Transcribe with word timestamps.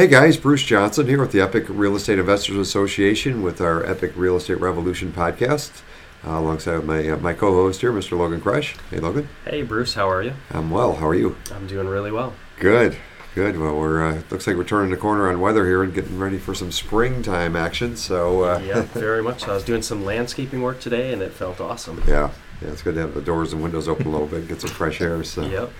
Hey 0.00 0.06
guys, 0.06 0.38
Bruce 0.38 0.62
Johnson 0.62 1.06
here 1.08 1.20
with 1.20 1.32
the 1.32 1.42
Epic 1.42 1.66
Real 1.68 1.94
Estate 1.94 2.18
Investors 2.18 2.56
Association 2.56 3.42
with 3.42 3.60
our 3.60 3.84
Epic 3.84 4.14
Real 4.16 4.36
Estate 4.36 4.58
Revolution 4.58 5.12
podcast, 5.12 5.82
uh, 6.26 6.30
alongside 6.30 6.84
my 6.84 7.06
uh, 7.06 7.18
my 7.18 7.34
co-host 7.34 7.82
here, 7.82 7.92
Mr. 7.92 8.16
Logan 8.16 8.40
Krutsch. 8.40 8.78
Hey 8.88 8.98
Logan. 8.98 9.28
Hey 9.44 9.60
Bruce, 9.60 9.92
how 9.92 10.08
are 10.08 10.22
you? 10.22 10.32
I'm 10.52 10.70
well. 10.70 10.94
How 10.94 11.06
are 11.06 11.14
you? 11.14 11.36
I'm 11.54 11.66
doing 11.66 11.86
really 11.86 12.10
well. 12.10 12.32
Good. 12.58 12.96
Good. 13.34 13.58
Well, 13.58 13.78
we're 13.78 14.02
uh, 14.02 14.22
looks 14.30 14.46
like 14.46 14.56
we're 14.56 14.64
turning 14.64 14.90
the 14.90 14.96
corner 14.96 15.28
on 15.28 15.38
weather 15.38 15.66
here 15.66 15.82
and 15.82 15.92
getting 15.92 16.18
ready 16.18 16.38
for 16.38 16.54
some 16.54 16.72
springtime 16.72 17.54
action. 17.54 17.94
So 17.94 18.44
uh, 18.44 18.58
yeah, 18.64 18.80
very 18.94 19.22
much. 19.22 19.46
I 19.46 19.52
was 19.52 19.64
doing 19.64 19.82
some 19.82 20.06
landscaping 20.06 20.62
work 20.62 20.80
today, 20.80 21.12
and 21.12 21.20
it 21.20 21.34
felt 21.34 21.60
awesome. 21.60 22.02
Yeah, 22.08 22.30
yeah, 22.62 22.68
it's 22.68 22.80
good 22.80 22.94
to 22.94 23.02
have 23.02 23.12
the 23.12 23.20
doors 23.20 23.52
and 23.52 23.62
windows 23.62 23.86
open 23.86 24.06
a 24.06 24.10
little 24.10 24.26
bit, 24.26 24.48
get 24.48 24.62
some 24.62 24.70
fresh 24.70 25.02
air. 25.02 25.22
So 25.24 25.42
Yep. 25.42 25.70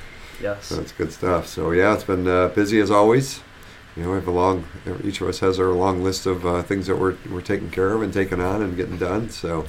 Yes. 0.43 0.67
so 0.67 0.77
that's 0.77 0.93
good 0.93 1.11
stuff. 1.11 1.47
So 1.47 1.71
yeah, 1.71 1.95
it's 1.95 2.05
been 2.05 2.29
uh, 2.29 2.49
busy 2.49 2.81
as 2.81 2.91
always. 2.91 3.41
You 3.97 4.05
know, 4.05 4.11
we 4.11 4.15
have 4.17 4.29
a 4.29 4.31
long. 4.31 4.67
Each 5.05 5.21
of 5.21 5.29
us 5.29 5.41
has 5.41 5.59
our 5.59 5.73
long 5.73 6.03
list 6.03 6.27
of 6.27 6.47
uh, 6.47 6.63
things 6.63 6.87
that 6.87 6.97
we're 6.97 7.17
we're 7.31 7.41
taking 7.41 7.71
care 7.71 7.93
of 7.93 8.03
and 8.03 8.13
taking 8.13 8.41
on 8.41 8.63
and 8.63 8.77
getting 8.77 8.99
done. 8.99 9.31
So, 9.31 9.67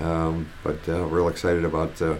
um, 0.00 0.48
but 0.62 0.78
uh, 0.88 1.04
real 1.06 1.28
excited 1.28 1.64
about 1.64 2.00
uh, 2.02 2.16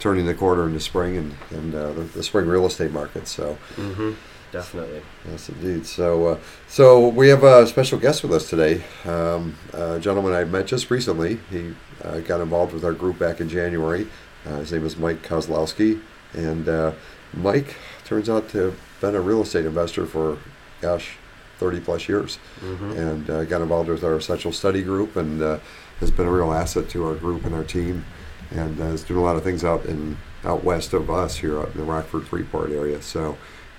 turning 0.00 0.26
the 0.26 0.34
corner 0.34 0.66
into 0.66 0.80
spring 0.80 1.16
and 1.16 1.34
and 1.50 1.74
uh, 1.74 1.92
the, 1.92 2.02
the 2.02 2.22
spring 2.22 2.46
real 2.46 2.66
estate 2.66 2.92
market. 2.92 3.28
So. 3.28 3.58
Mm-hmm. 3.76 4.12
Definitely. 4.52 5.02
Yes, 5.28 5.48
indeed. 5.48 5.84
So, 5.86 6.26
uh, 6.28 6.38
so 6.68 7.08
we 7.08 7.28
have 7.28 7.42
a 7.42 7.66
special 7.66 7.98
guest 7.98 8.22
with 8.22 8.32
us 8.32 8.48
today. 8.48 8.82
Um, 9.04 9.56
a 9.72 9.98
gentleman 9.98 10.32
I 10.32 10.44
met 10.44 10.66
just 10.66 10.88
recently. 10.90 11.40
He 11.50 11.74
uh, 12.02 12.20
got 12.20 12.40
involved 12.40 12.72
with 12.72 12.84
our 12.84 12.92
group 12.92 13.18
back 13.18 13.40
in 13.40 13.48
January. 13.48 14.06
Uh, 14.46 14.58
his 14.58 14.72
name 14.72 14.86
is 14.86 14.96
Mike 14.96 15.22
Kozlowski, 15.22 16.00
and 16.32 16.68
uh, 16.68 16.92
Mike 17.34 17.74
turns 18.04 18.30
out 18.30 18.48
to 18.50 18.58
have 18.58 18.80
been 19.00 19.14
a 19.16 19.20
real 19.20 19.42
estate 19.42 19.66
investor 19.66 20.06
for, 20.06 20.38
gosh, 20.86 21.16
30 21.58 21.80
plus 21.80 22.08
years, 22.08 22.38
Mm-hmm. 22.60 22.90
and 22.92 23.30
uh, 23.30 23.44
got 23.44 23.60
involved 23.62 23.88
with 23.88 24.04
our 24.04 24.16
essential 24.16 24.52
study 24.52 24.82
group, 24.82 25.16
and 25.16 25.42
uh, 25.42 25.58
has 26.00 26.10
been 26.10 26.26
a 26.26 26.30
real 26.30 26.52
asset 26.52 26.88
to 26.90 27.04
our 27.06 27.14
group 27.14 27.44
and 27.44 27.54
our 27.54 27.64
team, 27.64 28.04
and 28.50 28.80
uh, 28.80 28.84
is 28.96 29.02
doing 29.02 29.20
a 29.20 29.22
lot 29.22 29.36
of 29.36 29.42
things 29.42 29.64
out 29.64 29.84
in 29.86 30.16
out 30.44 30.62
west 30.62 30.92
of 30.92 31.10
us 31.10 31.38
here 31.38 31.58
out 31.58 31.70
in 31.72 31.78
the 31.78 31.84
Rockford 31.94 32.24
Freeport 32.28 32.70
area. 32.70 33.00
So. 33.02 33.36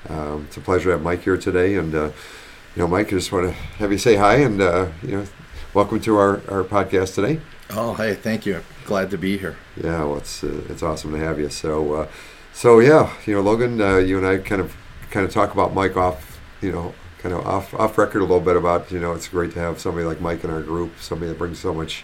Um, 0.09 0.45
it's 0.47 0.55
a 0.55 0.61
pleasure 0.61 0.85
to 0.85 0.91
have 0.91 1.01
Mike 1.01 1.23
here 1.23 1.35
today, 1.37 1.75
and 1.75 1.93
uh, 1.93 2.11
you 2.75 2.81
know, 2.81 2.87
Mike, 2.87 3.07
I 3.07 3.17
just 3.19 3.31
want 3.31 3.47
to 3.47 3.51
have 3.81 3.91
you 3.91 3.97
say 3.97 4.15
hi 4.15 4.35
and 4.35 4.61
uh, 4.61 4.87
you 5.03 5.11
know, 5.17 5.25
welcome 5.73 5.99
to 6.01 6.15
our, 6.15 6.33
our 6.49 6.63
podcast 6.63 7.15
today. 7.15 7.41
Oh, 7.71 7.93
hey, 7.93 8.13
thank 8.13 8.45
you. 8.45 8.61
Glad 8.85 9.09
to 9.11 9.17
be 9.17 9.37
here. 9.37 9.57
Yeah, 9.75 10.05
well, 10.05 10.17
it's 10.17 10.43
uh, 10.45 10.61
it's 10.69 10.81
awesome 10.81 11.11
to 11.11 11.17
have 11.17 11.39
you. 11.39 11.49
So, 11.49 11.93
uh, 11.93 12.07
so 12.53 12.79
yeah, 12.79 13.11
you 13.25 13.33
know, 13.33 13.41
Logan, 13.41 13.81
uh, 13.81 13.97
you 13.97 14.17
and 14.17 14.25
I 14.25 14.37
kind 14.37 14.61
of 14.61 14.77
kind 15.11 15.25
of 15.25 15.31
talk 15.33 15.51
about 15.51 15.73
Mike 15.73 15.97
off, 15.97 16.36
you 16.61 16.71
know, 16.71 16.93
kind 17.19 17.33
of 17.33 17.45
off 17.45 17.73
off 17.73 17.97
record 17.97 18.19
a 18.19 18.25
little 18.25 18.39
bit 18.39 18.55
about 18.55 18.91
you 18.91 18.99
know, 18.99 19.13
it's 19.13 19.27
great 19.27 19.53
to 19.53 19.59
have 19.59 19.79
somebody 19.79 20.05
like 20.05 20.21
Mike 20.21 20.43
in 20.43 20.49
our 20.49 20.61
group, 20.61 20.99
somebody 20.99 21.29
that 21.29 21.37
brings 21.37 21.59
so 21.59 21.73
much 21.73 22.03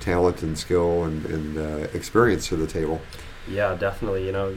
talent 0.00 0.42
and 0.42 0.58
skill 0.58 1.04
and, 1.04 1.24
and 1.26 1.58
uh, 1.58 1.88
experience 1.94 2.48
to 2.48 2.56
the 2.56 2.66
table. 2.66 3.00
Yeah, 3.48 3.74
definitely. 3.74 4.26
You 4.26 4.32
know, 4.32 4.56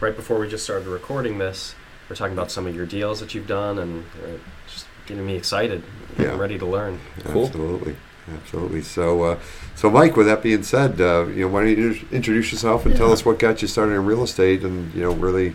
right 0.00 0.14
before 0.14 0.38
we 0.38 0.48
just 0.48 0.64
started 0.64 0.86
recording 0.88 1.38
this, 1.38 1.74
we're 2.08 2.16
talking 2.16 2.32
about 2.34 2.50
some 2.50 2.66
of 2.66 2.74
your 2.74 2.86
deals 2.86 3.20
that 3.20 3.34
you've 3.34 3.46
done, 3.48 3.78
and 3.78 4.04
uh, 4.24 4.38
just 4.72 4.86
getting 5.06 5.26
me 5.26 5.34
excited, 5.36 5.82
Yeah. 6.18 6.30
and 6.30 6.40
ready 6.40 6.58
to 6.58 6.66
learn. 6.66 7.00
Cool. 7.24 7.46
Absolutely, 7.46 7.96
absolutely. 8.32 8.82
So, 8.82 9.22
uh, 9.22 9.38
so 9.74 9.90
Mike, 9.90 10.16
with 10.16 10.26
that 10.26 10.42
being 10.42 10.62
said, 10.62 11.00
uh, 11.00 11.26
you 11.26 11.42
know, 11.42 11.48
why 11.48 11.64
don't 11.64 11.78
you 11.78 12.06
introduce 12.12 12.52
yourself 12.52 12.86
and 12.86 12.96
tell 12.96 13.12
us 13.12 13.24
what 13.24 13.38
got 13.38 13.62
you 13.62 13.68
started 13.68 13.92
in 13.94 14.04
real 14.06 14.22
estate, 14.22 14.62
and 14.62 14.92
you 14.94 15.02
know, 15.02 15.12
really, 15.12 15.54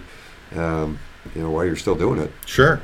um, 0.55 0.99
you 1.35 1.41
know, 1.41 1.49
why 1.51 1.63
you're 1.65 1.75
still 1.75 1.95
doing 1.95 2.19
it. 2.19 2.31
Sure. 2.45 2.81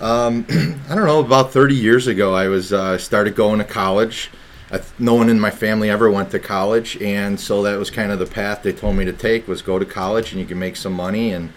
Um, 0.00 0.46
I 0.88 0.94
don't 0.94 1.06
know. 1.06 1.20
About 1.20 1.52
30 1.52 1.74
years 1.74 2.06
ago, 2.06 2.34
I 2.34 2.48
was 2.48 2.72
uh, 2.72 2.96
started 2.98 3.34
going 3.34 3.58
to 3.58 3.64
college. 3.64 4.30
I, 4.72 4.80
no 4.98 5.14
one 5.14 5.28
in 5.28 5.38
my 5.38 5.50
family 5.50 5.90
ever 5.90 6.10
went 6.10 6.30
to 6.30 6.38
college, 6.38 7.00
and 7.02 7.38
so 7.38 7.62
that 7.64 7.78
was 7.78 7.90
kind 7.90 8.10
of 8.10 8.18
the 8.18 8.26
path 8.26 8.62
they 8.62 8.72
told 8.72 8.96
me 8.96 9.04
to 9.04 9.12
take 9.12 9.46
was 9.46 9.62
go 9.62 9.78
to 9.78 9.84
college 9.84 10.32
and 10.32 10.40
you 10.40 10.46
can 10.46 10.58
make 10.58 10.76
some 10.76 10.92
money. 10.92 11.32
And 11.32 11.52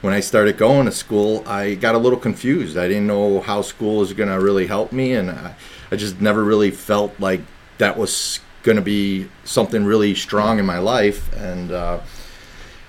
when 0.00 0.12
I 0.12 0.20
started 0.20 0.58
going 0.58 0.86
to 0.86 0.92
school, 0.92 1.42
I 1.46 1.74
got 1.74 1.94
a 1.94 1.98
little 1.98 2.18
confused. 2.18 2.76
I 2.76 2.88
didn't 2.88 3.06
know 3.06 3.40
how 3.40 3.62
school 3.62 3.98
was 3.98 4.12
going 4.12 4.28
to 4.28 4.38
really 4.38 4.66
help 4.66 4.92
me, 4.92 5.12
and 5.12 5.30
I, 5.30 5.54
I 5.90 5.96
just 5.96 6.20
never 6.20 6.44
really 6.44 6.70
felt 6.70 7.18
like 7.18 7.40
that 7.78 7.96
was 7.96 8.40
going 8.64 8.76
to 8.76 8.82
be 8.82 9.28
something 9.44 9.84
really 9.84 10.14
strong 10.14 10.58
in 10.58 10.66
my 10.66 10.78
life. 10.78 11.32
And 11.36 11.72
uh, 11.72 12.00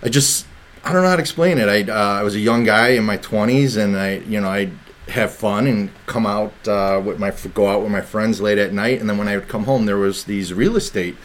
I 0.03 0.09
just 0.09 0.45
I 0.83 0.91
don't 0.91 1.03
know 1.03 1.09
how 1.09 1.15
to 1.15 1.21
explain 1.21 1.57
it. 1.57 1.69
I 1.69 1.89
uh, 1.89 2.19
I 2.19 2.23
was 2.23 2.35
a 2.35 2.39
young 2.39 2.63
guy 2.63 2.89
in 2.89 3.05
my 3.05 3.17
twenties, 3.17 3.77
and 3.77 3.95
I 3.95 4.17
you 4.17 4.41
know 4.41 4.49
I 4.49 4.71
have 5.09 5.33
fun 5.33 5.67
and 5.67 5.89
come 6.05 6.25
out 6.25 6.53
uh, 6.67 7.01
with 7.03 7.19
my 7.19 7.33
go 7.53 7.67
out 7.67 7.81
with 7.81 7.91
my 7.91 8.01
friends 8.01 8.41
late 8.41 8.57
at 8.57 8.73
night, 8.73 8.99
and 8.99 9.09
then 9.09 9.17
when 9.17 9.27
I 9.27 9.35
would 9.35 9.47
come 9.47 9.65
home, 9.65 9.85
there 9.85 9.97
was 9.97 10.23
these 10.23 10.53
real 10.53 10.75
estate 10.75 11.15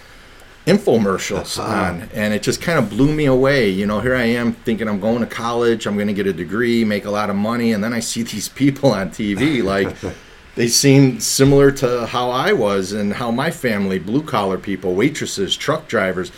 infomercials 0.66 1.62
on, 1.62 2.08
and 2.14 2.32
it 2.32 2.42
just 2.42 2.62
kind 2.62 2.78
of 2.78 2.88
blew 2.88 3.12
me 3.12 3.26
away. 3.26 3.68
You 3.68 3.86
know, 3.86 4.00
here 4.00 4.16
I 4.16 4.24
am 4.24 4.52
thinking 4.52 4.88
I'm 4.88 5.00
going 5.00 5.20
to 5.20 5.26
college, 5.26 5.86
I'm 5.86 5.94
going 5.94 6.08
to 6.08 6.14
get 6.14 6.26
a 6.26 6.32
degree, 6.32 6.84
make 6.84 7.04
a 7.04 7.10
lot 7.10 7.28
of 7.30 7.36
money, 7.36 7.72
and 7.72 7.84
then 7.84 7.92
I 7.92 8.00
see 8.00 8.22
these 8.34 8.48
people 8.48 8.92
on 8.92 9.10
TV 9.10 9.62
like. 9.62 9.96
They 10.56 10.68
seem 10.68 11.18
similar 11.18 11.72
to 11.72 12.06
how 12.06 12.30
I 12.30 12.52
was 12.52 12.92
and 12.92 13.12
how 13.12 13.32
my 13.32 13.50
family, 13.50 13.98
blue 13.98 14.22
collar 14.22 14.56
people, 14.56 14.94
waitresses, 14.94 15.56
truck 15.56 15.88
drivers, 15.88 16.30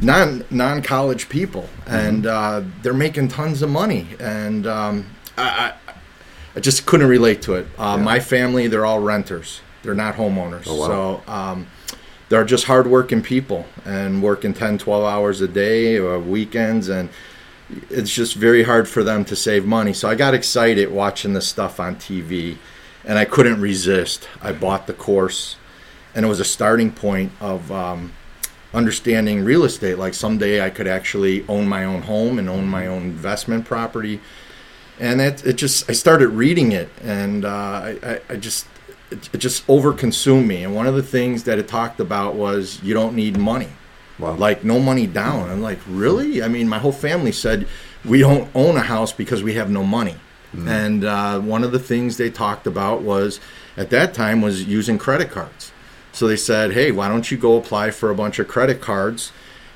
non 0.00 0.44
non 0.50 0.82
college 0.82 1.28
people, 1.28 1.68
and 1.86 2.26
uh, 2.26 2.62
they're 2.82 2.92
making 2.92 3.28
tons 3.28 3.62
of 3.62 3.70
money. 3.70 4.08
And 4.18 4.66
um, 4.66 5.06
I, 5.38 5.74
I 6.56 6.60
just 6.60 6.86
couldn't 6.86 7.08
relate 7.08 7.42
to 7.42 7.54
it. 7.54 7.66
Uh, 7.78 7.96
Yeah. 7.96 8.04
My 8.04 8.20
family, 8.20 8.66
they're 8.68 8.84
all 8.84 9.00
renters; 9.00 9.60
they're 9.82 9.94
not 9.94 10.16
homeowners. 10.16 10.64
Oh, 10.66 10.76
wow. 10.76 10.86
So 10.86 11.32
um, 11.32 11.66
they're 12.28 12.44
just 12.44 12.64
hardworking 12.64 13.22
people 13.22 13.66
and 13.84 14.22
working 14.22 14.54
10, 14.54 14.78
12 14.78 15.04
hours 15.04 15.40
a 15.40 15.48
day, 15.48 15.98
or 15.98 16.18
weekends, 16.18 16.88
and 16.88 17.08
it's 17.90 18.12
just 18.14 18.34
very 18.34 18.64
hard 18.64 18.88
for 18.88 19.02
them 19.02 19.24
to 19.26 19.36
save 19.36 19.64
money. 19.64 19.92
So 19.92 20.08
I 20.08 20.14
got 20.14 20.34
excited 20.34 20.90
watching 20.90 21.32
this 21.32 21.48
stuff 21.48 21.80
on 21.80 21.96
TV, 21.96 22.56
and 23.04 23.18
I 23.18 23.24
couldn't 23.24 23.60
resist. 23.60 24.28
I 24.42 24.52
bought 24.52 24.86
the 24.86 24.92
course, 24.92 25.56
and 26.14 26.24
it 26.26 26.28
was 26.28 26.40
a 26.40 26.44
starting 26.44 26.90
point 26.92 27.32
of 27.40 27.72
um, 27.72 28.12
understanding 28.74 29.44
real 29.44 29.64
estate. 29.64 29.98
Like 29.98 30.14
someday 30.14 30.64
I 30.64 30.70
could 30.70 30.86
actually 30.86 31.46
own 31.48 31.66
my 31.68 31.84
own 31.84 32.02
home 32.02 32.38
and 32.38 32.48
own 32.48 32.66
my 32.66 32.86
own 32.86 33.02
investment 33.02 33.64
property. 33.64 34.20
And 35.02 35.20
it, 35.20 35.44
it 35.44 35.54
just 35.54 35.90
I 35.90 35.94
started 35.94 36.28
reading 36.28 36.70
it, 36.70 36.88
and 37.02 37.44
uh, 37.44 37.48
I, 38.02 38.20
I, 38.30 38.36
just 38.36 38.66
it, 39.10 39.28
it 39.32 39.38
just 39.38 39.66
overconsumed 39.66 40.46
me. 40.46 40.62
And 40.62 40.76
one 40.76 40.86
of 40.86 40.94
the 40.94 41.02
things 41.02 41.42
that 41.44 41.58
it 41.58 41.66
talked 41.66 41.98
about 41.98 42.36
was 42.36 42.80
you 42.84 42.94
don't 42.94 43.14
need 43.16 43.36
money 43.36 43.68
Wow. 44.18 44.34
like 44.36 44.62
no 44.62 44.78
money 44.78 45.08
down. 45.08 45.50
I'm 45.50 45.60
like, 45.60 45.80
really? 45.88 46.42
I 46.42 46.46
mean, 46.48 46.68
my 46.68 46.78
whole 46.78 46.92
family 46.92 47.32
said 47.32 47.66
we 48.04 48.20
don't 48.20 48.48
own 48.54 48.76
a 48.76 48.82
house 48.82 49.12
because 49.12 49.42
we 49.42 49.54
have 49.54 49.70
no 49.70 49.82
money. 49.82 50.16
And 50.54 51.02
uh, 51.02 51.40
one 51.40 51.64
of 51.64 51.72
the 51.72 51.78
things 51.78 52.18
they 52.18 52.30
talked 52.30 52.66
about 52.66 53.00
was 53.00 53.40
at 53.76 53.88
that 53.88 54.12
time 54.12 54.42
was 54.42 54.62
using 54.64 54.98
credit 54.98 55.30
cards. 55.30 55.72
So 56.12 56.28
they 56.28 56.36
said, 56.36 56.72
hey, 56.74 56.92
why 56.92 57.08
don't 57.08 57.30
you 57.30 57.38
go 57.38 57.56
apply 57.56 57.90
for 57.90 58.10
a 58.10 58.14
bunch 58.14 58.38
of 58.38 58.48
credit 58.48 58.82
cards 58.82 59.32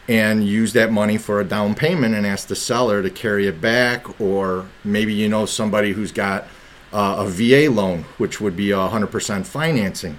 and 0.09 0.47
use 0.47 0.73
that 0.73 0.93
money 0.93 1.19
for 1.19 1.41
a 1.41 1.45
down 1.45 1.75
payment 1.75 2.15
and 2.15 2.27
ask 2.27 2.49
the 2.49 2.57
seller 2.57 3.03
to 3.03 3.11
carry 3.11 3.47
it 3.47 3.61
back, 3.61 4.21
or 4.21 4.67
maybe 4.85 5.13
you 5.13 5.29
know 5.29 5.47
somebody 5.47 5.93
who's 5.93 6.13
got 6.13 6.47
uh, 6.93 7.17
a 7.19 7.29
VA 7.29 7.71
loan, 7.71 8.05
which 8.19 8.41
would 8.41 8.57
be 8.57 8.69
100% 8.69 9.47
financing. 9.47 10.19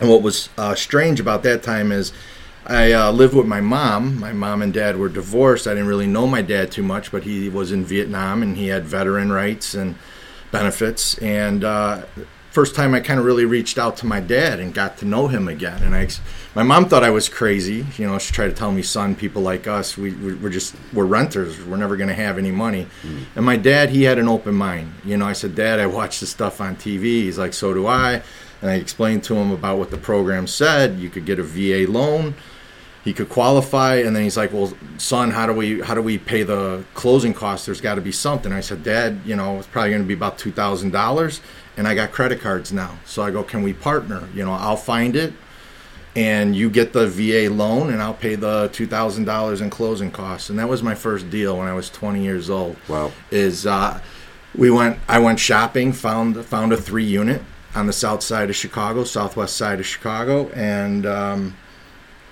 And 0.00 0.08
what 0.08 0.22
was 0.22 0.48
uh, 0.56 0.74
strange 0.74 1.20
about 1.20 1.42
that 1.42 1.62
time 1.62 1.92
is 1.92 2.12
I 2.66 2.92
uh, 2.92 3.12
lived 3.12 3.34
with 3.34 3.46
my 3.46 3.60
mom. 3.60 4.18
My 4.18 4.32
mom 4.32 4.62
and 4.62 4.72
dad 4.72 4.96
were 4.96 5.08
divorced. 5.08 5.66
I 5.66 5.70
didn't 5.70 5.88
really 5.88 6.06
know 6.06 6.26
my 6.26 6.42
dad 6.42 6.70
too 6.70 6.82
much, 6.82 7.10
but 7.10 7.24
he 7.24 7.48
was 7.48 7.72
in 7.72 7.84
Vietnam 7.84 8.42
and 8.42 8.56
he 8.56 8.68
had 8.68 8.84
veteran 8.84 9.32
rights 9.32 9.74
and 9.74 9.96
benefits. 10.50 11.18
And 11.18 11.64
uh, 11.64 12.02
first 12.50 12.74
time 12.74 12.94
I 12.94 13.00
kind 13.00 13.18
of 13.20 13.26
really 13.26 13.44
reached 13.44 13.78
out 13.78 13.96
to 13.98 14.06
my 14.06 14.20
dad 14.20 14.58
and 14.60 14.74
got 14.74 14.98
to 14.98 15.04
know 15.04 15.28
him 15.28 15.48
again. 15.48 15.82
And 15.82 15.94
I, 15.94 16.08
my 16.54 16.62
mom 16.62 16.86
thought 16.88 17.04
I 17.04 17.10
was 17.10 17.28
crazy. 17.28 17.86
You 17.96 18.06
know, 18.08 18.18
she 18.18 18.32
tried 18.32 18.48
to 18.48 18.54
tell 18.54 18.72
me, 18.72 18.82
son, 18.82 19.14
people 19.14 19.42
like 19.42 19.66
us, 19.66 19.96
we, 19.96 20.12
we- 20.14 20.34
we're 20.34 20.50
just, 20.50 20.74
we're 20.92 21.04
renters. 21.04 21.64
We're 21.64 21.76
never 21.76 21.96
going 21.96 22.08
to 22.08 22.14
have 22.14 22.38
any 22.38 22.50
money. 22.50 22.86
Mm. 23.02 23.22
And 23.36 23.44
my 23.44 23.56
dad, 23.56 23.90
he 23.90 24.02
had 24.02 24.18
an 24.18 24.28
open 24.28 24.54
mind. 24.54 24.92
You 25.04 25.16
know, 25.16 25.26
I 25.26 25.32
said, 25.32 25.54
Dad, 25.54 25.78
I 25.80 25.86
watch 25.86 26.20
the 26.20 26.26
stuff 26.26 26.60
on 26.60 26.76
TV. 26.76 27.02
He's 27.22 27.38
like, 27.38 27.52
so 27.52 27.72
do 27.72 27.86
I. 27.86 28.22
And 28.62 28.70
I 28.70 28.74
explained 28.74 29.24
to 29.24 29.36
him 29.36 29.52
about 29.52 29.78
what 29.78 29.90
the 29.90 29.96
program 29.96 30.46
said. 30.46 30.98
You 30.98 31.08
could 31.08 31.24
get 31.24 31.38
a 31.38 31.42
VA 31.42 31.90
loan 31.90 32.34
he 33.04 33.12
could 33.12 33.28
qualify 33.28 33.96
and 33.96 34.14
then 34.14 34.22
he's 34.22 34.36
like 34.36 34.52
well 34.52 34.72
son 34.98 35.30
how 35.30 35.46
do 35.46 35.52
we 35.52 35.80
how 35.80 35.94
do 35.94 36.02
we 36.02 36.18
pay 36.18 36.42
the 36.42 36.84
closing 36.94 37.34
costs? 37.34 37.66
There's 37.66 37.80
got 37.80 37.96
to 37.96 38.00
be 38.00 38.12
something. 38.12 38.52
I 38.52 38.60
said 38.60 38.82
dad 38.82 39.20
you 39.24 39.36
know 39.36 39.58
it's 39.58 39.66
probably 39.66 39.90
going 39.90 40.02
to 40.02 40.08
be 40.08 40.14
about 40.14 40.38
$2000 40.38 41.40
and 41.76 41.88
i 41.88 41.94
got 41.94 42.12
credit 42.12 42.40
cards 42.40 42.72
now. 42.72 42.98
So 43.04 43.22
i 43.22 43.30
go 43.30 43.42
can 43.42 43.62
we 43.62 43.72
partner? 43.72 44.28
You 44.34 44.44
know 44.44 44.52
i'll 44.52 44.76
find 44.76 45.16
it 45.16 45.32
and 46.16 46.56
you 46.56 46.68
get 46.68 46.92
the 46.92 47.06
va 47.06 47.54
loan 47.54 47.90
and 47.92 48.02
i'll 48.02 48.14
pay 48.14 48.34
the 48.34 48.68
$2000 48.70 49.60
in 49.60 49.70
closing 49.70 50.10
costs. 50.10 50.50
And 50.50 50.58
that 50.58 50.68
was 50.68 50.82
my 50.82 50.94
first 50.94 51.30
deal 51.30 51.58
when 51.58 51.68
i 51.68 51.72
was 51.72 51.90
20 51.90 52.22
years 52.22 52.50
old. 52.50 52.76
Wow. 52.88 53.12
is 53.30 53.66
uh, 53.66 54.00
we 54.54 54.70
went. 54.70 54.98
I 55.08 55.18
went 55.18 55.38
shopping, 55.38 55.92
found 55.92 56.44
found 56.44 56.72
a 56.72 56.76
three 56.76 57.04
unit 57.04 57.42
on 57.74 57.86
the 57.86 57.92
south 57.92 58.22
side 58.22 58.50
of 58.50 58.56
Chicago, 58.56 59.04
southwest 59.04 59.56
side 59.56 59.78
of 59.78 59.86
Chicago, 59.86 60.48
and 60.50 61.06
um, 61.06 61.56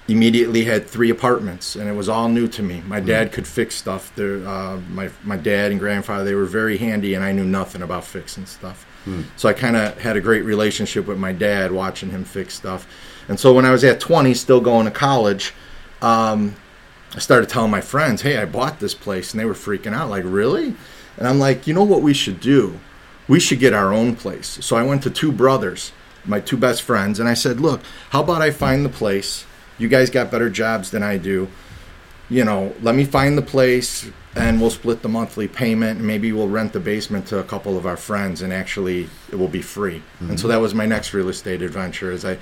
immediately 0.08 0.64
had 0.64 0.86
three 0.86 1.10
apartments, 1.10 1.76
and 1.76 1.88
it 1.88 1.92
was 1.92 2.08
all 2.08 2.28
new 2.30 2.48
to 2.48 2.62
me. 2.62 2.82
My 2.86 2.98
dad 2.98 3.30
could 3.30 3.46
fix 3.46 3.74
stuff. 3.74 4.10
There, 4.16 4.46
uh, 4.48 4.80
my 4.90 5.10
my 5.22 5.36
dad 5.36 5.70
and 5.70 5.78
grandfather 5.78 6.24
they 6.24 6.34
were 6.34 6.46
very 6.46 6.78
handy, 6.78 7.14
and 7.14 7.22
I 7.22 7.32
knew 7.32 7.44
nothing 7.44 7.82
about 7.82 8.04
fixing 8.04 8.46
stuff. 8.46 8.86
So 9.36 9.48
I 9.48 9.52
kind 9.52 9.76
of 9.76 9.98
had 9.98 10.16
a 10.16 10.20
great 10.20 10.44
relationship 10.44 11.06
with 11.06 11.18
my 11.18 11.32
dad, 11.32 11.72
watching 11.72 12.10
him 12.10 12.24
fix 12.24 12.54
stuff. 12.54 12.86
And 13.28 13.38
so 13.38 13.52
when 13.54 13.64
I 13.64 13.70
was 13.70 13.84
at 13.84 14.00
20, 14.00 14.34
still 14.34 14.60
going 14.60 14.84
to 14.86 14.90
college, 14.90 15.54
um, 16.02 16.56
I 17.14 17.18
started 17.18 17.48
telling 17.48 17.70
my 17.70 17.80
friends, 17.80 18.22
"Hey, 18.22 18.38
I 18.38 18.44
bought 18.46 18.80
this 18.80 18.94
place," 18.94 19.32
and 19.32 19.40
they 19.40 19.44
were 19.44 19.54
freaking 19.54 19.94
out, 19.94 20.10
like, 20.10 20.24
"Really?" 20.26 20.74
And 21.18 21.28
I'm 21.28 21.38
like, 21.38 21.66
"You 21.66 21.74
know 21.74 21.84
what 21.84 22.02
we 22.02 22.14
should 22.14 22.40
do? 22.40 22.80
We 23.28 23.40
should 23.40 23.60
get 23.60 23.74
our 23.74 23.92
own 23.92 24.14
place." 24.16 24.58
So 24.62 24.76
I 24.76 24.82
went 24.82 25.02
to 25.02 25.10
two 25.10 25.32
brothers, 25.32 25.92
my 26.24 26.40
two 26.40 26.56
best 26.56 26.82
friends, 26.82 27.20
and 27.20 27.28
I 27.28 27.34
said, 27.34 27.60
"Look, 27.60 27.80
how 28.10 28.22
about 28.22 28.40
I 28.42 28.50
find 28.50 28.84
the 28.84 28.90
place? 28.90 29.44
You 29.78 29.88
guys 29.88 30.10
got 30.10 30.30
better 30.30 30.50
jobs 30.50 30.90
than 30.90 31.02
I 31.02 31.16
do. 31.16 31.48
You 32.30 32.44
know, 32.44 32.74
let 32.82 32.94
me 32.94 33.04
find 33.04 33.38
the 33.38 33.42
place, 33.42 34.06
and 34.36 34.60
we'll 34.60 34.70
split 34.70 35.00
the 35.00 35.08
monthly 35.08 35.48
payment, 35.48 35.98
and 35.98 36.06
maybe 36.06 36.30
we'll 36.30 36.48
rent 36.48 36.74
the 36.74 36.80
basement 36.80 37.26
to 37.28 37.38
a 37.38 37.44
couple 37.44 37.78
of 37.78 37.86
our 37.86 37.96
friends, 37.96 38.42
and 38.42 38.52
actually, 38.52 39.08
it 39.32 39.36
will 39.36 39.48
be 39.48 39.62
free." 39.62 40.02
And 40.20 40.38
so 40.38 40.46
that 40.48 40.60
was 40.60 40.74
my 40.74 40.84
next 40.84 41.14
real 41.14 41.30
estate 41.30 41.62
adventure. 41.62 42.12
Is 42.12 42.26
I 42.26 42.36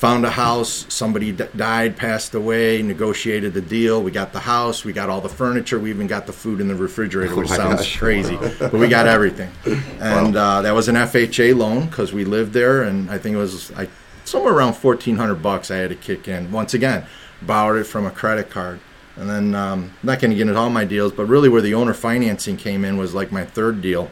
found 0.00 0.24
a 0.24 0.30
house 0.30 0.86
somebody 0.88 1.30
d- 1.30 1.44
died 1.56 1.94
passed 1.94 2.34
away 2.34 2.80
negotiated 2.80 3.52
the 3.52 3.60
deal 3.60 4.02
we 4.02 4.10
got 4.10 4.32
the 4.32 4.40
house 4.40 4.82
we 4.82 4.94
got 4.94 5.10
all 5.10 5.20
the 5.20 5.28
furniture 5.28 5.78
we 5.78 5.90
even 5.90 6.06
got 6.06 6.26
the 6.26 6.32
food 6.32 6.58
in 6.58 6.68
the 6.68 6.74
refrigerator 6.74 7.36
which 7.36 7.50
my 7.50 7.56
sounds 7.56 7.80
gosh. 7.80 7.98
crazy 7.98 8.38
but 8.58 8.72
we 8.72 8.88
got 8.88 9.06
everything 9.06 9.50
and 10.00 10.36
uh, 10.36 10.62
that 10.62 10.70
was 10.72 10.88
an 10.88 10.94
fha 10.94 11.54
loan 11.54 11.84
because 11.84 12.14
we 12.14 12.24
lived 12.24 12.54
there 12.54 12.84
and 12.84 13.10
i 13.10 13.18
think 13.18 13.34
it 13.34 13.38
was 13.38 13.70
I, 13.72 13.88
somewhere 14.30 14.54
around 14.54 14.74
1400 14.74 15.36
bucks 15.36 15.70
i 15.70 15.76
had 15.76 15.90
to 15.90 15.96
kick 15.96 16.28
in 16.28 16.50
once 16.52 16.74
again 16.74 17.06
borrowed 17.42 17.80
it 17.80 17.84
from 17.84 18.06
a 18.06 18.10
credit 18.10 18.50
card 18.50 18.80
and 19.16 19.28
then 19.28 19.54
um, 19.54 19.92
not 20.02 20.20
going 20.20 20.30
to 20.30 20.36
get 20.36 20.46
into 20.46 20.58
all 20.58 20.70
my 20.70 20.84
deals 20.84 21.12
but 21.12 21.26
really 21.26 21.48
where 21.48 21.60
the 21.60 21.74
owner 21.74 21.92
financing 21.92 22.56
came 22.56 22.84
in 22.84 22.96
was 22.96 23.14
like 23.14 23.32
my 23.32 23.44
third 23.44 23.82
deal 23.82 24.10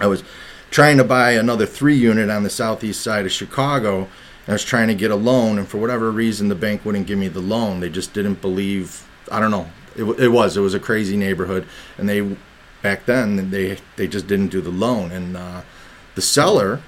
I 0.00 0.06
was 0.06 0.24
trying 0.70 0.96
to 0.96 1.04
buy 1.04 1.32
another 1.32 1.66
three 1.66 1.96
unit 1.96 2.30
on 2.30 2.42
the 2.42 2.50
southeast 2.50 3.02
side 3.02 3.26
of 3.26 3.32
Chicago. 3.32 3.98
And 3.98 4.48
I 4.48 4.52
was 4.52 4.64
trying 4.64 4.88
to 4.88 4.94
get 4.94 5.10
a 5.10 5.16
loan, 5.16 5.58
and 5.58 5.68
for 5.68 5.78
whatever 5.78 6.10
reason, 6.10 6.48
the 6.48 6.54
bank 6.54 6.84
wouldn't 6.84 7.06
give 7.06 7.18
me 7.18 7.28
the 7.28 7.40
loan. 7.40 7.80
They 7.80 7.90
just 7.90 8.14
didn't 8.14 8.40
believe. 8.40 9.06
I 9.30 9.38
don't 9.38 9.50
know. 9.50 9.68
It, 9.94 10.04
it 10.18 10.28
was 10.28 10.56
it 10.56 10.60
was 10.60 10.74
a 10.74 10.80
crazy 10.80 11.16
neighborhood, 11.16 11.66
and 11.98 12.08
they 12.08 12.36
back 12.82 13.04
then 13.04 13.50
they 13.50 13.78
they 13.96 14.08
just 14.08 14.26
didn't 14.26 14.48
do 14.48 14.62
the 14.62 14.70
loan. 14.70 15.12
And 15.12 15.36
uh, 15.36 15.62
the 16.14 16.22
seller 16.22 16.80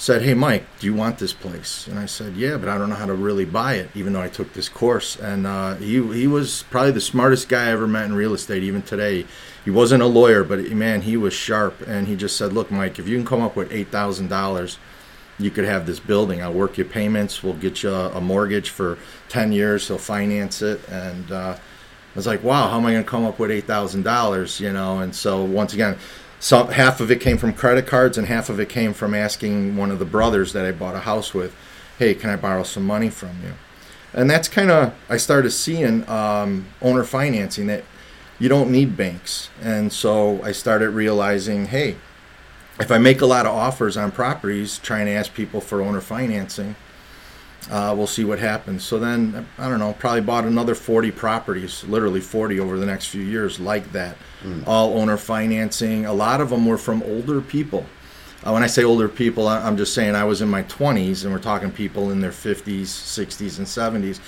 said, 0.00 0.22
"Hey, 0.22 0.32
Mike, 0.32 0.64
do 0.78 0.86
you 0.86 0.94
want 0.94 1.18
this 1.18 1.34
place?" 1.34 1.86
And 1.86 1.98
I 1.98 2.06
said, 2.06 2.34
"Yeah, 2.34 2.56
but 2.56 2.70
I 2.70 2.78
don't 2.78 2.88
know 2.88 2.96
how 2.96 3.04
to 3.04 3.12
really 3.12 3.44
buy 3.44 3.74
it, 3.74 3.90
even 3.94 4.14
though 4.14 4.22
I 4.22 4.28
took 4.28 4.54
this 4.54 4.68
course." 4.68 5.14
And 5.16 5.46
uh, 5.46 5.74
he 5.74 6.00
he 6.14 6.26
was 6.26 6.64
probably 6.70 6.92
the 6.92 7.02
smartest 7.02 7.50
guy 7.50 7.66
I 7.66 7.72
ever 7.72 7.86
met 7.86 8.06
in 8.06 8.14
real 8.14 8.32
estate, 8.32 8.62
even 8.62 8.80
today. 8.80 9.26
He 9.62 9.70
wasn't 9.70 10.02
a 10.02 10.06
lawyer, 10.06 10.42
but 10.42 10.58
man, 10.70 11.02
he 11.02 11.18
was 11.18 11.34
sharp. 11.34 11.82
And 11.86 12.08
he 12.08 12.16
just 12.16 12.36
said, 12.38 12.54
"Look, 12.54 12.70
Mike, 12.70 12.98
if 12.98 13.06
you 13.06 13.16
can 13.18 13.26
come 13.26 13.42
up 13.42 13.56
with 13.56 13.70
eight 13.72 13.88
thousand 13.88 14.28
dollars." 14.28 14.78
You 15.38 15.50
could 15.50 15.64
have 15.64 15.86
this 15.86 16.00
building. 16.00 16.42
I'll 16.42 16.52
work 16.52 16.76
your 16.76 16.84
payments. 16.84 17.42
We'll 17.42 17.54
get 17.54 17.82
you 17.82 17.90
a, 17.90 18.20
mortgage 18.20 18.68
for 18.68 18.98
ten 19.30 19.52
years. 19.52 19.88
He'll 19.88 19.96
finance 19.96 20.60
it, 20.60 20.86
and 20.86 21.32
uh, 21.32 21.56
I 21.56 22.14
was 22.14 22.26
like, 22.26 22.44
"Wow, 22.44 22.68
how 22.68 22.76
am 22.76 22.84
I 22.84 22.92
going 22.92 23.04
to 23.04 23.08
come 23.08 23.24
up 23.24 23.38
with 23.38 23.50
eight 23.50 23.64
thousand 23.64 24.02
dollars?" 24.02 24.60
You 24.60 24.70
know. 24.70 24.98
And 24.98 25.14
so 25.14 25.42
once 25.42 25.72
again, 25.72 25.96
some 26.40 26.68
half 26.68 27.00
of 27.00 27.10
it 27.10 27.20
came 27.20 27.36
from 27.38 27.52
credit 27.52 27.86
cards, 27.86 28.18
and 28.18 28.26
half 28.26 28.48
of 28.48 28.58
it 28.58 28.68
came 28.68 28.92
from 28.94 29.14
asking 29.14 29.76
one 29.76 29.90
of 29.90 29.98
the 29.98 30.04
brothers 30.06 30.52
that 30.54 30.64
I 30.64 30.72
bought 30.72 30.96
a 30.96 31.00
house 31.00 31.32
with, 31.34 31.54
"Hey, 31.98 32.14
can 32.14 32.30
I 32.30 32.36
borrow 32.36 32.62
some 32.64 32.84
money 32.84 33.10
from 33.10 33.30
you?" 33.44 33.52
And 34.12 34.28
that's 34.28 34.48
kind 34.48 34.70
of 34.70 34.94
I 35.08 35.18
started 35.18 35.50
seeing 35.50 36.08
um, 36.08 36.66
owner 36.82 37.04
financing 37.04 37.66
that 37.68 37.84
you 38.38 38.48
don't 38.48 38.70
need 38.70 38.96
banks, 38.96 39.50
and 39.62 39.92
so 39.92 40.42
I 40.42 40.52
started 40.52 40.90
realizing, 40.90 41.66
hey, 41.66 41.96
if 42.80 42.90
I 42.90 42.96
make 42.96 43.20
a 43.20 43.26
lot 43.26 43.44
of 43.44 43.54
offers 43.54 43.98
on 43.98 44.10
properties, 44.10 44.78
trying 44.78 45.04
to 45.06 45.12
ask 45.12 45.34
people 45.34 45.60
for 45.60 45.82
owner 45.82 46.00
financing, 46.00 46.74
uh, 47.70 47.94
we'll 47.96 48.06
see 48.06 48.24
what 48.24 48.38
happens. 48.38 48.84
So 48.84 48.98
then, 48.98 49.46
I 49.58 49.68
don't 49.68 49.78
know, 49.78 49.92
probably 49.98 50.20
bought 50.22 50.44
another 50.44 50.74
40 50.74 51.10
properties, 51.10 51.84
literally 51.84 52.20
40 52.20 52.58
over 52.60 52.78
the 52.78 52.86
next 52.86 53.06
few 53.08 53.22
years, 53.22 53.58
like 53.60 53.90
that. 53.92 54.16
All 54.66 54.98
owner 54.98 55.16
financing. 55.18 56.06
A 56.06 56.12
lot 56.12 56.40
of 56.40 56.48
them 56.50 56.64
were 56.66 56.78
from 56.78 57.02
older 57.02 57.40
people. 57.40 57.84
Uh, 58.42 58.52
when 58.52 58.62
I 58.62 58.66
say 58.68 58.82
older 58.84 59.06
people, 59.08 59.46
I- 59.48 59.60
I'm 59.66 59.76
just 59.76 59.92
saying 59.92 60.14
I 60.14 60.24
was 60.24 60.40
in 60.40 60.48
my 60.48 60.62
20s, 60.62 61.24
and 61.24 61.32
we're 61.32 61.38
talking 61.40 61.70
people 61.70 62.10
in 62.10 62.20
their 62.22 62.30
50s, 62.32 62.86
60s, 62.86 63.58
and 63.58 63.66
70s. 63.66 64.18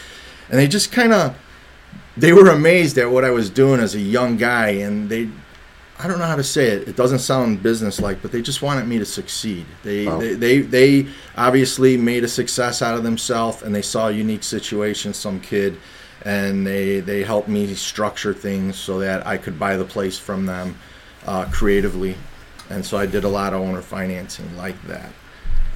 And 0.51 0.59
they 0.59 0.69
just 0.69 0.93
kind 0.93 1.15
of, 1.15 1.35
they 2.19 2.35
were 2.35 2.51
amazed 2.51 2.99
at 2.99 3.11
what 3.11 3.25
I 3.25 3.31
was 3.31 3.49
doing 3.49 3.81
as 3.81 3.95
a 3.95 4.01
young 4.01 4.37
guy, 4.37 4.69
and 4.69 5.09
they, 5.09 5.29
I 6.03 6.09
don't 6.09 6.19
know 6.19 6.27
how 6.27 6.37
to 6.37 6.45
say 6.45 6.69
it. 6.69 6.89
It 6.89 6.97
doesn't 6.97 7.21
sound 7.21 7.63
business-like, 7.63 8.23
but 8.23 8.33
they 8.33 8.43
just 8.43 8.61
wanted 8.61 8.87
me 8.89 8.99
to 8.99 9.05
succeed. 9.05 9.67
They, 9.85 10.07
Wow. 10.07 10.19
they, 10.19 10.35
they, 10.35 10.61
they 10.61 11.07
obviously 11.37 11.97
made 11.97 12.25
a 12.25 12.29
success 12.29 12.83
out 12.83 12.97
of 12.97 13.05
themselves, 13.05 13.63
and 13.63 13.75
they 13.75 13.83
saw 13.83 14.09
a 14.09 14.11
unique 14.13 14.43
situation, 14.43 15.15
some 15.15 15.41
kid, 15.41 15.79
and 16.25 16.67
they, 16.67 17.01
they 17.01 17.23
helped 17.23 17.49
me 17.49 17.73
structure 17.75 18.35
things 18.35 18.77
so 18.77 18.99
that 18.99 19.27
I 19.27 19.37
could 19.37 19.59
buy 19.59 19.77
the 19.77 19.85
place 19.85 20.19
from 20.19 20.47
them 20.47 20.77
uh, 21.27 21.45
creatively. 21.53 22.17
And 22.71 22.85
so 22.85 22.97
I 22.97 23.07
did 23.07 23.25
a 23.25 23.29
lot 23.29 23.53
of 23.53 23.61
owner 23.61 23.83
financing 23.83 24.57
like 24.57 24.81
that. 24.87 25.13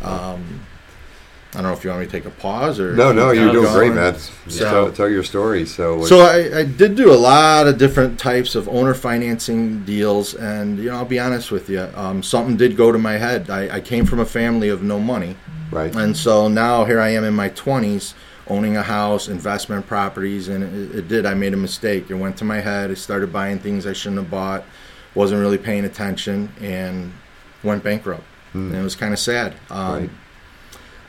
Um, 0.03 0.61
I 1.57 1.63
don't 1.63 1.71
know 1.71 1.77
if 1.79 1.83
you 1.85 1.89
want 1.91 2.01
me 2.01 2.07
to 2.07 2.13
take 2.13 2.27
a 2.27 2.31
pause 2.31 2.79
or 2.79 2.93
No, 2.95 3.13
no, 3.13 3.31
you're 3.31 3.51
doing 3.51 3.73
great, 3.73 3.93
man. 3.95 4.15
So- 4.49 4.71
tell, 4.71 4.93
tell 4.93 5.09
your 5.09 5.23
story. 5.23 5.65
So, 5.65 6.05
So 6.05 6.21
I, 6.21 6.59
I 6.61 6.65
did 6.65 6.97
do 6.97 7.11
a 7.11 7.17
lot 7.17 7.67
of 7.67 7.79
different 7.79 8.19
types 8.19 8.55
of 8.55 8.69
owner 8.69 8.93
financing 8.93 9.83
deals, 9.85 10.35
and 10.35 10.79
you 10.79 10.91
know 10.91 10.97
I'll 10.97 11.05
be 11.07 11.19
honest 11.19 11.51
with 11.51 11.71
you, 11.71 11.89
um, 11.95 12.23
something 12.23 12.57
did 12.59 12.77
go 12.77 12.93
to 12.93 12.99
my 12.99 13.15
head. 13.15 13.49
I, 13.49 13.77
I 13.77 13.81
came 13.81 14.05
from 14.05 14.21
a 14.21 14.27
family 14.27 14.69
of 14.69 14.83
no 14.83 15.01
money, 15.01 15.35
right, 15.71 15.95
and 15.97 16.15
so 16.15 16.47
now 16.49 16.85
here 16.85 17.01
I 17.01 17.09
am 17.09 17.25
in 17.25 17.33
my 17.35 17.49
twenties, 17.49 18.15
owning 18.49 18.77
a 18.77 18.83
house, 18.83 19.27
investment 19.29 19.87
properties, 19.87 20.49
and 20.49 20.63
it, 20.63 20.99
it 20.99 21.09
did. 21.09 21.25
I 21.25 21.33
made 21.33 21.55
a 21.55 21.57
mistake. 21.57 22.11
It 22.11 22.15
went 22.17 22.37
to 22.37 22.45
my 22.45 22.61
head. 22.61 22.91
I 22.91 22.95
started 22.95 23.33
buying 23.33 23.59
things 23.61 23.87
I 23.87 23.95
shouldn't 23.95 24.21
have 24.21 24.31
bought. 24.31 24.63
Wasn't 25.15 25.41
really 25.41 25.59
paying 25.59 25.87
attention, 25.87 26.53
and 26.61 27.13
went 27.63 27.83
bankrupt. 27.83 28.25
And 28.53 28.75
it 28.75 28.83
was 28.83 28.95
kind 28.95 29.13
of 29.13 29.19
sad. 29.19 29.55
Um, 29.71 29.93
Right. 30.01 30.11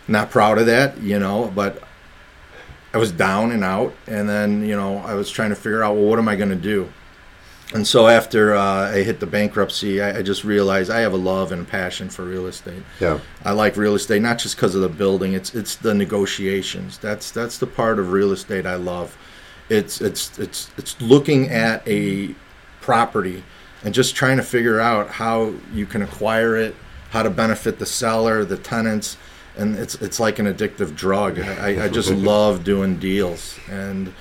Not 0.08 0.32
proud 0.32 0.58
of 0.58 0.66
that, 0.68 0.98
you 1.00 1.20
know, 1.20 1.52
but 1.54 1.84
I 2.94 2.98
was 2.98 3.12
down 3.12 3.52
and 3.52 3.64
out, 3.64 3.94
and 4.08 4.28
then 4.28 4.66
you 4.66 4.76
know 4.76 4.98
I 5.00 5.14
was 5.14 5.30
trying 5.30 5.50
to 5.50 5.56
figure 5.56 5.84
out 5.84 5.96
well, 5.96 6.06
what 6.06 6.20
am 6.20 6.28
I 6.28 6.36
going 6.36 6.50
to 6.50 6.56
do? 6.56 6.92
And 7.74 7.86
so 7.86 8.08
after 8.08 8.56
uh, 8.56 8.92
I 8.92 9.04
hit 9.04 9.20
the 9.20 9.28
bankruptcy, 9.28 10.02
I, 10.02 10.20
I 10.20 10.22
just 10.22 10.46
realized 10.46 10.90
I 10.90 11.02
have 11.02 11.12
a 11.12 11.18
love 11.18 11.52
and 11.52 11.68
passion 11.68 12.10
for 12.10 12.24
real 12.24 12.48
estate. 12.48 12.82
yeah, 13.02 13.20
I 13.44 13.52
like 13.52 13.76
real 13.76 13.94
estate 13.96 14.22
not 14.22 14.38
just 14.40 14.56
because 14.56 14.74
of 14.74 14.82
the 14.82 14.90
building; 14.90 15.34
it's 15.34 15.54
it's 15.54 15.76
the 15.76 15.94
negotiations. 15.94 16.98
That's 16.98 17.30
that's 17.32 17.58
the 17.58 17.68
part 17.68 18.00
of 18.00 18.12
real 18.12 18.32
estate 18.32 18.66
I 18.66 18.76
love. 18.76 19.18
It's 19.70 20.00
it's 20.00 20.40
it's 20.40 20.72
it's 20.78 21.00
looking 21.02 21.50
at 21.50 21.86
a 21.86 22.34
property 22.80 23.44
and 23.84 23.94
just 23.94 24.16
trying 24.16 24.38
to 24.38 24.44
figure 24.44 24.80
out 24.80 25.10
how 25.10 25.54
you 25.74 25.86
can 25.86 26.02
acquire 26.02 26.56
it, 26.56 26.74
how 27.10 27.22
to 27.22 27.30
benefit 27.30 27.80
the 27.80 27.86
seller, 27.86 28.46
the 28.46 28.58
tenants, 28.58 29.18
and 29.58 29.76
it's 29.76 29.96
it's 29.96 30.20
like 30.20 30.40
an 30.40 30.46
addictive 30.46 30.96
drug. 30.96 31.40
I, 31.40 31.86
I 31.86 31.90
just 31.90 32.12
love 32.12 32.64
doing 32.64 32.98
deals, 32.98 33.60
and 33.70 34.14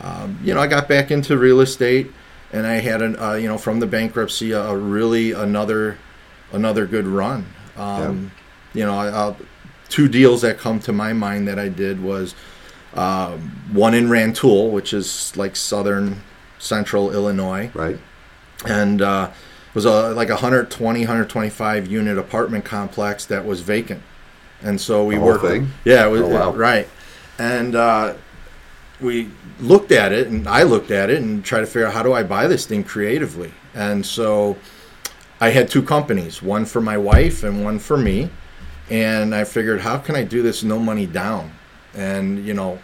um, 0.00 0.38
you 0.42 0.54
know 0.54 0.60
I 0.60 0.66
got 0.66 0.88
back 0.88 1.10
into 1.10 1.36
real 1.38 1.60
estate, 1.60 2.10
and 2.52 2.66
I 2.66 2.74
had 2.76 3.02
an 3.02 3.18
uh, 3.18 3.34
you 3.34 3.48
know 3.48 3.58
from 3.58 3.80
the 3.80 3.86
bankruptcy 3.86 4.52
a, 4.52 4.62
a 4.62 4.76
really 4.76 5.32
another 5.32 5.98
another 6.52 6.86
good 6.86 7.06
run. 7.06 7.46
Um, 7.76 8.32
You 8.74 8.84
know, 8.84 8.98
I, 8.98 9.08
I'll, 9.08 9.36
two 9.88 10.08
deals 10.08 10.42
that 10.42 10.58
come 10.58 10.78
to 10.80 10.92
my 10.92 11.12
mind 11.12 11.48
that 11.48 11.58
I 11.58 11.68
did 11.68 12.02
was 12.02 12.34
um, 12.94 13.50
one 13.72 13.94
in 13.94 14.10
Rantoul, 14.10 14.70
which 14.70 14.92
is 14.92 15.36
like 15.36 15.56
southern 15.56 16.22
central 16.58 17.12
Illinois, 17.12 17.70
right, 17.74 17.98
and 18.66 19.00
uh, 19.02 19.30
it 19.68 19.74
was 19.74 19.84
a 19.84 20.10
like 20.14 20.28
a 20.28 20.34
120 20.34 21.00
125 21.00 21.86
unit 21.86 22.18
apartment 22.18 22.64
complex 22.64 23.24
that 23.26 23.44
was 23.44 23.60
vacant 23.60 24.02
and 24.62 24.80
so 24.80 25.04
we 25.04 25.18
worked 25.18 25.44
thing? 25.44 25.68
yeah 25.84 26.06
it 26.06 26.10
was, 26.10 26.22
Oh, 26.22 26.28
wow. 26.28 26.52
right 26.52 26.88
and 27.38 27.74
uh, 27.76 28.14
we 29.00 29.30
looked 29.60 29.92
at 29.92 30.12
it 30.12 30.28
and 30.28 30.48
i 30.48 30.62
looked 30.62 30.90
at 30.90 31.10
it 31.10 31.22
and 31.22 31.44
tried 31.44 31.60
to 31.60 31.66
figure 31.66 31.86
out 31.86 31.92
how 31.92 32.02
do 32.02 32.12
i 32.12 32.22
buy 32.22 32.46
this 32.46 32.66
thing 32.66 32.82
creatively 32.84 33.52
and 33.74 34.04
so 34.04 34.56
i 35.40 35.50
had 35.50 35.68
two 35.68 35.82
companies 35.82 36.42
one 36.42 36.64
for 36.64 36.80
my 36.80 36.96
wife 36.98 37.42
and 37.44 37.62
one 37.64 37.78
for 37.78 37.96
me 37.96 38.30
and 38.90 39.34
i 39.34 39.44
figured 39.44 39.80
how 39.80 39.98
can 39.98 40.14
i 40.16 40.24
do 40.24 40.42
this 40.42 40.62
no 40.62 40.78
money 40.78 41.06
down 41.06 41.50
and 41.94 42.44
you 42.44 42.54
know 42.54 42.78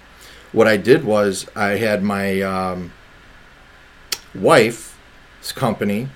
what 0.52 0.68
i 0.68 0.76
did 0.76 1.02
was 1.04 1.46
i 1.56 1.70
had 1.70 2.02
my 2.02 2.40
um, 2.42 2.92
wife's 4.34 4.92
company 5.54 6.08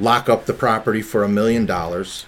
lock 0.00 0.28
up 0.28 0.46
the 0.46 0.52
property 0.54 1.02
for 1.02 1.24
a 1.24 1.28
million 1.28 1.66
dollars, 1.66 2.24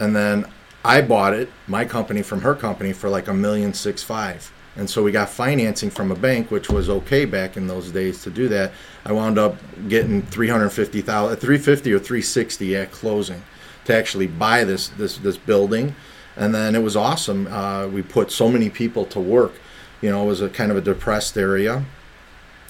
and 0.00 0.14
then 0.16 0.44
I 0.84 1.00
bought 1.00 1.34
it, 1.34 1.48
my 1.66 1.84
company 1.84 2.22
from 2.22 2.40
her 2.42 2.54
company 2.54 2.92
for 2.92 3.08
like 3.08 3.28
a 3.28 3.34
million 3.34 3.72
six 3.72 4.02
five. 4.02 4.52
And 4.74 4.88
so 4.88 5.02
we 5.02 5.12
got 5.12 5.28
financing 5.28 5.90
from 5.90 6.10
a 6.10 6.14
bank, 6.14 6.50
which 6.50 6.70
was 6.70 6.88
okay 6.88 7.26
back 7.26 7.58
in 7.58 7.66
those 7.66 7.90
days 7.90 8.22
to 8.22 8.30
do 8.30 8.48
that. 8.48 8.72
I 9.04 9.12
wound 9.12 9.38
up 9.38 9.56
getting 9.88 10.22
350,000, 10.22 11.36
350 11.36 11.92
or 11.92 11.98
360 11.98 12.76
at 12.76 12.90
closing 12.90 13.42
to 13.84 13.94
actually 13.94 14.28
buy 14.28 14.64
this 14.64 14.88
this 14.88 15.18
this 15.18 15.36
building, 15.36 15.94
and 16.36 16.54
then 16.54 16.74
it 16.74 16.82
was 16.82 16.96
awesome. 16.96 17.46
Uh, 17.48 17.86
we 17.86 18.02
put 18.02 18.30
so 18.32 18.48
many 18.48 18.70
people 18.70 19.04
to 19.06 19.20
work. 19.20 19.52
You 20.00 20.10
know, 20.10 20.24
it 20.24 20.26
was 20.26 20.40
a 20.40 20.48
kind 20.48 20.70
of 20.70 20.76
a 20.76 20.80
depressed 20.80 21.36
area, 21.36 21.84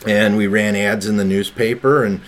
and 0.06 0.36
we 0.36 0.46
ran 0.48 0.74
ads 0.74 1.06
in 1.06 1.16
the 1.16 1.24
newspaper 1.24 2.04
and 2.04 2.20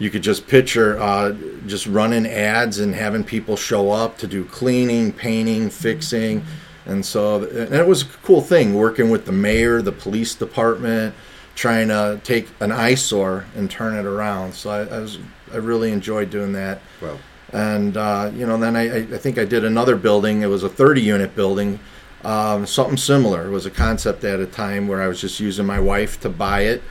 you 0.00 0.10
could 0.10 0.22
just 0.22 0.48
picture 0.48 0.98
uh, 0.98 1.32
just 1.66 1.86
running 1.86 2.26
ads 2.26 2.80
and 2.80 2.94
having 2.94 3.22
people 3.22 3.54
show 3.54 3.92
up 3.92 4.16
to 4.18 4.26
do 4.26 4.44
cleaning, 4.46 5.12
painting, 5.12 5.68
fixing, 5.70 6.42
and 6.86 7.04
so 7.04 7.44
and 7.44 7.74
it 7.74 7.86
was 7.86 8.02
a 8.02 8.06
cool 8.24 8.40
thing 8.40 8.74
working 8.74 9.10
with 9.10 9.26
the 9.26 9.32
mayor, 9.32 9.82
the 9.82 9.92
police 9.92 10.34
department, 10.34 11.14
trying 11.54 11.88
to 11.88 12.18
take 12.24 12.48
an 12.60 12.72
eyesore 12.72 13.44
and 13.54 13.70
turn 13.70 13.94
it 13.94 14.06
around. 14.06 14.54
So 14.54 14.70
I, 14.70 14.80
I 14.86 14.98
was 14.98 15.18
I 15.52 15.56
really 15.56 15.92
enjoyed 15.92 16.30
doing 16.30 16.54
that. 16.54 16.80
Well, 17.02 17.20
And 17.52 17.96
uh, 17.96 18.32
you 18.34 18.46
know, 18.46 18.56
then 18.56 18.76
I, 18.76 19.02
I 19.02 19.18
think 19.18 19.38
I 19.38 19.44
did 19.44 19.66
another 19.66 19.96
building. 19.96 20.40
It 20.40 20.46
was 20.46 20.62
a 20.62 20.68
30 20.70 21.02
unit 21.02 21.36
building, 21.36 21.78
um, 22.24 22.64
something 22.66 22.96
similar. 22.96 23.46
It 23.46 23.50
was 23.50 23.66
a 23.66 23.70
concept 23.70 24.24
at 24.24 24.40
a 24.40 24.46
time 24.46 24.88
where 24.88 25.02
I 25.02 25.08
was 25.08 25.20
just 25.20 25.40
using 25.40 25.66
my 25.66 25.78
wife 25.78 26.18
to 26.20 26.30
buy 26.30 26.62
it 26.62 26.82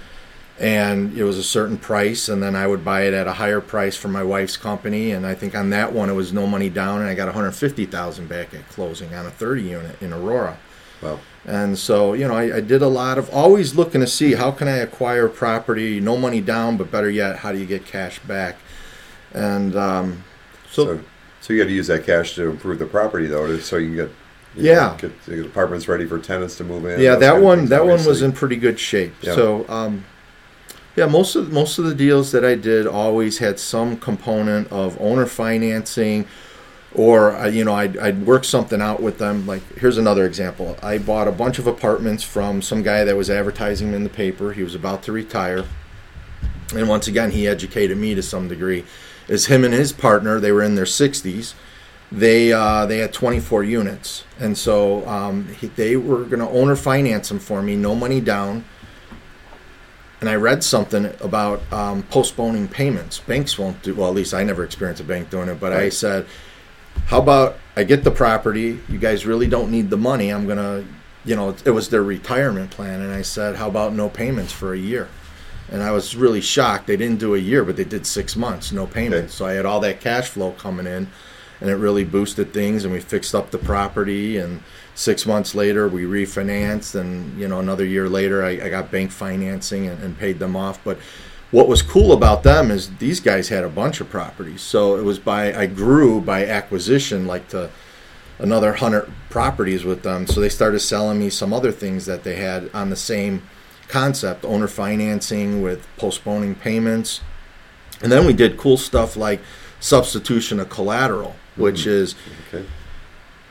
and 0.59 1.17
it 1.17 1.23
was 1.23 1.37
a 1.37 1.43
certain 1.43 1.77
price 1.77 2.27
and 2.27 2.43
then 2.43 2.55
i 2.55 2.67
would 2.67 2.83
buy 2.83 3.03
it 3.03 3.13
at 3.13 3.27
a 3.27 3.33
higher 3.33 3.61
price 3.61 3.95
from 3.95 4.11
my 4.11 4.21
wife's 4.23 4.57
company 4.57 5.11
and 5.11 5.25
i 5.25 5.33
think 5.33 5.55
on 5.55 5.69
that 5.69 5.93
one 5.93 6.09
it 6.09 6.13
was 6.13 6.33
no 6.33 6.45
money 6.45 6.69
down 6.69 6.99
and 6.99 7.09
i 7.09 7.15
got 7.15 7.27
150000 7.33 8.27
back 8.27 8.53
at 8.53 8.67
closing 8.69 9.13
on 9.15 9.25
a 9.25 9.31
30 9.31 9.61
unit 9.63 10.01
in 10.01 10.11
aurora 10.11 10.57
well, 11.01 11.21
and 11.45 11.77
so 11.77 12.11
you 12.13 12.27
know 12.27 12.33
I, 12.35 12.57
I 12.57 12.59
did 12.59 12.81
a 12.81 12.87
lot 12.89 13.17
of 13.17 13.29
always 13.29 13.75
looking 13.75 14.01
to 14.01 14.07
see 14.07 14.33
how 14.33 14.51
can 14.51 14.67
i 14.67 14.75
acquire 14.77 15.29
property 15.29 16.01
no 16.01 16.17
money 16.17 16.41
down 16.41 16.75
but 16.75 16.91
better 16.91 17.09
yet 17.09 17.37
how 17.37 17.53
do 17.53 17.57
you 17.57 17.65
get 17.65 17.85
cash 17.85 18.19
back 18.19 18.57
and 19.33 19.75
um, 19.77 20.23
so, 20.69 20.85
so 20.97 21.03
so 21.41 21.53
you 21.53 21.59
got 21.61 21.67
to 21.69 21.73
use 21.73 21.87
that 21.87 22.05
cash 22.05 22.35
to 22.35 22.49
improve 22.49 22.79
the 22.79 22.85
property 22.85 23.27
though, 23.27 23.47
to, 23.47 23.61
so 23.61 23.77
you 23.77 23.87
can 23.87 23.95
get 23.95 24.15
you 24.55 24.63
Yeah. 24.71 24.75
know, 24.75 24.97
get, 24.99 25.25
get 25.25 25.45
apartments 25.45 25.87
ready 25.87 26.05
for 26.05 26.19
tenants 26.19 26.57
to 26.57 26.63
move 26.65 26.85
in. 26.85 26.99
yeah 26.99 27.15
that 27.15 27.41
one 27.41 27.67
that 27.67 27.85
one 27.85 28.03
was 28.03 28.21
in 28.21 28.33
pretty 28.33 28.57
good 28.57 28.77
shape 28.79 29.13
Yeah. 29.21 29.35
so 29.35 29.65
um, 29.69 30.03
yeah 30.99 31.05
most 31.05 31.35
of 31.35 31.51
most 31.51 31.79
of 31.79 31.85
the 31.85 31.95
deals 31.95 32.31
that 32.33 32.43
i 32.43 32.55
did 32.55 32.85
always 32.85 33.37
had 33.37 33.57
some 33.57 33.95
component 33.97 34.69
of 34.69 34.99
owner 34.99 35.25
financing 35.25 36.27
or 36.93 37.35
uh, 37.35 37.47
you 37.47 37.63
know 37.63 37.73
I'd, 37.73 37.97
I'd 37.97 38.25
work 38.25 38.43
something 38.43 38.81
out 38.81 39.01
with 39.01 39.19
them. 39.19 39.45
Like 39.45 39.61
here's 39.77 39.97
another 39.97 40.25
example. 40.25 40.77
I 40.81 40.97
bought 40.97 41.27
a 41.27 41.31
bunch 41.31 41.59
of 41.59 41.67
apartments 41.67 42.23
from 42.23 42.61
some 42.61 42.81
guy 42.81 43.03
that 43.03 43.15
was 43.15 43.29
advertising 43.29 43.93
in 43.93 44.03
the 44.03 44.09
paper. 44.09 44.53
He 44.53 44.63
was 44.63 44.75
about 44.75 45.03
to 45.03 45.11
retire. 45.11 45.65
And 46.75 46.89
once 46.89 47.07
again 47.07 47.31
he 47.31 47.47
educated 47.47 47.97
me 47.97 48.15
to 48.15 48.23
some 48.23 48.47
degree. 48.47 48.85
Is 49.27 49.45
him 49.45 49.63
and 49.63 49.73
his 49.73 49.93
partner 49.93 50.39
they 50.39 50.51
were 50.51 50.63
in 50.63 50.75
their 50.75 50.85
60s 50.85 51.53
they 52.11 52.51
uh, 52.51 52.87
they 52.87 52.97
had 52.97 53.13
24 53.13 53.63
units. 53.63 54.23
And 54.39 54.57
so 54.57 55.07
um, 55.07 55.47
he, 55.59 55.67
they 55.67 55.95
were 55.95 56.23
going 56.23 56.39
to 56.39 56.49
owner 56.49 56.75
finance 56.75 57.29
them 57.29 57.37
for 57.37 57.61
me 57.61 57.75
no 57.75 57.93
money 57.93 58.19
down 58.19 58.65
and 60.21 60.29
I 60.29 60.35
read 60.35 60.63
something 60.63 61.05
about 61.21 61.61
um, 61.71 62.03
postponing 62.03 62.67
payments. 62.67 63.19
Banks 63.19 63.57
won't 63.57 63.81
do 63.81 63.95
well. 63.95 64.09
At 64.09 64.15
least 64.15 64.33
I 64.33 64.43
never 64.43 64.63
experienced 64.63 65.01
a 65.01 65.05
bank 65.05 65.29
doing 65.29 65.49
it. 65.49 65.59
But 65.59 65.73
I 65.73 65.89
said, 65.89 66.25
"How 67.05 67.19
about 67.19 67.57
I 67.75 67.83
get 67.83 68.03
the 68.03 68.11
property? 68.11 68.79
You 68.89 68.97
guys 68.97 69.25
really 69.25 69.47
don't 69.47 69.71
need 69.71 69.89
the 69.89 69.97
money. 69.97 70.29
I'm 70.29 70.47
gonna, 70.47 70.83
you 71.23 71.35
know, 71.35 71.55
it 71.63 71.71
was 71.71 71.89
their 71.89 72.03
retirement 72.03 72.71
plan." 72.71 73.01
And 73.01 73.13
I 73.13 73.21
said, 73.21 73.55
"How 73.55 73.67
about 73.67 73.93
no 73.93 74.09
payments 74.09 74.51
for 74.51 74.73
a 74.73 74.77
year?" 74.77 75.07
And 75.71 75.83
I 75.83 75.91
was 75.91 76.15
really 76.15 76.41
shocked. 76.41 76.87
They 76.87 76.97
didn't 76.97 77.19
do 77.19 77.35
a 77.35 77.39
year, 77.39 77.63
but 77.63 77.75
they 77.75 77.83
did 77.83 78.05
six 78.07 78.35
months, 78.35 78.71
no 78.71 78.87
payments. 78.87 79.35
So 79.35 79.45
I 79.45 79.53
had 79.53 79.65
all 79.65 79.79
that 79.81 80.01
cash 80.01 80.27
flow 80.27 80.51
coming 80.53 80.87
in, 80.87 81.07
and 81.61 81.69
it 81.69 81.75
really 81.75 82.03
boosted 82.03 82.53
things. 82.53 82.83
And 82.83 82.91
we 82.91 82.99
fixed 82.99 83.35
up 83.35 83.51
the 83.51 83.59
property. 83.59 84.37
And 84.37 84.63
six 84.99 85.25
months 85.25 85.55
later, 85.55 85.87
we 85.87 86.03
refinanced. 86.03 86.99
And 86.99 87.39
you 87.39 87.47
know, 87.47 87.59
another 87.59 87.85
year 87.85 88.09
later, 88.09 88.43
I, 88.43 88.49
I 88.49 88.69
got 88.69 88.91
bank 88.91 89.11
financing 89.11 89.87
and, 89.87 90.03
and 90.03 90.17
paid 90.17 90.39
them 90.39 90.55
off. 90.55 90.83
But 90.83 90.99
what 91.51 91.67
was 91.67 91.81
cool 91.81 92.11
about 92.11 92.43
them 92.43 92.69
is 92.69 92.97
these 92.97 93.21
guys 93.21 93.47
had 93.47 93.63
a 93.63 93.69
bunch 93.69 94.01
of 94.01 94.09
properties. 94.09 94.61
So 94.61 94.97
it 94.97 95.03
was 95.03 95.17
by 95.17 95.53
I 95.53 95.67
grew 95.67 96.19
by 96.19 96.45
acquisition, 96.45 97.25
like 97.25 97.47
to 97.49 97.69
another 98.37 98.73
hundred 98.73 99.11
properties 99.29 99.85
with 99.85 100.03
them. 100.03 100.27
So 100.27 100.41
they 100.41 100.49
started 100.49 100.81
selling 100.81 101.17
me 101.17 101.29
some 101.29 101.53
other 101.53 101.71
things 101.71 102.05
that 102.05 102.23
they 102.23 102.35
had 102.35 102.69
on 102.73 102.89
the 102.89 102.95
same 102.95 103.43
concept, 103.87 104.43
owner 104.45 104.67
financing 104.67 105.61
with 105.61 105.87
postponing 105.97 106.55
payments. 106.55 107.21
And 108.01 108.11
then 108.11 108.25
we 108.25 108.33
did 108.33 108.57
cool 108.57 108.77
stuff 108.77 109.17
like 109.17 109.41
substitution 109.79 110.59
of 110.59 110.69
collateral, 110.69 111.35
which 111.55 111.81
mm-hmm. 111.81 111.89
is 111.89 112.15
Okay. 112.53 112.65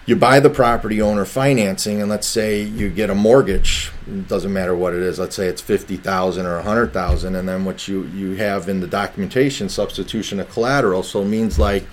You 0.08 0.16
buy 0.16 0.40
the 0.40 0.48
property 0.48 1.02
owner 1.02 1.26
financing 1.26 2.00
and 2.00 2.08
let's 2.08 2.26
say 2.26 2.62
you 2.62 2.88
get 2.88 3.10
a 3.10 3.14
mortgage 3.14 3.92
doesn't 4.26 4.54
matter 4.54 4.74
what 4.74 4.94
it 4.94 5.02
is 5.02 5.18
let's 5.18 5.36
say 5.36 5.46
it's 5.46 5.60
50000 5.60 6.46
or 6.46 6.54
100000 6.56 7.34
and 7.34 7.46
then 7.46 7.66
what 7.66 7.86
you, 7.86 8.04
you 8.06 8.34
have 8.36 8.70
in 8.70 8.80
the 8.80 8.86
documentation 8.86 9.68
substitution 9.68 10.40
of 10.40 10.48
collateral. 10.48 11.02
So 11.02 11.20
it 11.20 11.26
means 11.26 11.58
like 11.58 11.84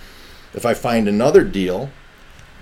if 0.54 0.64
i 0.64 0.72
find 0.72 1.08
another 1.08 1.44
deal 1.44 1.90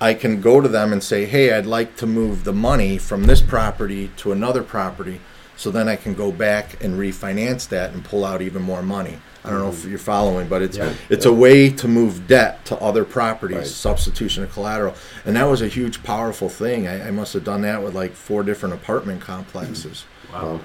i 0.00 0.12
can 0.12 0.40
go 0.40 0.60
to 0.60 0.66
them 0.66 0.92
and 0.92 1.04
say 1.04 1.24
hey 1.24 1.52
i'd 1.52 1.66
like 1.66 1.96
to 1.98 2.06
move 2.06 2.42
the 2.42 2.52
money 2.52 2.98
from 2.98 3.22
this 3.22 3.40
property 3.40 4.10
to 4.16 4.32
another 4.32 4.64
property 4.64 5.20
so 5.56 5.70
then 5.70 5.88
i 5.88 5.96
can 5.96 6.14
go 6.14 6.30
back 6.32 6.82
and 6.82 6.98
refinance 6.98 7.68
that 7.68 7.92
and 7.92 8.04
pull 8.04 8.24
out 8.24 8.42
even 8.42 8.62
more 8.62 8.82
money. 8.82 9.18
I 9.46 9.50
don't 9.50 9.58
know 9.58 9.68
if 9.68 9.84
you're 9.84 9.98
following 9.98 10.48
but 10.48 10.62
it's 10.62 10.76
Yeah. 10.78 10.94
it's 11.10 11.26
a 11.26 11.32
way 11.32 11.68
to 11.68 11.86
move 11.86 12.26
debt 12.26 12.64
to 12.66 12.76
other 12.78 13.04
properties 13.04 13.58
Right. 13.58 13.66
substitution 13.66 14.42
of 14.42 14.50
collateral. 14.52 14.94
And 15.26 15.36
that 15.36 15.44
was 15.44 15.60
a 15.60 15.68
huge 15.68 16.02
powerful 16.02 16.48
thing. 16.48 16.88
I, 16.88 17.08
I 17.08 17.10
must 17.10 17.34
have 17.34 17.44
done 17.44 17.60
that 17.62 17.82
with 17.82 17.94
like 17.94 18.12
four 18.14 18.42
different 18.42 18.74
apartment 18.74 19.20
complexes. 19.20 20.04
Wow. 20.32 20.60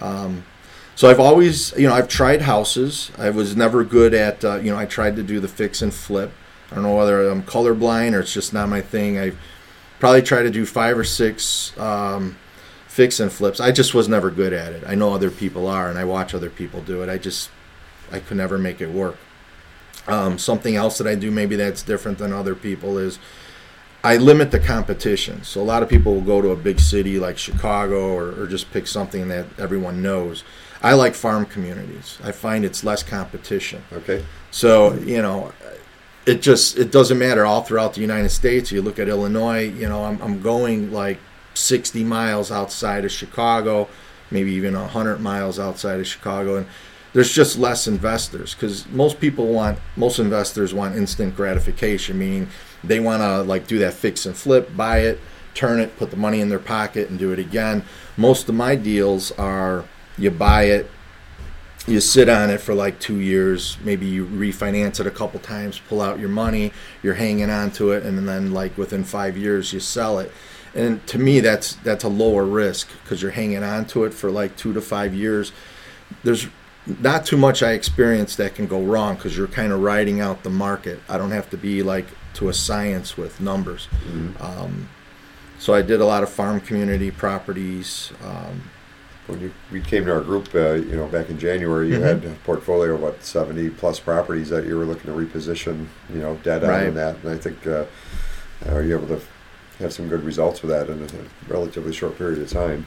so 0.95 1.09
i've 1.09 1.19
always 1.19 1.73
you 1.77 1.87
know 1.87 1.93
i've 1.93 2.07
tried 2.07 2.41
houses. 2.41 3.11
I 3.17 3.29
was 3.29 3.55
never 3.55 3.83
good 3.83 4.13
at 4.13 4.43
uh, 4.43 4.55
you 4.63 4.71
know 4.71 4.77
i 4.77 4.85
tried 4.85 5.15
to 5.17 5.23
do 5.23 5.39
the 5.39 5.47
fix 5.49 5.81
and 5.81 5.93
flip. 5.93 6.31
I 6.71 6.75
don't 6.75 6.83
know 6.85 6.95
whether 6.95 7.29
i'm 7.29 7.43
colorblind 7.43 8.13
or 8.15 8.21
it's 8.21 8.33
just 8.33 8.53
not 8.53 8.69
my 8.69 8.81
thing. 8.81 9.19
I 9.19 9.33
probably 9.99 10.21
tried 10.21 10.43
to 10.43 10.49
do 10.49 10.65
five 10.65 10.97
or 10.97 11.03
six 11.03 11.77
um, 11.77 12.37
fix 12.89 13.19
and 13.19 13.31
flips 13.31 13.59
i 13.59 13.71
just 13.71 13.93
was 13.93 14.09
never 14.09 14.29
good 14.29 14.51
at 14.51 14.73
it 14.73 14.83
i 14.85 14.95
know 14.95 15.13
other 15.13 15.31
people 15.31 15.67
are 15.67 15.89
and 15.89 15.97
i 15.97 16.03
watch 16.03 16.33
other 16.33 16.49
people 16.49 16.81
do 16.81 17.01
it 17.01 17.09
i 17.09 17.17
just 17.17 17.49
i 18.11 18.19
could 18.19 18.35
never 18.35 18.57
make 18.57 18.81
it 18.81 18.89
work 18.89 19.15
um, 20.07 20.37
something 20.37 20.75
else 20.75 20.97
that 20.97 21.07
i 21.07 21.15
do 21.15 21.29
maybe 21.31 21.55
that's 21.55 21.83
different 21.83 22.17
than 22.17 22.33
other 22.33 22.55
people 22.55 22.97
is 22.97 23.19
I 24.03 24.15
limit 24.15 24.51
the 24.51 24.59
competition. 24.59 25.43
So 25.43 25.61
a 25.61 25.63
lot 25.63 25.83
of 25.83 25.89
people 25.89 26.13
will 26.13 26.21
go 26.21 26.41
to 26.41 26.51
a 26.51 26.55
big 26.55 26.79
city 26.79 27.19
like 27.19 27.37
Chicago 27.37 28.13
or, 28.13 28.41
or 28.41 28.47
just 28.47 28.71
pick 28.71 28.87
something 28.87 29.27
that 29.27 29.45
everyone 29.57 30.01
knows. 30.01 30.43
I 30.81 30.93
like 30.93 31.15
farm 31.15 31.45
communities. 31.45 32.17
I 32.23 32.31
find 32.31 32.63
it's 32.63 32.83
less 32.83 33.03
competition. 33.03 33.83
Okay. 33.91 34.25
So 34.51 34.93
you 34.93 35.21
know, 35.21 35.51
it 36.25 36.41
just 36.41 36.77
it 36.77 36.91
doesn't 36.91 37.19
matter 37.19 37.45
all 37.45 37.61
throughout 37.61 37.93
the 37.93 38.01
United 38.01 38.29
States. 38.29 38.71
You 38.71 38.81
look 38.81 38.99
at 38.99 39.09
Illinois. 39.09 39.69
You 39.69 39.89
know, 39.89 40.05
I'm 40.05 40.21
I'm 40.21 40.41
going 40.41 40.93
like 40.93 41.19
60 41.59 42.03
miles 42.03 42.51
outside 42.51 43.05
of 43.05 43.11
Chicago, 43.11 43.87
maybe 44.31 44.51
even 44.51 44.73
100 44.73 45.19
miles 45.19 45.59
outside 45.59 45.99
of 45.99 46.07
Chicago, 46.07 46.57
and 46.57 46.67
there's 47.13 47.31
just 47.31 47.57
less 47.57 47.87
investors 47.87 48.53
because 48.53 48.87
most 48.87 49.19
people 49.19 49.47
want 49.47 49.79
most 49.95 50.19
investors 50.19 50.73
want 50.73 50.95
instant 50.95 51.35
gratification, 51.35 52.19
meaning 52.19 52.47
they 52.83 52.99
want 52.99 53.21
to 53.21 53.41
like 53.41 53.67
do 53.67 53.79
that 53.79 53.93
fix 53.93 54.25
and 54.25 54.35
flip, 54.35 54.75
buy 54.75 54.99
it, 54.99 55.19
turn 55.53 55.79
it, 55.79 55.97
put 55.97 56.11
the 56.11 56.17
money 56.17 56.39
in 56.39 56.49
their 56.49 56.59
pocket, 56.59 57.09
and 57.09 57.17
do 57.17 57.31
it 57.31 57.39
again. 57.39 57.83
Most 58.15 58.47
of 58.47 58.55
my 58.55 58.75
deals 58.75 59.31
are 59.33 59.85
you 60.17 60.29
buy 60.29 60.63
it, 60.63 60.89
you 61.87 61.99
sit 61.99 62.29
on 62.29 62.49
it 62.49 62.61
for 62.61 62.75
like 62.75 62.99
two 62.99 63.19
years 63.19 63.77
maybe 63.83 64.05
you 64.05 64.25
refinance 64.25 64.99
it 64.99 65.07
a 65.07 65.11
couple 65.11 65.39
times 65.39 65.81
pull 65.89 66.01
out 66.01 66.19
your 66.19 66.29
money 66.29 66.71
you're 67.01 67.15
hanging 67.15 67.49
on 67.49 67.71
to 67.71 67.91
it 67.91 68.03
and 68.03 68.27
then 68.27 68.53
like 68.53 68.77
within 68.77 69.03
five 69.03 69.37
years 69.37 69.73
you 69.73 69.79
sell 69.79 70.19
it 70.19 70.31
and 70.75 71.05
to 71.07 71.17
me 71.17 71.39
that's 71.39 71.73
that's 71.83 72.03
a 72.03 72.09
lower 72.09 72.45
risk 72.45 72.89
because 73.03 73.21
you're 73.21 73.31
hanging 73.31 73.63
on 73.63 73.85
to 73.85 74.03
it 74.05 74.13
for 74.13 74.29
like 74.31 74.55
two 74.55 74.73
to 74.73 74.81
five 74.81 75.13
years. 75.13 75.51
There's 76.23 76.47
not 77.01 77.25
too 77.25 77.37
much 77.37 77.61
i 77.61 77.73
experience 77.73 78.35
that 78.37 78.55
can 78.55 78.65
go 78.65 78.81
wrong 78.81 79.15
because 79.15 79.37
you're 79.37 79.47
kind 79.47 79.71
of 79.71 79.81
riding 79.81 80.19
out 80.21 80.43
the 80.43 80.49
market. 80.49 80.99
I 81.07 81.17
don't 81.17 81.31
have 81.31 81.49
to 81.51 81.57
be 81.57 81.83
like 81.83 82.07
to 82.35 82.49
a 82.49 82.53
science 82.53 83.17
with 83.17 83.39
numbers. 83.41 83.87
Um, 84.39 84.89
so 85.59 85.73
i 85.73 85.81
did 85.81 85.99
a 85.99 86.05
lot 86.05 86.23
of 86.23 86.29
farm 86.29 86.61
community 86.61 87.11
properties 87.11 88.11
um, 88.23 88.63
when 89.27 89.41
you 89.41 89.51
we 89.71 89.81
came 89.81 90.05
to 90.05 90.13
our 90.13 90.21
group, 90.21 90.49
uh, 90.55 90.73
you 90.73 90.95
know, 90.95 91.05
back 91.07 91.29
in 91.29 91.37
January, 91.37 91.89
you 91.89 91.99
Mhm. 91.99 92.01
had 92.01 92.25
a 92.25 92.33
portfolio 92.45 92.95
of 92.95 93.01
what 93.01 93.23
seventy 93.23 93.69
plus 93.69 93.99
properties 93.99 94.49
that 94.49 94.65
you 94.65 94.75
were 94.75 94.85
looking 94.85 95.11
to 95.13 95.17
reposition, 95.19 95.85
you 96.11 96.19
know, 96.19 96.39
dead 96.43 96.63
on 96.63 96.69
Right. 96.71 96.87
in 96.87 96.95
that, 96.95 97.17
and 97.23 97.29
I 97.31 97.37
think 97.37 97.67
uh, 97.67 97.83
are 98.69 98.81
you 98.81 98.95
able 98.97 99.07
to 99.09 99.21
have 99.79 99.93
some 99.93 100.09
good 100.09 100.23
results 100.23 100.61
with 100.61 100.71
that 100.71 100.89
in 100.89 101.01
a 101.03 101.51
relatively 101.51 101.93
short 101.93 102.17
period 102.17 102.41
of 102.41 102.49
time? 102.49 102.85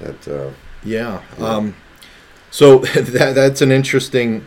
That 0.00 0.28
uh, 0.28 0.50
Yeah. 0.84 1.22
Yeah. 1.38 1.46
Um, 1.46 1.76
so 2.50 2.78
that, 2.94 3.34
that's 3.34 3.62
an 3.62 3.72
interesting 3.72 4.46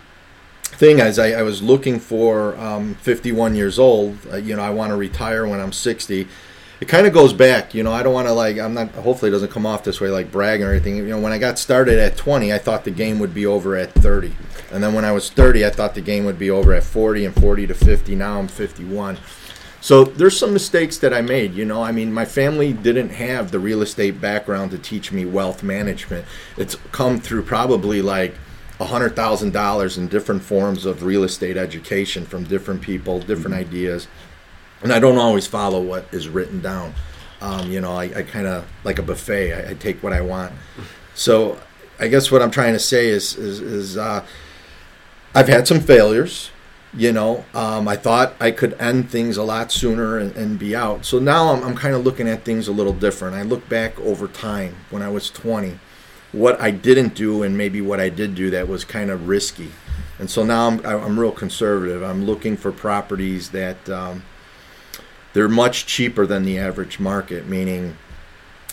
thing. 0.64 1.00
As 1.00 1.20
I, 1.20 1.32
I 1.32 1.44
was 1.44 1.62
looking 1.62 2.00
for 2.00 2.56
um, 2.58 2.96
51 2.96 3.56
years 3.56 3.78
old, 3.78 4.18
uh, 4.32 4.38
you 4.38 4.56
know, 4.56 4.64
I 4.64 4.70
want 4.70 4.92
to 4.92 4.96
retire 4.96 5.48
when 5.48 5.60
I'm 5.60 5.72
60. 5.72 6.28
It 6.80 6.88
kind 6.88 7.06
of 7.06 7.14
goes 7.14 7.32
back, 7.32 7.76
you 7.76 7.84
know. 7.84 7.94
I 7.94 8.02
don't 8.02 8.14
want 8.14 8.28
to 8.28 8.34
like. 8.34 8.58
I'm 8.58 8.74
not. 8.74 8.90
Hopefully, 8.92 9.30
it 9.30 9.34
doesn't 9.34 9.52
come 9.52 9.68
off 9.68 9.84
this 9.84 10.02
way, 10.02 10.10
like 10.10 10.32
bragging 10.32 10.66
or 10.66 10.72
anything. 10.72 10.96
You 10.96 11.10
know, 11.10 11.20
when 11.20 11.32
I 11.32 11.38
got 11.38 11.60
started 11.60 12.00
at 12.00 12.18
20, 12.18 12.52
I 12.52 12.58
thought 12.58 12.86
the 12.86 12.92
game 12.92 13.20
would 13.20 13.36
be 13.36 13.46
over 13.46 13.76
at 13.76 13.94
30, 13.94 14.34
and 14.72 14.84
then 14.84 14.96
when 14.96 15.06
I 15.06 15.12
was 15.12 15.30
30, 15.30 15.64
I 15.64 15.70
thought 15.70 15.94
the 15.94 16.02
game 16.02 16.26
would 16.26 16.40
be 16.40 16.50
over 16.50 16.74
at 16.74 16.84
40 16.84 17.26
and 17.26 17.36
40 17.36 17.68
to 17.68 17.76
50. 17.76 18.16
Now 18.16 18.40
I'm 18.40 18.48
51. 18.48 19.20
So 19.82 20.04
there's 20.04 20.38
some 20.38 20.54
mistakes 20.54 21.00
that 21.00 21.12
I 21.12 21.22
made. 21.22 21.56
You 21.56 21.66
know, 21.66 21.82
I 21.82 21.92
mean, 21.92 22.14
my 22.14 22.24
family 22.24 22.72
didn't 22.72 23.10
have 23.10 23.52
the 23.52 23.60
real 23.60 23.82
estate 23.82 24.22
background 24.22 24.72
to 24.72 24.78
teach 24.78 25.12
me 25.12 25.26
wealth 25.26 25.64
management. 25.64 26.26
It's 26.56 26.76
come 26.92 27.20
through 27.20 27.44
probably 27.44 28.02
like 28.02 28.36
a 28.80 28.86
hundred 28.86 29.16
thousand 29.16 29.54
dollars 29.54 29.98
in 29.98 30.08
different 30.08 30.44
forms 30.44 30.86
of 30.86 31.04
real 31.04 31.24
estate 31.24 31.58
education 31.58 32.26
from 32.26 32.44
different 32.44 32.82
people, 32.82 33.20
different 33.20 33.56
ideas, 33.56 34.08
and 34.82 34.94
I 34.94 35.00
don't 35.00 35.18
always 35.18 35.48
follow 35.48 35.82
what 35.82 36.06
is 36.12 36.30
written 36.30 36.62
down. 36.62 36.94
Um, 37.42 37.72
you 37.72 37.82
know, 37.82 37.94
I, 37.94 38.04
I 38.04 38.24
kind 38.24 38.46
of 38.48 38.68
like 38.84 39.00
a 39.00 39.04
buffet. 39.04 39.54
I, 39.54 39.72
I 39.72 39.74
take 39.74 40.02
what 40.04 40.14
I 40.14 40.22
want. 40.22 40.54
So 41.16 41.60
I 42.00 42.08
guess 42.08 42.32
what 42.32 42.42
I'm 42.42 42.52
trying 42.52 42.74
to 42.74 42.80
say 42.80 43.08
is 43.08 43.36
is, 43.36 43.60
is 43.60 43.98
uh, 43.98 44.26
I've 45.34 45.48
had 45.48 45.68
some 45.68 45.80
failures. 45.80 46.52
You 46.94 47.14
know, 47.14 47.46
um, 47.54 47.88
I 47.88 47.96
thought 47.96 48.34
I 48.42 48.52
could 48.52 48.74
end 48.74 49.10
things 49.10 49.38
a 49.38 49.44
lot 49.44 49.72
sooner 49.72 50.18
and, 50.18 50.36
and 50.36 50.60
be 50.60 50.76
out. 50.76 51.06
So 51.06 51.20
now 51.20 51.54
I'm, 51.54 51.64
I'm 51.64 51.76
kind 51.76 51.96
of 51.96 52.04
looking 52.04 52.28
at 52.28 52.44
things 52.44 52.68
a 52.68 52.74
little 52.74 52.92
different. 52.94 53.36
I 53.36 53.44
look 53.44 53.68
back 53.70 53.98
over 54.02 54.28
time 54.28 54.76
when 54.90 55.02
I 55.02 55.10
was 55.10 55.30
20, 55.30 55.80
what 56.34 56.60
I 56.60 56.72
didn't 56.72 57.16
do 57.16 57.44
and 57.44 57.58
maybe 57.58 57.80
what 57.80 58.02
I 58.02 58.10
did 58.10 58.36
do 58.36 58.50
that 58.50 58.68
was 58.68 58.84
kind 58.84 59.10
of 59.10 59.30
risky. 59.30 59.72
And 60.20 60.30
so 60.30 60.44
now 60.44 60.68
I'm, 60.68 60.86
I'm 60.86 61.20
real 61.20 61.32
conservative. 61.32 62.04
I'm 62.04 62.26
looking 62.26 62.58
for 62.58 62.72
properties 62.72 63.52
that 63.52 63.90
um, 63.90 64.24
they're 65.34 65.50
much 65.50 65.86
cheaper 65.86 66.26
than 66.26 66.44
the 66.44 66.60
average 66.60 67.00
market, 67.00 67.48
meaning, 67.48 67.98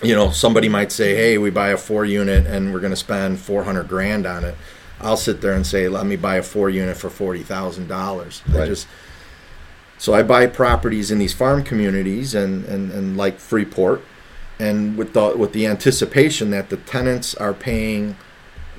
you 0.03 0.15
know, 0.15 0.31
somebody 0.31 0.69
might 0.69 0.93
say, 0.93 1.15
hey, 1.15 1.39
we 1.39 1.51
buy 1.51 1.69
a 1.69 1.77
four 1.77 2.05
unit 2.05 2.47
and 2.47 2.73
we're 2.73 2.81
going 2.81 2.91
to 2.91 2.97
spend 2.97 3.39
400 3.39 3.89
grand 3.89 4.27
on 4.27 4.45
it. 4.45 4.57
I'll 5.01 5.17
sit 5.17 5.41
there 5.41 5.53
and 5.53 5.67
say, 5.67 5.89
let 5.89 6.07
me 6.07 6.17
buy 6.17 6.37
a 6.37 6.43
four 6.43 6.69
unit 6.71 6.97
for 6.97 7.11
forty 7.11 7.43
thousand 7.43 7.89
dollars. 7.89 8.43
I 8.49 8.59
Right. 8.59 8.69
just 8.69 8.87
so 9.99 10.15
I 10.15 10.23
buy 10.23 10.47
properties 10.47 11.11
in 11.11 11.19
these 11.19 11.35
farm 11.35 11.65
communities 11.65 12.35
and, 12.35 12.65
and, 12.67 12.93
and 12.93 13.17
like 13.17 13.39
Freeport, 13.41 14.03
and 14.59 14.97
with 14.97 15.13
the 15.13 15.37
with 15.37 15.53
the 15.53 15.67
anticipation 15.67 16.51
that 16.51 16.69
the 16.71 16.77
tenants 16.77 17.35
are 17.35 17.55
paying 17.55 18.17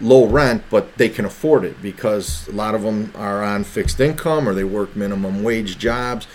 low 0.02 0.26
rent, 0.26 0.64
but 0.70 0.98
they 0.98 1.10
can 1.10 1.26
afford 1.26 1.66
it 1.66 1.82
because 1.82 2.48
a 2.48 2.52
lot 2.54 2.74
of 2.74 2.84
them 2.84 3.12
are 3.16 3.44
on 3.44 3.66
fixed 3.66 4.00
income 4.00 4.48
or 4.48 4.54
they 4.54 4.64
work 4.64 4.96
minimum 4.96 5.44
wage 5.44 5.78
jobs. 5.78 6.26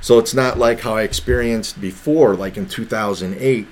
So 0.00 0.18
it's 0.18 0.34
not 0.34 0.58
like 0.58 0.80
how 0.80 0.96
I 0.96 1.02
experienced 1.02 1.80
before, 1.80 2.34
like 2.34 2.56
in 2.56 2.66
2008, 2.66 3.66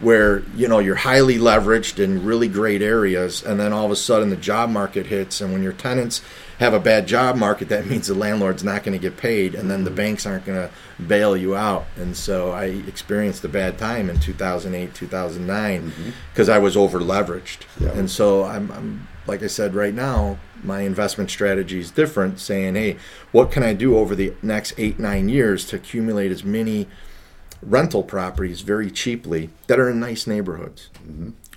where 0.00 0.42
you 0.56 0.68
know 0.68 0.78
you're 0.78 0.96
highly 0.96 1.38
leveraged 1.38 1.98
in 1.98 2.24
really 2.24 2.48
great 2.48 2.82
areas, 2.82 3.42
and 3.42 3.58
then 3.60 3.72
all 3.72 3.84
of 3.84 3.90
a 3.90 3.96
sudden 3.96 4.30
the 4.30 4.36
job 4.36 4.70
market 4.70 5.06
hits, 5.06 5.40
and 5.40 5.52
when 5.52 5.62
your 5.62 5.72
tenants 5.72 6.22
have 6.58 6.74
a 6.74 6.80
bad 6.80 7.06
job 7.06 7.36
market, 7.36 7.68
that 7.68 7.86
means 7.86 8.06
the 8.06 8.14
landlord's 8.14 8.62
not 8.62 8.84
going 8.84 8.92
to 8.96 9.02
get 9.02 9.16
paid, 9.16 9.54
and 9.54 9.70
then 9.70 9.84
the 9.84 9.90
mm-hmm. 9.90 9.96
banks 9.96 10.26
aren't 10.26 10.44
going 10.44 10.68
to 10.68 11.02
bail 11.02 11.36
you 11.36 11.56
out. 11.56 11.86
And 11.96 12.16
so 12.16 12.52
I 12.52 12.66
experienced 12.66 13.44
a 13.44 13.48
bad 13.48 13.78
time 13.78 14.08
in 14.08 14.20
2008, 14.20 14.94
2009, 14.94 15.92
because 16.32 16.48
mm-hmm. 16.48 16.56
I 16.56 16.58
was 16.58 16.76
over 16.76 17.00
leveraged. 17.00 17.62
Yeah. 17.80 17.90
And 17.90 18.08
so 18.10 18.44
I'm, 18.44 18.70
I'm, 18.70 19.08
like 19.26 19.42
I 19.42 19.48
said, 19.48 19.74
right 19.74 19.94
now 19.94 20.38
my 20.62 20.80
investment 20.80 21.30
strategy 21.30 21.78
is 21.78 21.90
different. 21.90 22.40
Saying, 22.40 22.74
hey, 22.74 22.96
what 23.32 23.50
can 23.50 23.62
I 23.62 23.74
do 23.74 23.96
over 23.98 24.14
the 24.14 24.32
next 24.42 24.74
eight, 24.78 24.98
nine 24.98 25.28
years 25.28 25.66
to 25.66 25.76
accumulate 25.76 26.30
as 26.30 26.44
many 26.44 26.88
rental 27.64 28.02
properties 28.02 28.60
very 28.60 28.90
cheaply 28.90 29.50
that 29.66 29.78
are 29.78 29.88
in 29.90 30.00
nice 30.00 30.26
neighborhoods. 30.26 30.90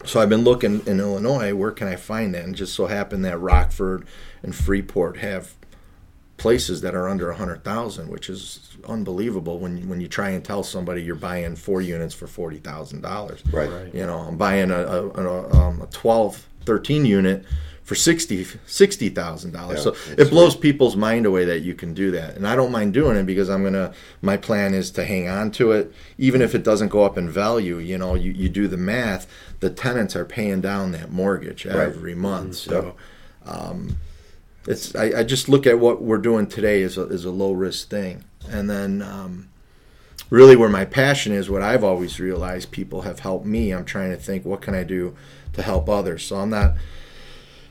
So 0.05 0.21
I've 0.21 0.29
been 0.29 0.43
looking 0.43 0.85
in 0.85 0.99
Illinois, 0.99 1.53
where 1.53 1.71
can 1.71 1.87
I 1.87 1.95
find 1.95 2.33
that? 2.35 2.43
And 2.43 2.55
just 2.55 2.73
so 2.73 2.85
happened 2.87 3.25
that 3.25 3.39
Rockford 3.39 4.05
and 4.43 4.55
Freeport 4.55 5.17
have 5.17 5.53
places 6.37 6.81
that 6.81 6.93
are 6.93 7.09
under 7.09 7.31
a 7.31 7.35
hundred 7.35 7.63
thousand, 7.63 8.09
which 8.09 8.29
is 8.29 8.77
unbelievable 8.87 9.57
when 9.57 9.77
you, 9.77 9.87
when 9.87 9.99
you 9.99 10.07
try 10.07 10.29
and 10.29 10.45
tell 10.45 10.63
somebody 10.63 11.01
you're 11.01 11.15
buying 11.15 11.55
four 11.55 11.81
units 11.81 12.13
for 12.13 12.27
forty 12.27 12.57
thousand 12.57 13.01
dollars. 13.01 13.43
right. 13.51 13.69
Right. 13.71 13.93
You 13.93 14.05
know, 14.05 14.19
I'm 14.19 14.37
buying 14.37 14.69
a, 14.69 14.79
a, 14.79 15.07
a, 15.07 15.49
um, 15.55 15.81
a 15.81 15.87
12, 15.87 16.47
13 16.65 17.05
unit 17.05 17.43
for 17.88 17.95
60 17.95 18.43
$60,000. 18.43 19.78
So 19.78 19.91
that's 19.91 20.10
it 20.10 20.30
blows 20.30 20.58
people's 20.58 20.97
mind 20.97 21.26
away 21.26 21.45
that 21.45 21.62
you 21.62 21.73
can 21.73 21.93
do 21.93 22.12
that. 22.12 22.36
And 22.36 22.45
I 22.45 22.54
don't 22.54 22.69
mind 22.69 22.93
doing 22.93 23.15
it 23.15 23.26
because 23.26 23.50
I'm 23.50 23.62
going 23.62 23.76
to, 23.76 23.93
my 24.21 24.36
plan 24.36 24.73
is 24.73 24.91
to 24.91 25.06
hang 25.06 25.30
on 25.30 25.52
to 25.52 25.71
it. 25.71 25.93
Even 26.17 26.41
if 26.41 26.54
it 26.54 26.63
doesn't 26.63 26.89
go 26.89 27.06
up 27.06 27.17
in 27.17 27.30
value, 27.30 27.78
you 27.78 27.97
know, 27.97 28.13
you, 28.13 28.34
you 28.34 28.50
do 28.50 28.67
the 28.67 28.76
math, 28.76 29.26
the 29.62 29.69
tenants 29.69 30.17
are 30.17 30.26
paying 30.26 30.60
down 30.60 30.91
that 30.91 31.13
mortgage 31.13 31.65
Right. 31.65 31.78
every 31.78 32.13
month. 32.13 32.56
So, 32.56 32.95
um, 33.45 33.95
it's, 34.67 34.93
I, 34.93 35.19
I 35.19 35.23
just 35.23 35.47
look 35.47 35.65
at 35.65 35.80
what 35.80 36.02
we're 36.02 36.17
doing 36.17 36.47
today 36.47 36.84
as 36.84 36.97
a, 36.97 37.04
as 37.04 37.23
a 37.23 37.32
low 37.32 37.54
risk 37.54 37.88
thing. 37.88 38.26
And 38.50 38.69
then, 38.69 39.02
um, 39.02 39.47
really 40.30 40.58
where 40.58 40.67
my 40.67 40.84
passion 40.84 41.32
is 41.32 41.50
what 41.50 41.62
i've 41.62 41.86
always 41.86 42.19
realized 42.19 42.69
people 42.69 43.04
have 43.04 43.19
helped 43.19 43.45
me 43.45 43.71
i'm 43.71 43.86
trying 43.86 44.10
to 44.12 44.17
think 44.17 44.43
what 44.43 44.60
can 44.60 44.76
i 44.76 44.84
do 44.84 45.15
to 45.54 45.62
help 45.62 45.88
others 45.88 46.26
so 46.26 46.36
i'm 46.36 46.50
not 46.50 46.73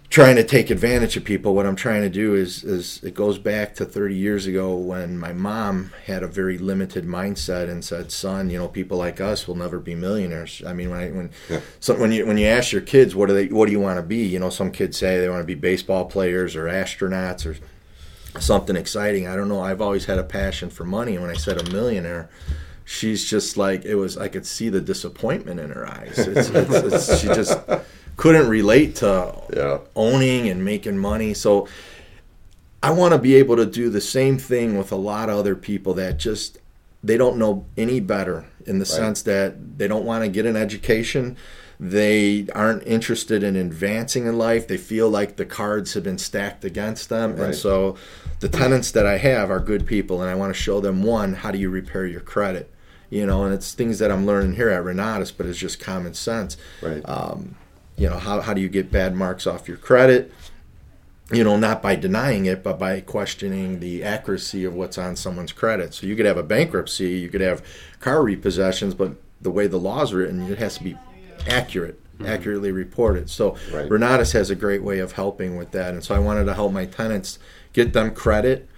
trying 0.08 0.36
to 0.36 0.44
take 0.44 0.70
advantage 0.70 1.16
of 1.16 1.24
people 1.24 1.54
what 1.54 1.66
i'm 1.66 1.76
trying 1.76 2.02
to 2.02 2.08
do 2.08 2.34
is 2.34 2.62
is 2.64 3.02
it 3.02 3.14
goes 3.14 3.38
back 3.38 3.74
to 3.74 3.84
30 3.84 4.14
years 4.14 4.46
ago 4.46 4.74
when 4.76 5.18
my 5.18 5.32
mom 5.32 5.90
had 6.06 6.22
a 6.22 6.26
very 6.28 6.58
limited 6.58 7.04
mindset 7.04 7.68
and 7.68 7.84
said 7.84 8.10
son 8.12 8.48
you 8.48 8.58
know 8.58 8.68
people 8.68 8.96
like 8.98 9.20
us 9.20 9.48
will 9.48 9.56
never 9.56 9.78
be 9.80 9.94
millionaires 9.94 10.62
i 10.66 10.72
mean 10.72 10.90
when 10.90 11.00
I, 11.00 11.10
when 11.10 11.30
Yeah. 11.50 11.60
so 11.80 11.98
when 11.98 12.12
you 12.12 12.26
when 12.26 12.38
you 12.38 12.46
ask 12.46 12.72
your 12.72 12.82
kids 12.82 13.14
what 13.16 13.26
do 13.28 13.34
they 13.34 13.46
what 13.48 13.66
do 13.66 13.72
you 13.72 13.80
want 13.80 13.98
to 13.98 14.02
be 14.02 14.24
you 14.24 14.38
know 14.38 14.50
some 14.50 14.70
kids 14.70 14.96
say 14.96 15.18
they 15.18 15.28
want 15.28 15.40
to 15.42 15.46
be 15.46 15.54
baseball 15.54 16.04
players 16.06 16.54
or 16.56 16.64
astronauts 16.66 17.44
or 17.44 17.56
something 18.40 18.76
exciting. 18.76 19.26
I 19.26 19.34
don't 19.34 19.48
know. 19.48 19.62
I've 19.62 19.80
always 19.80 20.04
had 20.04 20.18
a 20.18 20.22
passion 20.22 20.68
for 20.68 20.84
money. 20.84 21.14
And 21.14 21.22
when 21.22 21.30
I 21.30 21.38
said 21.38 21.58
a 21.58 21.70
millionaire, 21.72 22.28
she's 22.84 23.24
just 23.24 23.56
like, 23.56 23.86
it 23.86 23.94
was, 23.94 24.18
I 24.18 24.28
could 24.28 24.44
see 24.44 24.68
the 24.68 24.82
disappointment 24.82 25.58
in 25.58 25.70
her 25.70 25.86
eyes. 25.88 26.18
It's, 26.18 26.50
it's, 26.50 26.70
it's, 26.70 27.18
she 27.18 27.28
just 27.28 27.58
couldn't 28.16 28.48
relate 28.48 28.96
to 28.96 29.34
Yeah. 29.54 29.78
owning 29.94 30.48
and 30.48 30.64
making 30.64 30.98
money. 30.98 31.34
So 31.34 31.68
I 32.82 32.90
want 32.90 33.12
to 33.12 33.18
be 33.18 33.34
able 33.34 33.56
to 33.56 33.66
do 33.66 33.90
the 33.90 34.00
same 34.00 34.38
thing 34.38 34.78
with 34.78 34.92
a 34.92 34.96
lot 34.96 35.28
of 35.28 35.36
other 35.38 35.54
people 35.54 35.94
that 35.94 36.18
just, 36.18 36.58
they 37.02 37.16
don't 37.16 37.36
know 37.36 37.64
any 37.76 38.00
better 38.00 38.46
in 38.64 38.78
the 38.78 38.84
sense 38.84 39.22
that 39.22 39.78
they 39.78 39.86
don't 39.88 40.04
want 40.04 40.24
to 40.24 40.28
get 40.28 40.46
an 40.46 40.56
education. 40.56 41.36
They 41.78 42.46
aren't 42.54 42.86
interested 42.86 43.42
in 43.42 43.54
advancing 43.54 44.26
in 44.26 44.38
life. 44.38 44.66
They 44.66 44.78
feel 44.78 45.10
like 45.10 45.36
the 45.36 45.44
cards 45.44 45.94
have 45.94 46.04
been 46.04 46.18
stacked 46.18 46.64
against 46.64 47.08
them. 47.10 47.32
Right. 47.36 47.46
And 47.46 47.54
so 47.54 47.96
the 48.40 48.48
tenants 48.48 48.90
that 48.92 49.04
I 49.06 49.18
have 49.18 49.50
are 49.50 49.60
good 49.60 49.86
people, 49.86 50.22
and 50.22 50.30
I 50.30 50.34
want 50.34 50.54
to 50.54 50.60
show 50.60 50.80
them 50.80 51.02
one, 51.02 51.34
how 51.34 51.50
do 51.50 51.58
you 51.58 51.68
repair 51.68 52.06
your 52.06 52.20
credit? 52.20 52.70
You 53.10 53.26
know, 53.26 53.44
and 53.44 53.52
it's 53.54 53.72
things 53.74 53.98
that 53.98 54.10
I'm 54.10 54.26
learning 54.26 54.54
here 54.56 54.70
at 54.70 54.82
Renatus, 54.84 55.32
but 55.36 55.46
it's 55.46 55.58
just 55.58 55.78
common 55.78 56.14
sense. 56.14 56.56
Right. 56.80 57.02
Um, 57.06 57.56
you 57.96 58.08
know, 58.08 58.18
how, 58.18 58.40
how 58.40 58.54
do 58.54 58.60
you 58.60 58.68
get 58.68 58.90
bad 58.90 59.14
marks 59.14 59.46
off 59.46 59.68
your 59.68 59.76
credit? 59.76 60.32
You 61.32 61.42
know, 61.42 61.56
not 61.56 61.82
by 61.82 61.96
denying 61.96 62.46
it, 62.46 62.62
but 62.62 62.78
by 62.78 63.00
questioning 63.00 63.80
the 63.80 64.04
accuracy 64.04 64.64
of 64.64 64.74
what's 64.74 64.96
on 64.96 65.16
someone's 65.16 65.52
credit. 65.52 65.92
So 65.94 66.06
you 66.06 66.14
could 66.14 66.26
have 66.26 66.36
a 66.36 66.42
bankruptcy, 66.42 67.18
you 67.18 67.28
could 67.28 67.40
have 67.40 67.64
car 67.98 68.18
repossessions, 68.18 68.96
but 68.96 69.12
the 69.40 69.50
way 69.50 69.66
the 69.66 69.78
law's 69.78 70.12
written, 70.12 70.40
it 70.50 70.58
has 70.58 70.78
to 70.78 70.84
be 70.84 70.96
accurate, 71.48 72.00
mm-hmm. 72.14 72.26
accurately 72.26 72.70
reported. 72.70 73.28
So 73.28 73.56
Right. 73.72 73.88
Renatus 73.88 74.32
has 74.34 74.50
a 74.50 74.54
great 74.54 74.82
way 74.82 75.00
of 75.00 75.12
helping 75.12 75.56
with 75.56 75.72
that. 75.72 75.94
And 75.94 76.04
so 76.04 76.14
I 76.14 76.18
wanted 76.20 76.44
to 76.44 76.54
help 76.54 76.72
my 76.72 76.86
tenants 76.86 77.38
get 77.72 77.92
them 77.92 78.14
credit, 78.14 78.68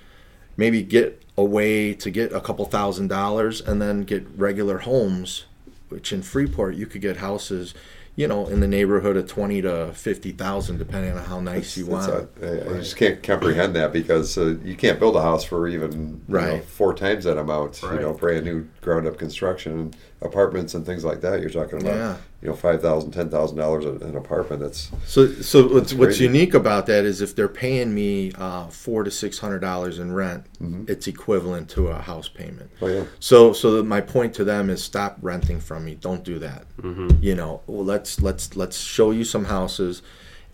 maybe 0.57 0.83
get 0.83 1.23
a 1.37 1.45
way 1.45 1.95
to 1.95 2.11
get 2.11 2.33
a 2.33 2.41
couple 2.41 2.65
thousand 2.65 3.09
dollars, 3.09 3.61
and 3.61 3.81
then 3.81 4.03
get 4.03 4.27
regular 4.37 4.79
homes, 4.79 5.45
which 5.89 6.13
in 6.13 6.23
Freeport 6.23 6.75
you 6.75 6.87
could 6.87 7.01
get 7.01 7.19
houses, 7.19 7.75
you 8.19 8.27
know, 8.27 8.49
in 8.49 8.59
the 8.59 8.67
neighborhood 8.67 9.17
of 9.17 9.29
twenty 9.29 9.63
to 9.63 9.93
fifty 9.95 10.33
thousand, 10.33 10.79
depending 10.79 11.17
on 11.17 11.23
how 11.23 11.39
nice 11.39 11.77
you 11.77 11.85
It's 11.85 11.93
want. 11.93 12.13
a- 12.13 12.29
I 12.43 12.75
I 12.75 12.79
just 12.79 12.97
can't 12.97 13.23
comprehend 13.23 13.77
that 13.77 13.93
because 13.93 14.37
uh, 14.37 14.57
you 14.65 14.75
can't 14.75 14.99
build 14.99 15.15
a 15.15 15.23
house 15.23 15.45
for 15.45 15.69
even 15.69 16.21
you 16.29 16.35
know, 16.35 16.59
four 16.63 16.95
times 16.95 17.23
that 17.25 17.39
amount. 17.39 17.81
You 17.81 18.01
know, 18.01 18.13
brand 18.13 18.45
new 18.45 18.67
ground 18.81 19.07
up 19.07 19.19
construction 19.19 19.73
and 19.79 19.97
apartments 20.21 20.75
and 20.75 20.85
things 20.85 21.05
like 21.05 21.21
that. 21.21 21.41
You're 21.41 21.51
talking 21.51 21.81
about 21.81 21.95
Yeah. 21.97 22.17
you 22.43 22.49
know 22.49 22.55
five 22.57 22.83
thousand, 22.83 23.13
ten 23.13 23.31
thousand 23.31 23.57
dollars 23.59 23.85
an 23.85 24.17
apartment. 24.17 24.61
That's 24.63 24.91
So, 25.07 25.29
so 25.43 25.69
what's, 25.69 25.95
what's 25.95 26.19
unique 26.19 26.55
about 26.55 26.87
that 26.87 27.05
is 27.05 27.21
if 27.21 27.37
they're 27.37 27.49
paying 27.49 27.95
me 27.95 28.33
uh, 28.37 28.67
four 28.67 29.05
to 29.05 29.11
six 29.11 29.39
hundred 29.39 29.61
dollars 29.61 29.99
in 29.99 30.13
rent, 30.13 30.45
Mm-hmm. 30.61 30.85
it's 30.89 31.07
equivalent 31.07 31.71
to 31.71 31.87
a 31.89 31.99
house 32.01 32.29
payment. 32.29 32.71
oh 32.83 32.89
yeah, 32.89 33.05
So, 33.21 33.53
so 33.53 33.73
that 33.77 33.85
my 33.85 34.01
point 34.01 34.35
to 34.35 34.45
them 34.45 34.71
is 34.71 34.83
stop 34.83 35.19
renting 35.23 35.61
from 35.61 35.85
me. 35.85 35.95
Don't 35.95 36.25
do 36.25 36.41
that. 36.41 36.65
Mm-hmm. 36.83 37.23
You 37.23 37.37
know, 37.37 37.61
well, 37.69 37.85
let's 37.85 38.21
let's 38.21 38.57
let's 38.57 38.77
show 38.77 39.13
you 39.13 39.23
some 39.23 39.45
houses, 39.45 40.03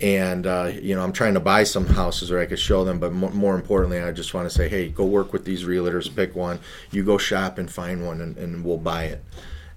and 0.00 0.46
uh, 0.46 0.72
you 0.72 0.94
know, 0.94 1.02
I'm 1.02 1.12
trying 1.12 1.34
to 1.34 1.40
buy 1.40 1.64
some 1.64 1.86
houses 1.86 2.30
where 2.30 2.40
I 2.40 2.46
could 2.46 2.58
show 2.58 2.84
them. 2.84 2.98
But 2.98 3.12
more, 3.12 3.30
more 3.30 3.54
importantly, 3.54 4.00
I 4.00 4.12
just 4.12 4.34
want 4.34 4.48
to 4.48 4.54
say, 4.54 4.68
hey, 4.68 4.88
go 4.88 5.04
work 5.04 5.32
with 5.32 5.44
these 5.44 5.64
realtors, 5.64 6.14
pick 6.14 6.34
one. 6.34 6.60
You 6.90 7.04
go 7.04 7.18
shop 7.18 7.58
and 7.58 7.70
find 7.70 8.04
one, 8.04 8.20
and, 8.20 8.36
and 8.36 8.64
we'll 8.64 8.78
buy 8.78 9.04
it, 9.04 9.24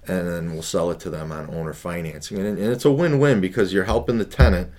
and 0.06 0.28
then 0.28 0.52
we'll 0.52 0.62
sell 0.62 0.90
it 0.90 1.00
to 1.00 1.10
them 1.10 1.32
on 1.32 1.54
owner 1.54 1.72
financing, 1.72 2.38
and, 2.38 2.58
and 2.58 2.72
it's 2.72 2.84
a 2.84 2.90
win-win 2.90 3.40
because 3.40 3.72
you're 3.72 3.84
helping 3.84 4.18
the 4.18 4.24
tenant. 4.24 4.72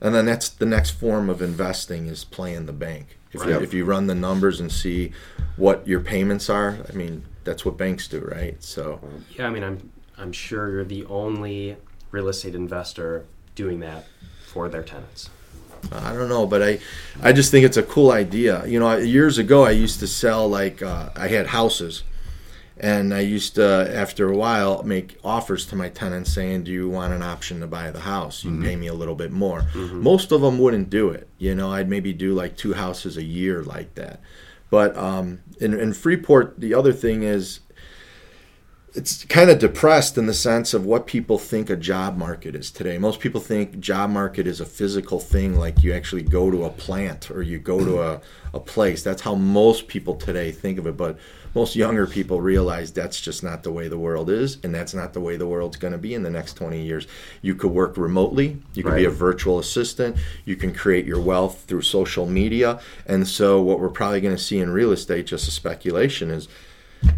And 0.00 0.14
then 0.14 0.26
that's 0.26 0.48
the 0.50 0.66
next 0.66 0.90
form 0.90 1.30
of 1.30 1.40
investing 1.40 2.08
is 2.08 2.24
playing 2.24 2.66
the 2.66 2.74
bank. 2.74 3.16
If, 3.32 3.44
you, 3.44 3.58
if 3.58 3.74
you 3.74 3.84
run 3.84 4.06
the 4.06 4.14
numbers 4.14 4.60
and 4.60 4.70
see 4.70 5.12
what 5.56 5.88
your 5.88 6.00
payments 6.00 6.48
are, 6.48 6.78
I 6.88 6.92
mean, 6.92 7.24
that's 7.42 7.64
what 7.64 7.76
banks 7.76 8.06
do, 8.06 8.20
right? 8.20 8.62
So, 8.62 9.00
Yeah, 9.30 9.48
I 9.48 9.50
mean, 9.50 9.64
I'm 9.64 9.90
I'm 10.16 10.32
sure 10.32 10.70
you're 10.70 10.84
the 10.84 11.04
only 11.06 11.76
real 12.10 12.28
estate 12.28 12.54
investor 12.54 13.24
doing 13.54 13.80
that 13.80 14.06
for 14.54 14.68
their 14.68 14.84
tenants. 14.84 15.30
I 15.92 16.14
don't 16.14 16.30
know, 16.30 16.46
but 16.46 16.62
I, 16.62 16.78
I 17.22 17.32
just 17.32 17.50
think 17.50 17.66
it's 17.66 17.76
a 17.76 17.82
cool 17.82 18.10
idea. 18.12 18.64
You 18.66 18.78
know, 18.80 18.96
years 18.96 19.36
ago 19.36 19.64
I 19.64 19.72
used 19.72 20.00
to 20.00 20.06
sell 20.06 20.48
like 20.48 20.80
uh, 20.80 21.10
I 21.14 21.28
had 21.28 21.48
houses, 21.48 22.04
and 22.78 23.12
I 23.12 23.20
used 23.20 23.56
to 23.56 23.90
after 23.94 24.30
a 24.30 24.36
while 24.36 24.82
make 24.84 25.18
offers 25.22 25.66
to 25.66 25.76
my 25.76 25.90
tenants 25.90 26.32
saying, 26.32 26.64
"Do 26.64 26.72
you 26.72 26.88
want 26.88 27.12
an 27.12 27.22
option 27.22 27.60
to 27.60 27.66
buy 27.66 27.90
the 27.90 28.00
house? 28.00 28.44
You 28.44 28.50
can 28.52 28.62
pay 28.62 28.76
me 28.76 28.86
a 28.86 28.94
little 28.94 29.16
bit 29.16 29.32
more." 29.32 29.66
Most 29.74 30.32
of 30.32 30.40
them 30.40 30.58
wouldn't 30.58 30.88
do 30.88 31.10
it. 31.10 31.28
You 31.36 31.54
know, 31.54 31.70
I'd 31.72 31.90
maybe 31.90 32.12
do 32.14 32.32
like 32.32 32.56
two 32.56 32.72
houses 32.72 33.18
a 33.18 33.24
year 33.24 33.62
like 33.62 33.94
that. 33.96 34.20
But 34.70 34.96
um, 34.96 35.40
in, 35.60 35.74
in 35.78 35.92
Freeport, 35.92 36.58
the 36.58 36.74
other 36.74 36.92
thing 36.92 37.22
is 37.22 37.60
it's 38.94 39.24
kind 39.24 39.50
of 39.50 39.58
depressed 39.58 40.16
in 40.16 40.26
the 40.26 40.34
sense 40.34 40.72
of 40.72 40.86
what 40.86 41.08
people 41.08 41.36
think 41.36 41.68
a 41.68 41.74
job 41.74 42.16
market 42.16 42.54
is 42.54 42.70
today. 42.70 42.96
Most 42.96 43.18
people 43.18 43.40
think 43.40 43.80
job 43.80 44.08
market 44.10 44.46
is 44.46 44.60
a 44.60 44.64
physical 44.64 45.18
thing, 45.18 45.58
like 45.58 45.82
you 45.82 45.92
actually 45.92 46.22
go 46.22 46.48
to 46.48 46.64
a 46.64 46.70
plant 46.70 47.28
or 47.28 47.42
you 47.42 47.58
go 47.58 47.84
to 47.84 48.00
a, 48.00 48.20
a 48.52 48.60
place. 48.60 49.02
That's 49.02 49.22
how 49.22 49.34
most 49.34 49.88
people 49.88 50.14
today 50.14 50.52
think 50.52 50.78
of 50.78 50.86
it. 50.86 50.96
But 50.96 51.18
most 51.56 51.74
younger 51.74 52.06
people 52.06 52.40
realize 52.40 52.92
that's 52.92 53.20
just 53.20 53.42
not 53.42 53.64
the 53.64 53.72
way 53.72 53.88
the 53.88 53.98
world 53.98 54.30
is, 54.30 54.58
and 54.62 54.72
that's 54.72 54.94
not 54.94 55.12
the 55.12 55.20
way 55.20 55.36
the 55.36 55.46
world's 55.46 55.76
going 55.76 55.92
to 55.92 55.98
be 55.98 56.14
in 56.14 56.22
the 56.22 56.30
next 56.30 56.54
20 56.54 56.80
years. 56.80 57.08
You 57.42 57.56
could 57.56 57.72
work 57.72 57.96
remotely, 57.96 58.58
you 58.74 58.84
can 58.84 58.94
be 58.94 59.04
a 59.04 59.10
virtual 59.10 59.58
assistant, 59.58 60.16
you 60.44 60.54
can 60.54 60.72
create 60.72 61.04
your 61.04 61.20
wealth 61.20 61.64
through 61.66 61.82
social 61.82 62.26
media. 62.26 62.80
And 63.06 63.26
so, 63.26 63.60
what 63.60 63.80
we're 63.80 63.88
probably 63.88 64.20
going 64.20 64.36
to 64.36 64.42
see 64.42 64.60
in 64.60 64.70
real 64.70 64.92
estate, 64.92 65.26
just 65.26 65.48
a 65.48 65.50
speculation, 65.50 66.30
is 66.30 66.46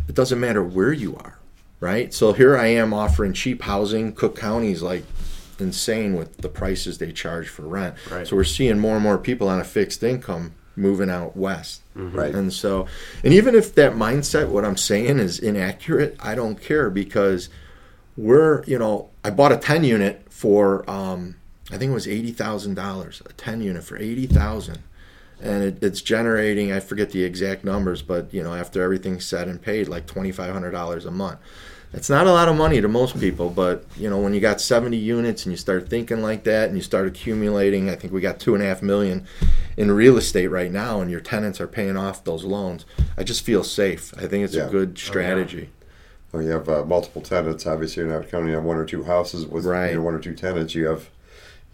it 0.08 0.14
doesn't 0.14 0.40
matter 0.40 0.62
where 0.62 0.92
you 0.92 1.16
are, 1.16 1.38
right? 1.80 2.12
So 2.12 2.32
here 2.32 2.56
I 2.56 2.66
am 2.68 2.92
offering 2.94 3.32
cheap 3.32 3.62
housing. 3.62 4.12
Cook 4.12 4.36
County's 4.36 4.82
like 4.82 5.04
insane 5.58 6.14
with 6.14 6.36
the 6.38 6.48
prices 6.48 6.98
they 6.98 7.12
charge 7.12 7.48
for 7.48 7.62
rent. 7.62 7.94
Right. 8.10 8.26
So 8.26 8.36
we're 8.36 8.44
seeing 8.44 8.78
more 8.78 8.94
and 8.94 9.02
more 9.02 9.18
people 9.18 9.48
on 9.48 9.60
a 9.60 9.64
fixed 9.64 10.02
income 10.02 10.54
moving 10.76 11.08
out 11.08 11.36
west. 11.36 11.82
right. 11.94 12.34
And 12.34 12.52
so, 12.52 12.86
and 13.24 13.32
even 13.32 13.54
if 13.54 13.74
that 13.76 13.92
mindset, 13.92 14.48
what 14.48 14.64
I'm 14.64 14.76
saying 14.76 15.18
is 15.18 15.38
inaccurate, 15.38 16.16
I 16.20 16.34
don't 16.34 16.60
care 16.60 16.90
because 16.90 17.48
we're, 18.16 18.62
you 18.64 18.78
know, 18.78 19.10
I 19.24 19.30
bought 19.30 19.52
a 19.52 19.56
10 19.56 19.84
unit 19.84 20.26
for, 20.28 20.88
um, 20.88 21.36
I 21.70 21.78
think 21.78 21.90
it 21.90 21.94
was 21.94 22.06
$80,000, 22.06 23.26
a 23.26 23.32
10 23.32 23.60
unit 23.60 23.84
for 23.84 23.96
80000 23.96 24.78
and 25.42 25.62
it, 25.62 25.82
it's 25.82 26.00
generating, 26.02 26.72
I 26.72 26.80
forget 26.80 27.10
the 27.10 27.24
exact 27.24 27.64
numbers, 27.64 28.02
but, 28.02 28.32
you 28.32 28.42
know, 28.42 28.54
after 28.54 28.82
everything's 28.82 29.24
said 29.26 29.48
and 29.48 29.60
paid, 29.60 29.88
like 29.88 30.06
$2,500 30.06 31.06
a 31.06 31.10
month. 31.10 31.38
It's 31.92 32.10
not 32.10 32.26
a 32.26 32.32
lot 32.32 32.48
of 32.48 32.56
money 32.56 32.80
to 32.80 32.88
most 32.88 33.18
people, 33.18 33.48
but 33.48 33.84
you 33.96 34.10
know 34.10 34.18
when 34.18 34.34
you 34.34 34.40
got 34.40 34.60
70 34.60 34.96
units 34.96 35.46
and 35.46 35.52
you 35.52 35.56
start 35.56 35.88
thinking 35.88 36.20
like 36.20 36.42
that 36.44 36.68
and 36.68 36.76
you 36.76 36.82
start 36.82 37.06
accumulating, 37.06 37.88
I 37.88 37.94
think 37.94 38.12
we 38.12 38.20
got 38.20 38.40
two 38.40 38.54
and 38.54 38.62
a 38.62 38.66
half 38.66 38.82
million 38.82 39.24
in 39.76 39.92
real 39.92 40.18
estate 40.18 40.48
right 40.48 40.70
now, 40.70 41.00
and 41.00 41.10
your 41.10 41.20
tenants 41.20 41.60
are 41.60 41.68
paying 41.68 41.96
off 41.96 42.24
those 42.24 42.44
loans. 42.44 42.84
I 43.16 43.22
just 43.22 43.42
feel 43.44 43.62
safe. 43.62 44.12
I 44.18 44.26
think 44.26 44.44
it's 44.44 44.54
Yeah. 44.56 44.66
a 44.66 44.70
good 44.70 44.98
strategy. 44.98 45.70
When 46.32 46.44
you 46.44 46.50
have 46.50 46.68
uh, 46.68 46.84
multiple 46.84 47.22
tenants, 47.22 47.66
obviously 47.66 48.02
you're 48.02 48.12
not 48.12 48.28
counting 48.28 48.54
on 48.54 48.64
one 48.64 48.76
or 48.76 48.84
two 48.84 49.04
houses 49.04 49.46
with 49.46 49.64
Right. 49.64 49.90
you 49.90 49.96
know, 49.96 50.02
one 50.02 50.14
or 50.14 50.18
two 50.18 50.34
tenants. 50.34 50.74
You 50.74 50.86
have, 50.88 51.08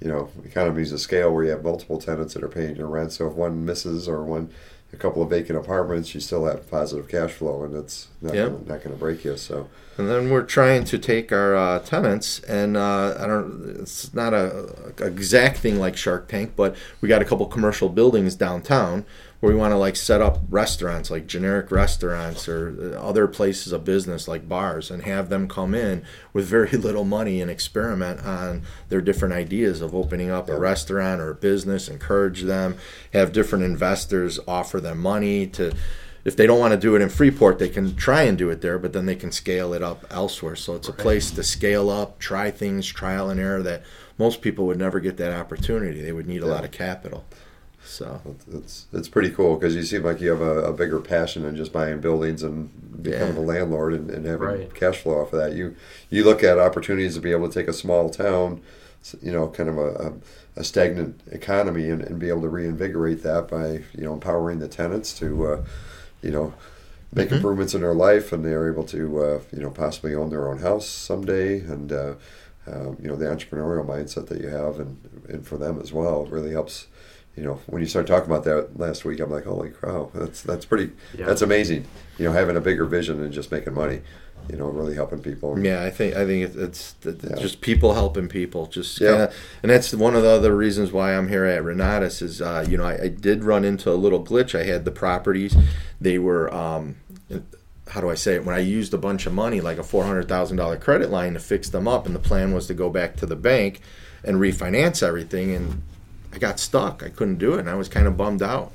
you 0.02 0.10
know, 0.10 0.28
economies 0.44 0.92
of 0.92 1.00
scale 1.00 1.32
where 1.32 1.44
you 1.44 1.50
have 1.50 1.62
multiple 1.62 1.98
tenants 2.00 2.34
that 2.34 2.42
are 2.42 2.48
paying 2.48 2.76
your 2.76 2.88
rent. 2.88 3.12
So 3.12 3.28
if 3.28 3.34
one 3.34 3.64
misses 3.64 4.08
or 4.08 4.24
one, 4.24 4.50
a 4.92 4.96
couple 4.96 5.22
of 5.22 5.30
vacant 5.30 5.58
apartments, 5.58 6.14
you 6.14 6.20
still 6.20 6.44
have 6.44 6.68
positive 6.70 7.08
cash 7.08 7.30
flow, 7.32 7.62
and 7.62 7.74
it's 7.74 8.08
not 8.20 8.34
Yep. 8.34 8.46
gonna, 8.50 8.58
not 8.58 8.84
going 8.84 8.94
to 8.96 9.00
break 9.00 9.24
you. 9.24 9.36
So 9.36 9.68
And 9.96 10.08
then 10.10 10.28
we're 10.30 10.42
trying 10.42 10.84
to 10.84 10.98
take 10.98 11.32
our 11.32 11.54
uh, 11.54 11.78
tenants, 11.78 12.40
and 12.40 12.76
uh, 12.76 13.16
I 13.18 13.26
don't. 13.26 13.76
It's 13.80 14.12
not 14.12 14.34
a, 14.34 14.92
a 14.98 15.06
exact 15.06 15.58
thing 15.58 15.78
like 15.78 15.96
Shark 15.96 16.28
Tank, 16.28 16.52
but 16.56 16.74
we 17.00 17.08
got 17.08 17.22
a 17.22 17.24
couple 17.24 17.46
commercial 17.46 17.88
buildings 17.88 18.34
downtown 18.34 19.04
where 19.42 19.52
we 19.52 19.58
want 19.58 19.72
to 19.72 19.76
like 19.76 19.96
set 19.96 20.20
up 20.22 20.38
restaurants, 20.48 21.10
like 21.10 21.26
generic 21.26 21.72
restaurants 21.72 22.46
or 22.46 22.96
other 22.96 23.26
places 23.26 23.72
of 23.72 23.84
business 23.84 24.28
like 24.28 24.48
bars, 24.48 24.88
and 24.88 25.02
have 25.02 25.30
them 25.30 25.48
come 25.48 25.74
in 25.74 26.04
with 26.32 26.46
very 26.46 26.70
little 26.78 27.02
money 27.02 27.40
and 27.40 27.50
experiment 27.50 28.24
on 28.24 28.62
their 28.88 29.00
different 29.00 29.34
ideas 29.34 29.80
of 29.80 29.96
opening 29.96 30.30
up 30.30 30.48
a 30.48 30.56
restaurant 30.56 31.20
or 31.20 31.30
a 31.30 31.34
business. 31.34 31.88
Encourage 31.88 32.42
them, 32.42 32.76
have 33.12 33.32
different 33.32 33.64
investors 33.64 34.38
offer 34.46 34.80
them 34.80 34.98
money 34.98 35.48
to 35.48 35.72
if 36.24 36.36
they 36.36 36.46
don't 36.46 36.60
want 36.60 36.70
to 36.70 36.78
do 36.78 36.94
it 36.94 37.02
in 37.02 37.08
Freeport, 37.08 37.58
they 37.58 37.68
can 37.68 37.96
try 37.96 38.22
and 38.22 38.38
do 38.38 38.48
it 38.50 38.60
there, 38.60 38.78
but 38.78 38.92
then 38.92 39.06
they 39.06 39.16
can 39.16 39.32
scale 39.32 39.72
it 39.72 39.82
up 39.82 40.06
elsewhere. 40.08 40.54
So 40.54 40.76
it's 40.76 40.86
a 40.86 40.92
place 40.92 41.32
to 41.32 41.42
scale 41.42 41.90
up, 41.90 42.20
try 42.20 42.52
things, 42.52 42.86
trial 42.86 43.28
and 43.28 43.40
error 43.40 43.60
that 43.64 43.82
most 44.18 44.40
people 44.40 44.66
would 44.66 44.78
never 44.78 45.00
get 45.00 45.16
that 45.16 45.32
opportunity. 45.32 46.00
They 46.00 46.12
would 46.12 46.28
need 46.28 46.44
a 46.44 46.46
lot 46.46 46.62
of 46.62 46.70
capital. 46.70 47.24
So 47.84 48.20
it's 48.52 48.86
it's 48.92 49.08
pretty 49.08 49.30
cool 49.30 49.56
because 49.56 49.74
you 49.74 49.82
seem 49.82 50.02
like 50.04 50.20
you 50.20 50.30
have 50.30 50.40
a, 50.40 50.64
a 50.64 50.72
bigger 50.72 51.00
passion 51.00 51.42
than 51.42 51.56
just 51.56 51.72
buying 51.72 52.00
buildings 52.00 52.42
and 52.42 52.70
becoming 53.02 53.34
Yeah. 53.36 53.40
a 53.42 53.44
landlord 53.44 53.92
and, 53.94 54.10
and 54.10 54.24
having 54.26 54.46
Right. 54.48 54.74
cash 54.74 54.98
flow 54.98 55.20
off 55.20 55.32
of 55.32 55.40
that. 55.40 55.54
You 55.54 55.74
you 56.08 56.24
look 56.24 56.42
at 56.44 56.58
opportunities 56.58 57.14
to 57.16 57.20
be 57.20 57.32
able 57.32 57.48
to 57.48 57.54
take 57.54 57.68
a 57.68 57.72
small 57.72 58.08
town, 58.08 58.60
you 59.20 59.32
know, 59.32 59.48
kind 59.48 59.68
of 59.68 59.78
a, 59.78 60.14
a, 60.56 60.64
stagnant 60.64 61.20
economy 61.32 61.88
and, 61.90 62.02
and 62.02 62.18
be 62.18 62.28
able 62.28 62.42
to 62.42 62.48
reinvigorate 62.48 63.22
that 63.24 63.48
by 63.48 63.82
you 63.96 64.04
know 64.04 64.14
empowering 64.14 64.58
the 64.60 64.68
tenants 64.68 65.12
to, 65.18 65.46
uh, 65.46 65.64
you 66.22 66.30
know. 66.30 66.54
Make 67.14 67.28
Mhm. 67.28 67.32
improvements 67.36 67.74
in 67.74 67.82
their 67.82 67.92
life, 67.92 68.32
and 68.32 68.42
they're 68.42 68.72
able 68.72 68.84
to, 68.84 69.22
uh, 69.22 69.40
you 69.52 69.60
know, 69.62 69.68
possibly 69.68 70.14
own 70.14 70.30
their 70.30 70.48
own 70.48 70.60
house 70.60 70.86
someday, 70.88 71.60
and 71.60 71.92
uh, 71.92 72.14
um, 72.66 72.96
you 73.02 73.06
know 73.08 73.16
the 73.16 73.26
entrepreneurial 73.26 73.84
mindset 73.86 74.28
that 74.28 74.40
you 74.40 74.48
have, 74.48 74.80
and 74.80 74.96
and 75.28 75.46
for 75.46 75.58
them 75.58 75.78
as 75.82 75.92
well, 75.92 76.24
really 76.24 76.52
helps 76.52 76.86
you 77.36 77.42
know, 77.42 77.60
when 77.66 77.80
you 77.82 77.88
start 77.88 78.06
talking 78.06 78.30
about 78.30 78.44
that 78.44 78.78
last 78.78 79.04
week, 79.04 79.20
I'm 79.20 79.30
like, 79.30 79.44
holy 79.44 79.70
cow, 79.70 80.10
that's 80.14 80.42
that's 80.42 80.64
pretty, 80.66 80.92
Yeah. 81.18 81.26
that's 81.26 81.42
amazing. 81.42 81.86
You 82.18 82.26
know, 82.26 82.32
having 82.32 82.56
a 82.56 82.60
bigger 82.60 82.84
vision 82.84 83.20
than 83.20 83.32
just 83.32 83.50
making 83.50 83.74
money. 83.74 84.00
You 84.50 84.56
know, 84.58 84.66
really 84.66 84.96
helping 84.96 85.20
people. 85.20 85.56
yeah, 85.60 85.84
I 85.84 85.90
think 85.90 86.16
I 86.16 86.26
think 86.26 86.52
it's, 86.56 86.96
it's 87.04 87.24
Yeah. 87.24 87.36
just 87.40 87.60
people 87.60 87.94
helping 87.94 88.26
people. 88.26 88.66
Just 88.66 89.00
Yeah. 89.00 89.08
kind 89.10 89.22
of, 89.22 89.34
and 89.62 89.70
that's 89.70 89.94
one 89.94 90.16
of 90.16 90.22
the 90.24 90.30
other 90.30 90.54
reasons 90.56 90.90
why 90.90 91.14
I'm 91.16 91.28
here 91.28 91.44
at 91.44 91.62
Renatus 91.62 92.20
is, 92.22 92.42
uh, 92.42 92.64
you 92.68 92.76
know, 92.76 92.82
I, 92.84 93.02
I 93.04 93.08
did 93.08 93.44
run 93.44 93.64
into 93.64 93.88
a 93.90 93.94
little 93.94 94.22
glitch. 94.24 94.58
I 94.58 94.64
had 94.64 94.84
the 94.84 94.90
properties; 94.90 95.54
they 96.00 96.18
were. 96.18 96.52
Um, 96.52 96.96
how 97.88 98.00
do 98.00 98.10
I 98.10 98.14
say 98.14 98.34
it? 98.34 98.44
When 98.44 98.54
I 98.54 98.58
used 98.60 98.92
a 98.94 98.98
bunch 98.98 99.26
of 99.26 99.32
money, 99.32 99.60
like 99.60 99.78
a 99.78 99.82
four 99.84 100.02
hundred 100.04 100.26
thousand 100.28 100.56
dollar 100.56 100.76
credit 100.76 101.08
line, 101.10 101.34
to 101.34 101.40
fix 101.40 101.68
them 101.68 101.86
up, 101.86 102.04
and 102.06 102.14
the 102.14 102.18
plan 102.20 102.52
was 102.52 102.66
to 102.66 102.74
go 102.74 102.90
back 102.90 103.14
to 103.18 103.26
the 103.26 103.36
bank 103.36 103.80
and 104.24 104.38
refinance 104.38 105.02
everything, 105.04 105.54
and 105.54 105.82
I 106.32 106.38
got 106.38 106.58
stuck. 106.58 107.02
I 107.02 107.08
couldn't 107.08 107.38
do 107.38 107.54
it, 107.54 107.60
and 107.60 107.70
I 107.70 107.74
was 107.74 107.88
kind 107.88 108.06
of 108.06 108.16
bummed 108.16 108.42
out. 108.42 108.72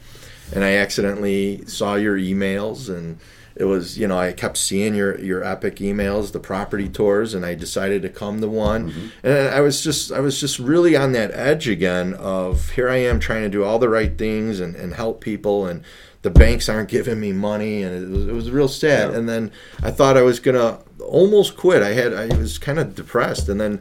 And 0.54 0.64
I 0.64 0.76
accidentally 0.76 1.66
saw 1.66 1.96
your 1.96 2.18
emails, 2.18 2.90
and 2.90 3.18
it 3.56 3.66
was 3.66 3.98
you 3.98 4.08
know 4.08 4.18
I 4.18 4.32
kept 4.32 4.58
seeing 4.58 4.96
your 4.96 5.20
your 5.20 5.44
epic 5.44 5.78
emails, 5.78 6.32
the 6.32 6.40
property 6.40 6.88
tours, 6.88 7.34
and 7.34 7.46
I 7.46 7.56
decided 7.56 8.02
to 8.04 8.10
come 8.10 8.40
to 8.42 8.48
one. 8.48 8.92
Mm-hmm. 8.92 9.28
And 9.28 9.50
I 9.50 9.60
was 9.62 9.84
just 9.84 10.12
I 10.12 10.20
was 10.20 10.40
just 10.40 10.60
really 10.60 10.96
on 10.96 11.12
that 11.14 11.32
edge 11.34 11.68
again 11.68 12.14
of 12.14 12.70
here 12.72 12.90
I 12.90 12.98
am 12.98 13.20
trying 13.20 13.44
to 13.44 13.50
do 13.50 13.64
all 13.64 13.80
the 13.80 13.90
right 13.90 14.18
things 14.18 14.60
and, 14.60 14.76
and 14.76 14.94
help 14.94 15.20
people 15.22 15.66
and 15.66 15.84
the 16.24 16.30
banks 16.32 16.68
aren't 16.68 16.90
giving 16.90 17.20
me 17.20 17.32
money 17.32 17.84
and 17.84 18.04
it 18.04 18.10
was, 18.10 18.28
it 18.28 18.34
was 18.34 18.52
real 18.52 18.68
sad 18.68 19.12
Yeah. 19.12 19.18
and 19.18 19.30
then 19.30 19.52
i 19.84 19.92
thought 19.92 20.18
i 20.18 20.24
was 20.24 20.40
gonna 20.42 20.80
almost 21.00 21.56
quit 21.56 21.82
i 21.84 21.94
had 21.94 22.12
i 22.14 22.26
was 22.36 22.58
kind 22.58 22.80
of 22.80 22.96
depressed 22.96 23.48
and 23.48 23.62
then 23.62 23.80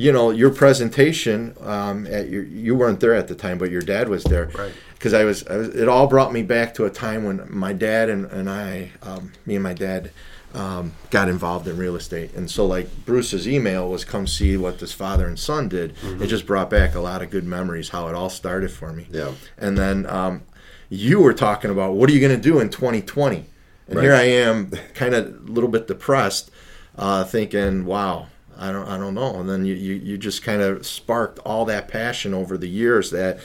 you 0.00 0.12
know 0.12 0.30
your 0.30 0.50
presentation 0.50 1.54
um, 1.60 2.06
at 2.06 2.28
your 2.30 2.44
you 2.44 2.74
weren't 2.74 3.00
there 3.00 3.14
at 3.14 3.26
the 3.28 3.34
time 3.34 3.58
but 3.58 3.68
your 3.70 3.82
dad 3.82 4.08
was 4.08 4.22
there 4.24 4.46
Right. 4.56 4.72
because 4.94 5.12
I 5.12 5.24
was, 5.24 5.44
I 5.48 5.56
was 5.56 5.68
it 5.74 5.88
all 5.88 6.06
brought 6.06 6.32
me 6.32 6.42
back 6.42 6.72
to 6.74 6.84
a 6.86 6.90
time 6.90 7.24
when 7.24 7.44
my 7.50 7.72
dad 7.74 8.08
and, 8.08 8.24
and 8.26 8.48
i 8.48 8.90
um, 9.02 9.32
me 9.44 9.54
and 9.56 9.62
my 9.62 9.74
dad 9.74 10.10
um, 10.54 10.92
got 11.10 11.28
involved 11.28 11.68
in 11.68 11.76
real 11.76 11.94
estate. 11.94 12.32
And 12.34 12.50
so, 12.50 12.64
like 12.64 12.88
Bruce's 13.04 13.46
email 13.46 13.90
was, 13.90 14.02
"Come 14.06 14.26
see 14.26 14.56
what 14.56 14.78
this 14.78 14.92
father 14.94 15.26
and 15.26 15.38
son 15.38 15.68
did." 15.68 15.94
It 16.22 16.28
just 16.28 16.46
brought 16.46 16.70
back 16.70 16.94
a 16.94 17.00
lot 17.00 17.20
of 17.20 17.28
good 17.28 17.44
memories 17.44 17.90
how 17.90 18.08
it 18.08 18.14
all 18.14 18.30
started 18.30 18.70
for 18.70 18.90
me. 18.94 19.06
Yeah. 19.10 19.32
And 19.58 19.76
then 19.76 20.06
um, 20.06 20.42
you 20.88 21.20
were 21.20 21.34
talking 21.34 21.70
about 21.70 21.92
what 21.96 22.08
are 22.08 22.14
you 22.14 22.20
going 22.26 22.34
to 22.34 22.42
do 22.50 22.60
in 22.60 22.70
2020, 22.70 23.44
and 23.88 23.96
Right. 23.96 24.02
here 24.02 24.14
I 24.14 24.22
am, 24.22 24.70
kind 24.94 25.14
of 25.14 25.26
a 25.26 25.52
little 25.52 25.68
bit 25.68 25.86
depressed, 25.86 26.50
uh, 26.96 27.24
thinking, 27.24 27.84
"Wow." 27.84 28.28
I 28.58 28.72
don't, 28.72 28.88
I 28.88 28.98
don't 28.98 29.14
know. 29.14 29.38
And 29.40 29.48
then 29.48 29.64
you, 29.64 29.74
you, 29.74 29.94
you 29.94 30.18
just 30.18 30.42
kind 30.42 30.60
of 30.60 30.86
sparked 30.86 31.38
all 31.40 31.64
that 31.66 31.88
passion 31.88 32.34
over 32.34 32.58
the 32.58 32.68
years 32.68 33.10
that, 33.12 33.38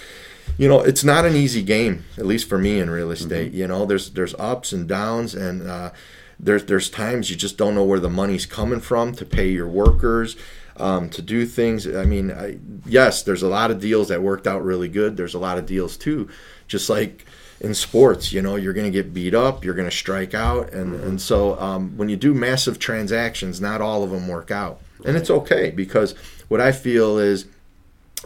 you 0.58 0.68
know, 0.68 0.82
it's 0.82 1.04
not 1.04 1.26
an 1.26 1.36
easy 1.36 1.64
game, 1.64 2.04
at 2.18 2.26
least 2.26 2.50
for 2.50 2.58
me 2.58 2.80
in 2.80 2.90
real 2.90 3.12
estate. 3.12 3.54
You 3.54 3.68
know, 3.68 3.86
there's 3.86 4.12
there's 4.12 4.36
ups 4.36 4.74
and 4.74 4.88
downs, 4.88 5.34
and 5.36 5.68
uh, 5.68 5.92
there's 6.40 6.66
there's 6.66 6.90
times 6.90 7.30
you 7.30 7.36
just 7.36 7.58
don't 7.58 7.76
know 7.76 7.84
where 7.84 8.00
the 8.00 8.10
money's 8.10 8.46
coming 8.46 8.82
from 8.82 9.14
to 9.16 9.26
pay 9.26 9.50
your 9.50 9.68
workers, 9.68 10.36
um, 10.78 11.10
to 11.12 11.22
do 11.22 11.46
things. 11.46 11.88
I 11.88 12.06
mean, 12.06 12.32
I, 12.32 12.58
yes, 12.86 13.24
there's 13.24 13.42
a 13.42 13.48
lot 13.48 13.72
of 13.72 13.80
deals 13.80 14.10
that 14.10 14.22
worked 14.22 14.48
out 14.48 14.64
really 14.64 14.90
good. 14.90 15.18
There's 15.18 15.34
a 15.34 15.40
lot 15.40 15.58
of 15.58 15.66
deals 15.66 15.98
too, 15.98 16.30
just 16.68 16.90
like 16.90 17.26
in 17.62 17.74
sports. 17.74 18.34
You 18.34 18.42
know, 18.42 18.56
you're 18.56 18.74
going 18.74 18.92
to 18.92 19.04
get 19.04 19.14
beat 19.14 19.34
up, 19.34 19.64
you're 19.64 19.74
going 19.76 19.90
to 19.90 19.96
strike 19.96 20.34
out, 20.34 20.74
and 20.74 20.94
and 20.96 21.22
so 21.22 21.60
um, 21.60 21.98
when 21.98 22.10
you 22.10 22.18
do 22.18 22.34
massive 22.34 22.80
transactions, 22.80 23.62
not 23.62 23.82
all 23.82 24.04
of 24.04 24.12
them 24.12 24.28
work 24.28 24.52
out, 24.52 24.82
and 25.06 25.18
it's 25.18 25.30
okay 25.30 25.72
because 25.72 26.14
what 26.48 26.62
I 26.62 26.72
feel 26.72 27.18
is 27.18 27.46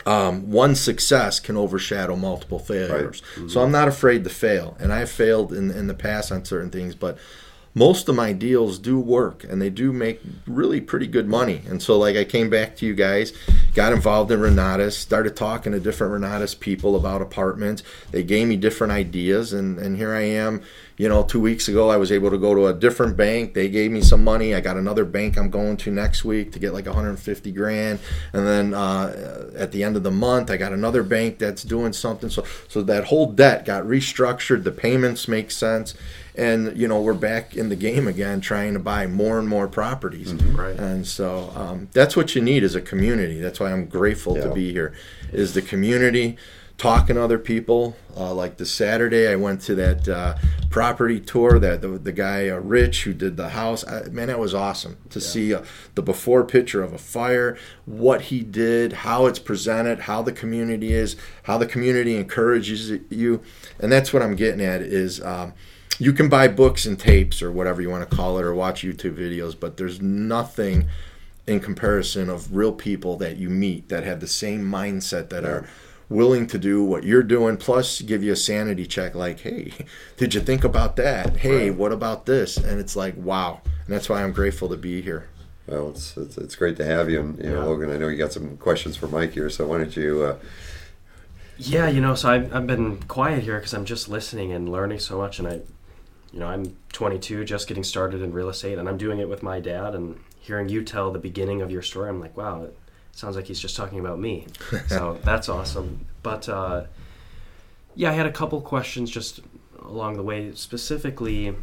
um, 0.05 0.51
one 0.51 0.75
success 0.75 1.39
can 1.39 1.57
overshadow 1.57 2.15
multiple 2.15 2.59
failures. 2.59 3.21
So 3.49 3.61
I'm 3.61 3.71
not 3.71 3.87
afraid 3.87 4.23
to 4.25 4.29
fail, 4.29 4.77
and 4.79 4.93
I've 4.93 5.09
failed 5.09 5.51
in 5.53 5.71
in 5.71 5.87
the 5.87 5.93
past 5.93 6.31
on 6.31 6.45
certain 6.45 6.69
things, 6.69 6.95
but 6.95 7.17
most 7.77 8.09
of 8.09 8.15
my 8.15 8.33
deals 8.33 8.79
do 8.79 8.99
work 8.99 9.43
and 9.43 9.61
they 9.61 9.69
do 9.69 9.93
make 9.93 10.19
really 10.47 10.81
pretty 10.81 11.05
good 11.05 11.27
money. 11.27 11.61
And 11.69 11.79
so, 11.79 11.95
like, 11.99 12.15
I 12.15 12.23
came 12.23 12.49
back 12.49 12.75
to 12.77 12.87
you 12.87 12.95
guys, 12.95 13.33
got 13.75 13.93
involved 13.93 14.31
in 14.31 14.39
Renatus, 14.39 14.93
started 14.93 15.35
talking 15.35 15.73
to 15.73 15.79
different 15.79 16.11
Renatus 16.11 16.59
people 16.59 16.95
about 16.95 17.21
apartments. 17.21 17.83
They 18.09 18.23
gave 18.23 18.47
me 18.47 18.55
different 18.55 18.93
ideas, 18.93 19.53
and, 19.53 19.77
and 19.77 19.95
here 19.95 20.11
I 20.11 20.21
am. 20.21 20.63
You 20.97 21.07
know, 21.07 21.21
two 21.21 21.39
weeks 21.39 21.67
ago, 21.67 21.91
I 21.91 21.97
was 21.97 22.11
able 22.11 22.31
to 22.31 22.39
go 22.39 22.55
to 22.55 22.65
a 22.65 22.73
different 22.73 23.15
bank. 23.15 23.53
They 23.53 23.69
gave 23.69 23.91
me 23.91 24.01
some 24.01 24.23
money. 24.23 24.55
I 24.55 24.61
got 24.61 24.77
another 24.77 25.05
bank 25.05 25.37
I'm 25.37 25.51
going 25.51 25.77
to 25.77 25.91
next 25.91 26.25
week 26.25 26.53
to 26.53 26.59
get 26.59 26.73
like 26.73 26.87
150 26.87 27.51
grand. 27.51 27.99
And 28.33 28.47
then 28.47 28.73
uh, 28.73 29.51
at 29.55 29.71
the 29.71 29.83
end 29.83 29.95
of 29.95 30.01
the 30.01 30.09
month, 30.09 30.49
I 30.49 30.57
got 30.57 30.73
another 30.73 31.03
bank 31.03 31.37
that's 31.37 31.61
doing 31.61 31.93
something. 31.93 32.31
So, 32.31 32.43
so 32.67 32.81
that 32.81 33.03
whole 33.03 33.31
debt 33.31 33.63
got 33.63 33.83
restructured. 33.83 34.63
The 34.63 34.71
payments 34.71 35.27
make 35.27 35.51
sense 35.51 35.93
and 36.37 36.77
you 36.77 36.87
know 36.87 37.01
we're 37.01 37.13
back 37.13 37.57
in 37.57 37.69
the 37.69 37.75
game 37.75 38.07
again 38.07 38.39
trying 38.39 38.73
to 38.73 38.79
buy 38.79 39.07
more 39.07 39.39
and 39.39 39.49
more 39.49 39.67
properties. 39.67 40.33
Right. 40.33 40.77
and 40.77 41.05
so 41.05 41.51
um, 41.55 41.89
that's 41.93 42.15
what 42.15 42.35
you 42.35 42.41
need 42.41 42.63
as 42.63 42.75
a 42.75 42.81
community. 42.81 43.41
That's 43.41 43.59
why 43.59 43.71
i'm 43.71 43.87
grateful 43.87 44.35
to 44.35 44.53
be 44.53 44.71
here 44.71 44.93
is 45.33 45.53
the 45.53 45.61
community 45.61 46.37
talking 46.77 47.15
to 47.15 47.23
other 47.23 47.39
people. 47.39 47.97
Uh, 48.15 48.33
like 48.33 48.57
this 48.57 48.71
saturday 48.71 49.27
i 49.27 49.35
went 49.35 49.61
to 49.61 49.75
that 49.75 50.07
uh, 50.07 50.35
property 50.71 51.19
tour 51.19 51.59
that 51.59 51.81
the, 51.81 51.87
the 51.87 52.11
guy 52.11 52.49
uh, 52.49 52.57
rich 52.57 53.03
who 53.03 53.13
did 53.13 53.37
the 53.37 53.49
house. 53.49 53.85
I, 53.87 54.07
man 54.09 54.27
that 54.27 54.39
was 54.39 54.53
awesome 54.53 54.97
to 55.09 55.21
see 55.21 55.53
uh, 55.53 55.63
the 55.95 56.01
before 56.01 56.43
picture 56.43 56.83
of 56.83 56.93
a 56.93 56.97
fire 56.97 57.57
what 57.85 58.23
he 58.23 58.41
did 58.41 58.93
how 58.93 59.25
it's 59.25 59.39
presented 59.39 60.01
how 60.01 60.21
the 60.21 60.31
community 60.31 60.93
is 60.93 61.15
how 61.43 61.57
the 61.57 61.67
community 61.67 62.15
encourages 62.15 62.91
you. 63.09 63.41
And 63.79 63.91
that's 63.91 64.13
what 64.13 64.21
i'm 64.21 64.35
getting 64.35 64.61
at 64.61 64.81
is 64.81 65.21
um, 65.21 65.53
you 65.99 66.13
can 66.13 66.29
buy 66.29 66.47
books 66.47 66.85
and 66.85 66.99
tapes 66.99 67.41
or 67.41 67.51
whatever 67.51 67.81
you 67.81 67.89
want 67.89 68.09
to 68.09 68.15
call 68.15 68.37
it 68.37 68.43
or 68.45 68.53
watch 68.53 68.83
YouTube 68.83 69.15
videos, 69.15 69.59
but 69.59 69.77
there's 69.77 70.01
nothing 70.01 70.89
in 71.47 71.59
comparison 71.59 72.29
of 72.29 72.55
real 72.55 72.73
people 72.73 73.15
that 73.17 73.37
you 73.37 73.49
meet 73.49 73.89
that 73.89 74.03
have 74.03 74.19
the 74.19 74.27
same 74.27 74.63
mindset 74.63 75.29
that 75.29 75.45
are 75.45 75.67
willing 76.09 76.45
to 76.47 76.57
do 76.57 76.83
what 76.83 77.03
you're 77.03 77.23
doing 77.23 77.57
plus 77.57 78.01
give 78.01 78.23
you 78.23 78.31
a 78.31 78.35
sanity 78.35 78.85
check 78.85 79.13
like 79.13 79.41
hey 79.41 79.73
did 80.17 80.33
you 80.33 80.39
think 80.39 80.63
about 80.63 80.95
that 80.95 81.35
hey 81.37 81.69
what 81.69 81.91
about 81.91 82.25
this 82.25 82.55
and 82.55 82.79
it's 82.79 82.95
like 82.95 83.13
wow 83.17 83.59
and 83.63 83.93
that's 83.93 84.07
why 84.07 84.23
i'm 84.23 84.31
grateful 84.31 84.69
to 84.69 84.77
be 84.77 85.01
here 85.01 85.27
Well, 85.67 85.89
it's, 85.89 86.15
it's 86.15 86.37
it's 86.37 86.55
great 86.55 86.77
to 86.77 86.85
have 86.85 87.09
you, 87.09 87.19
and 87.19 87.37
you 87.37 87.49
know, 87.49 87.59
Yeah. 87.59 87.65
Logan. 87.65 87.91
I 87.91 87.97
know 87.97 88.07
you 88.07 88.17
got 88.17 88.31
some 88.31 88.55
questions 88.55 88.95
for 88.95 89.07
Mike 89.09 89.33
here, 89.33 89.49
so 89.49 89.67
why 89.67 89.79
don't 89.79 89.95
you? 89.97 90.23
Uh, 90.23 90.35
Yeah, 91.57 91.89
you 91.89 91.99
know, 91.99 92.15
so 92.15 92.29
I've, 92.29 92.55
I've 92.55 92.67
been 92.67 92.97
quiet 93.07 93.43
here 93.43 93.57
because 93.57 93.73
I'm 93.73 93.83
just 93.83 94.07
listening 94.07 94.53
and 94.53 94.71
learning 94.71 94.99
so 94.99 95.17
much. 95.17 95.39
And 95.39 95.47
I, 95.47 95.59
you 96.31 96.39
know, 96.39 96.47
I'm 96.47 96.75
22, 96.93 97.45
just 97.45 97.67
getting 97.67 97.83
started 97.83 98.21
in 98.21 98.31
real 98.31 98.49
estate, 98.49 98.77
and 98.77 98.87
I'm 98.87 98.97
doing 98.97 99.19
it 99.19 99.29
with 99.29 99.43
my 99.43 99.59
dad. 99.59 99.95
And 99.95 100.19
hearing 100.39 100.69
you 100.69 100.83
tell 100.83 101.11
the 101.11 101.19
beginning 101.19 101.61
of 101.61 101.71
your 101.71 101.81
story, 101.81 102.09
I'm 102.09 102.19
like, 102.19 102.35
wow, 102.35 102.63
it 102.63 102.77
sounds 103.11 103.35
like 103.35 103.45
he's 103.45 103.59
just 103.59 103.75
talking 103.75 103.99
about 103.99 104.19
me. 104.19 104.47
so 104.87 105.19
that's 105.23 105.49
awesome. 105.49 106.05
But 106.23 106.49
uh, 106.49 106.85
yeah, 107.95 108.11
I 108.11 108.13
had 108.13 108.25
a 108.25 108.31
couple 108.31 108.59
questions 108.61 109.09
just 109.09 109.39
along 109.79 110.17
the 110.17 110.23
way. 110.23 110.53
Specifically, 110.53 111.55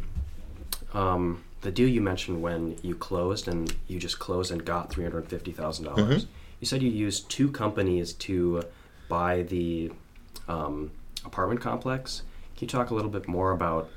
um, 0.93 1.43
the 1.61 1.71
deal 1.71 1.87
you 1.87 2.01
mentioned 2.01 2.41
when 2.41 2.77
you 2.81 2.95
closed 2.95 3.47
and 3.47 3.73
you 3.87 3.99
just 3.99 4.19
closed 4.19 4.51
and 4.51 4.63
got 4.65 4.89
three 4.89 5.03
hundred 5.03 5.27
fifty 5.29 5.51
thousand 5.51 5.85
dollars. 5.85 6.27
You 6.59 6.67
said 6.67 6.81
you 6.81 6.89
used 6.89 7.29
two 7.29 7.51
companies 7.51 8.13
to 8.13 8.63
buy 9.09 9.43
the 9.43 9.91
um, 10.47 10.91
apartment 11.23 11.61
complex. 11.61 12.23
Can 12.55 12.65
you 12.65 12.69
talk 12.69 12.91
a 12.91 12.95
little 12.95 13.09
bit 13.11 13.27
more 13.27 13.51
about 13.51 13.89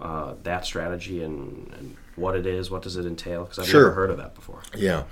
uh, 0.00 0.34
that 0.42 0.64
strategy 0.64 1.22
and, 1.22 1.72
and 1.78 1.96
what 2.16 2.36
it 2.36 2.46
is? 2.46 2.70
What 2.70 2.82
does 2.82 2.96
it 2.96 3.06
entail? 3.06 3.44
Because 3.44 3.58
I've 3.60 3.68
Sure. 3.68 3.82
never 3.84 3.94
heard 3.94 4.10
of 4.10 4.16
that 4.18 4.34
before. 4.34 4.62
Yeah. 4.76 5.04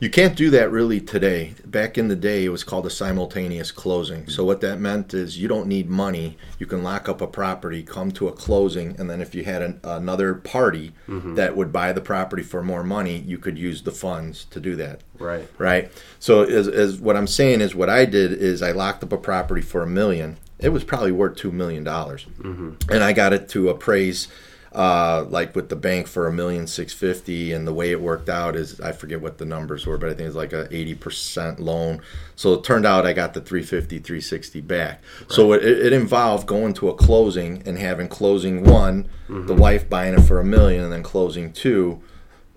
You 0.00 0.10
can't 0.10 0.36
do 0.36 0.50
that 0.50 0.70
really 0.72 1.00
today. 1.00 1.54
Back 1.64 1.96
in 1.96 2.08
the 2.08 2.16
day, 2.16 2.44
it 2.44 2.48
was 2.48 2.64
called 2.64 2.84
a 2.84 2.90
simultaneous 2.90 3.70
closing. 3.70 4.28
So, 4.28 4.44
what 4.44 4.60
that 4.60 4.80
meant 4.80 5.14
is 5.14 5.38
you 5.38 5.46
don't 5.46 5.68
need 5.68 5.88
money. 5.88 6.36
You 6.58 6.66
can 6.66 6.82
lock 6.82 7.08
up 7.08 7.20
a 7.20 7.28
property, 7.28 7.82
come 7.84 8.10
to 8.12 8.26
a 8.26 8.32
closing, 8.32 8.96
and 8.98 9.08
then 9.08 9.20
if 9.22 9.34
you 9.36 9.44
had 9.44 9.62
an, 9.62 9.80
another 9.84 10.34
party 10.34 10.92
that 11.06 11.56
would 11.56 11.72
buy 11.72 11.92
the 11.92 12.00
property 12.00 12.42
for 12.42 12.60
more 12.62 12.82
money, 12.82 13.18
you 13.18 13.38
could 13.38 13.56
use 13.56 13.82
the 13.82 13.92
funds 13.92 14.44
to 14.46 14.58
do 14.60 14.74
that. 14.76 15.02
Right. 15.18 15.48
Right. 15.58 15.90
So, 16.18 16.42
as, 16.42 16.66
as 16.66 16.98
what 16.98 17.16
I'm 17.16 17.28
saying 17.28 17.60
is, 17.60 17.74
what 17.74 17.88
I 17.88 18.04
did 18.04 18.32
is 18.32 18.62
I 18.62 18.72
locked 18.72 19.04
up 19.04 19.12
a 19.12 19.16
property 19.16 19.62
for 19.62 19.82
a 19.82 19.86
million. 19.86 20.38
It 20.58 20.68
was 20.70 20.84
probably 20.84 21.12
worth 21.12 21.36
two 21.36 21.52
million 21.52 21.84
dollars, 21.84 22.26
and 22.42 23.02
I 23.04 23.12
got 23.12 23.32
it 23.32 23.48
to 23.50 23.68
appraise, 23.68 24.28
uh, 24.72 25.24
like 25.28 25.54
with 25.54 25.68
the 25.68 25.76
bank 25.76 26.06
for 26.06 26.26
a 26.26 26.32
million 26.32 26.66
six 26.66 26.92
fifty. 26.94 27.52
And 27.52 27.66
the 27.66 27.74
way 27.74 27.90
it 27.90 28.00
worked 28.00 28.28
out 28.28 28.54
is, 28.56 28.80
I 28.80 28.92
forget 28.92 29.20
what 29.20 29.38
the 29.38 29.44
numbers 29.44 29.84
were, 29.86 29.98
but 29.98 30.10
I 30.10 30.14
think 30.14 30.28
it's 30.28 30.36
like 30.36 30.52
a 30.52 30.68
eighty 30.74 30.94
percent 30.94 31.58
loan. 31.60 32.00
So 32.36 32.54
it 32.54 32.64
turned 32.64 32.86
out 32.86 33.04
I 33.04 33.12
got 33.12 33.34
the 33.34 33.40
350, 33.40 33.98
360 33.98 34.60
back. 34.60 35.02
So 35.28 35.52
it, 35.52 35.64
it 35.64 35.92
involved 35.92 36.46
going 36.46 36.72
to 36.74 36.88
a 36.88 36.94
closing 36.94 37.62
and 37.66 37.76
having 37.78 38.08
closing 38.08 38.64
one, 38.64 39.08
the 39.28 39.54
wife 39.54 39.88
buying 39.90 40.14
it 40.14 40.22
for 40.22 40.38
a 40.40 40.44
million, 40.44 40.84
and 40.84 40.92
then 40.92 41.02
closing 41.02 41.52
two, 41.52 42.00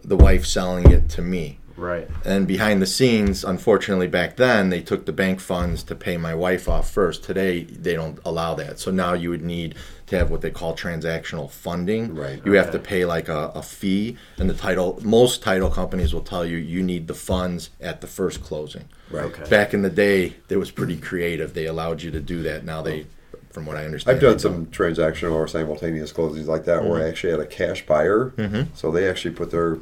the 0.04 0.16
wife 0.18 0.46
selling 0.46 0.92
it 0.92 1.10
to 1.10 1.22
me. 1.22 1.60
Right. 1.78 2.10
And 2.26 2.48
behind 2.48 2.82
the 2.82 2.88
scenes, 2.88 3.44
unfortunately, 3.44 4.08
back 4.08 4.36
then 4.36 4.70
they 4.70 4.82
took 4.82 5.06
the 5.06 5.13
bank 5.13 5.40
funds 5.40 5.84
to 5.84 5.96
pay 5.96 6.18
my 6.18 6.34
wife 6.34 6.68
off 6.68 6.90
first. 6.92 7.24
Today 7.24 7.63
they 7.63 7.94
don't 7.94 8.20
allow 8.26 8.56
that. 8.56 8.80
So 8.80 8.90
now 8.92 9.13
you 9.13 9.30
would 9.30 9.44
need 9.44 9.76
to 10.08 10.18
have 10.18 10.32
what 10.32 10.42
they 10.42 10.50
call 10.50 10.76
transactional 10.76 11.52
funding. 11.52 12.16
Right. 12.16 12.42
You 12.46 12.54
have 12.54 12.72
to 12.72 12.80
pay 12.80 13.06
like 13.06 13.30
a, 13.30 13.52
a 13.54 13.62
fee, 13.62 14.18
and 14.38 14.50
the 14.50 14.54
title. 14.54 15.00
Most 15.04 15.44
title 15.44 15.70
companies 15.70 16.13
will 16.13 16.22
tell 16.22 16.46
you 16.46 16.58
you 16.58 16.82
need 16.82 17.08
the 17.08 17.13
funds 17.13 17.70
at 17.80 18.02
the 18.02 18.08
first 18.08 18.42
closing. 18.42 18.86
right. 19.12 19.26
Okay. 19.26 19.48
Back 19.50 19.74
in 19.74 19.82
the 19.84 19.90
day, 19.90 20.34
it 20.50 20.58
was 20.58 20.72
pretty 20.72 20.98
creative. 20.98 21.54
They 21.54 21.66
allowed 21.66 22.02
you 22.02 22.10
to 22.12 22.20
do 22.20 22.42
that. 22.44 22.63
Now 22.63 22.82
they, 22.82 23.06
from 23.52 23.66
what 23.66 23.76
I 23.78 23.86
understand, 23.86 24.16
I've 24.16 24.22
done 24.22 24.40
some 24.40 24.66
transactional 24.68 25.34
or 25.34 25.48
simultaneous 25.48 26.12
closings 26.13 26.48
like 26.48 26.66
that 26.66 26.84
where 26.86 27.04
I 27.04 27.08
actually 27.10 27.32
had 27.32 27.40
a 27.42 27.46
cash 27.46 27.86
buyer. 27.86 28.32
Mhm. 28.38 28.68
So 28.76 28.92
they 28.92 29.08
actually 29.10 29.36
put 29.36 29.52
their 29.52 29.78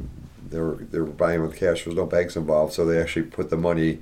they 0.55 0.61
were 0.61 0.75
they 0.91 0.99
were 0.99 1.05
buying 1.05 1.41
with 1.41 1.55
cash. 1.55 1.83
There 1.83 1.91
was 1.91 1.97
no 1.97 2.05
banks 2.05 2.35
involved, 2.35 2.73
so 2.73 2.85
they 2.85 2.99
actually 2.99 3.23
put 3.23 3.49
the 3.49 3.57
money 3.57 3.99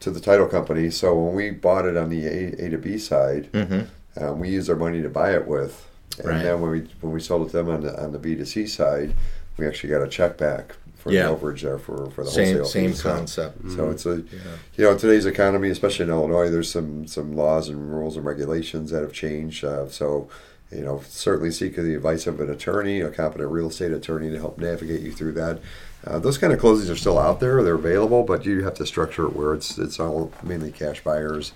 to 0.00 0.10
the 0.10 0.20
title 0.20 0.46
company. 0.46 0.90
So 0.90 1.14
when 1.18 1.34
we 1.34 1.50
bought 1.50 1.86
it 1.86 1.96
on 1.96 2.10
the 2.10 2.26
A, 2.26 2.66
a 2.66 2.70
to 2.70 2.78
B 2.78 2.98
side. 2.98 3.48
Mhm. 3.52 3.86
um, 4.20 4.40
we 4.40 4.48
used 4.48 4.68
our 4.68 4.74
money 4.76 5.00
to 5.00 5.08
buy 5.08 5.32
it 5.34 5.46
with, 5.46 5.86
and 6.18 6.26
Right. 6.28 6.42
then 6.42 6.60
when 6.60 6.70
we 6.72 6.80
when 7.00 7.12
we 7.12 7.20
sold 7.20 7.46
it 7.46 7.50
to 7.52 7.56
them 7.58 7.68
on 7.68 7.82
the 7.82 8.02
on 8.02 8.12
the 8.12 8.18
B 8.18 8.34
to 8.36 8.44
C 8.44 8.66
side, 8.66 9.14
we 9.56 9.66
actually 9.66 9.90
got 9.90 10.02
a 10.02 10.08
check 10.08 10.36
back 10.36 10.74
for 10.96 11.12
Yeah. 11.12 11.28
the 11.28 11.36
overage 11.36 11.62
there 11.62 11.78
for 11.78 12.10
for 12.10 12.24
the 12.24 12.30
Same 12.30 12.56
wholesale. 12.56 12.64
same. 12.64 12.94
So- 12.94 13.10
concept. 13.10 13.70
So 13.76 13.90
it's 13.90 14.04
a 14.06 14.16
Yeah. 14.16 14.56
you 14.76 14.84
know, 14.84 14.98
today's 14.98 15.24
economy, 15.26 15.70
especially 15.70 16.04
in 16.06 16.10
Illinois, 16.10 16.50
there's 16.50 16.70
some 16.70 17.06
some 17.06 17.36
laws 17.36 17.68
and 17.68 17.92
rules 17.94 18.16
and 18.16 18.26
regulations 18.26 18.90
that 18.90 19.02
have 19.02 19.12
changed. 19.12 19.64
Uh, 19.64 19.88
so, 19.88 20.28
you 20.70 20.82
know, 20.82 21.02
certainly 21.08 21.50
seek 21.50 21.76
the 21.76 21.94
advice 21.94 22.26
of 22.26 22.40
an 22.40 22.50
attorney, 22.50 23.00
a 23.00 23.10
competent 23.10 23.50
real 23.50 23.68
estate 23.68 23.92
attorney, 23.92 24.30
to 24.30 24.38
help 24.38 24.58
navigate 24.58 25.00
you 25.00 25.12
through 25.12 25.32
that. 25.32 25.60
Uh, 26.06 26.18
those 26.18 26.38
kind 26.38 26.52
of 26.52 26.60
closings 26.60 26.90
are 26.90 26.96
still 26.96 27.18
out 27.18 27.40
there; 27.40 27.62
they're 27.62 27.74
available, 27.74 28.22
but 28.22 28.44
you 28.44 28.62
have 28.64 28.74
to 28.74 28.86
structure 28.86 29.26
it 29.26 29.34
where 29.34 29.54
it's 29.54 29.78
it's 29.78 29.98
all 29.98 30.32
mainly 30.42 30.70
cash 30.70 31.02
buyers, 31.02 31.52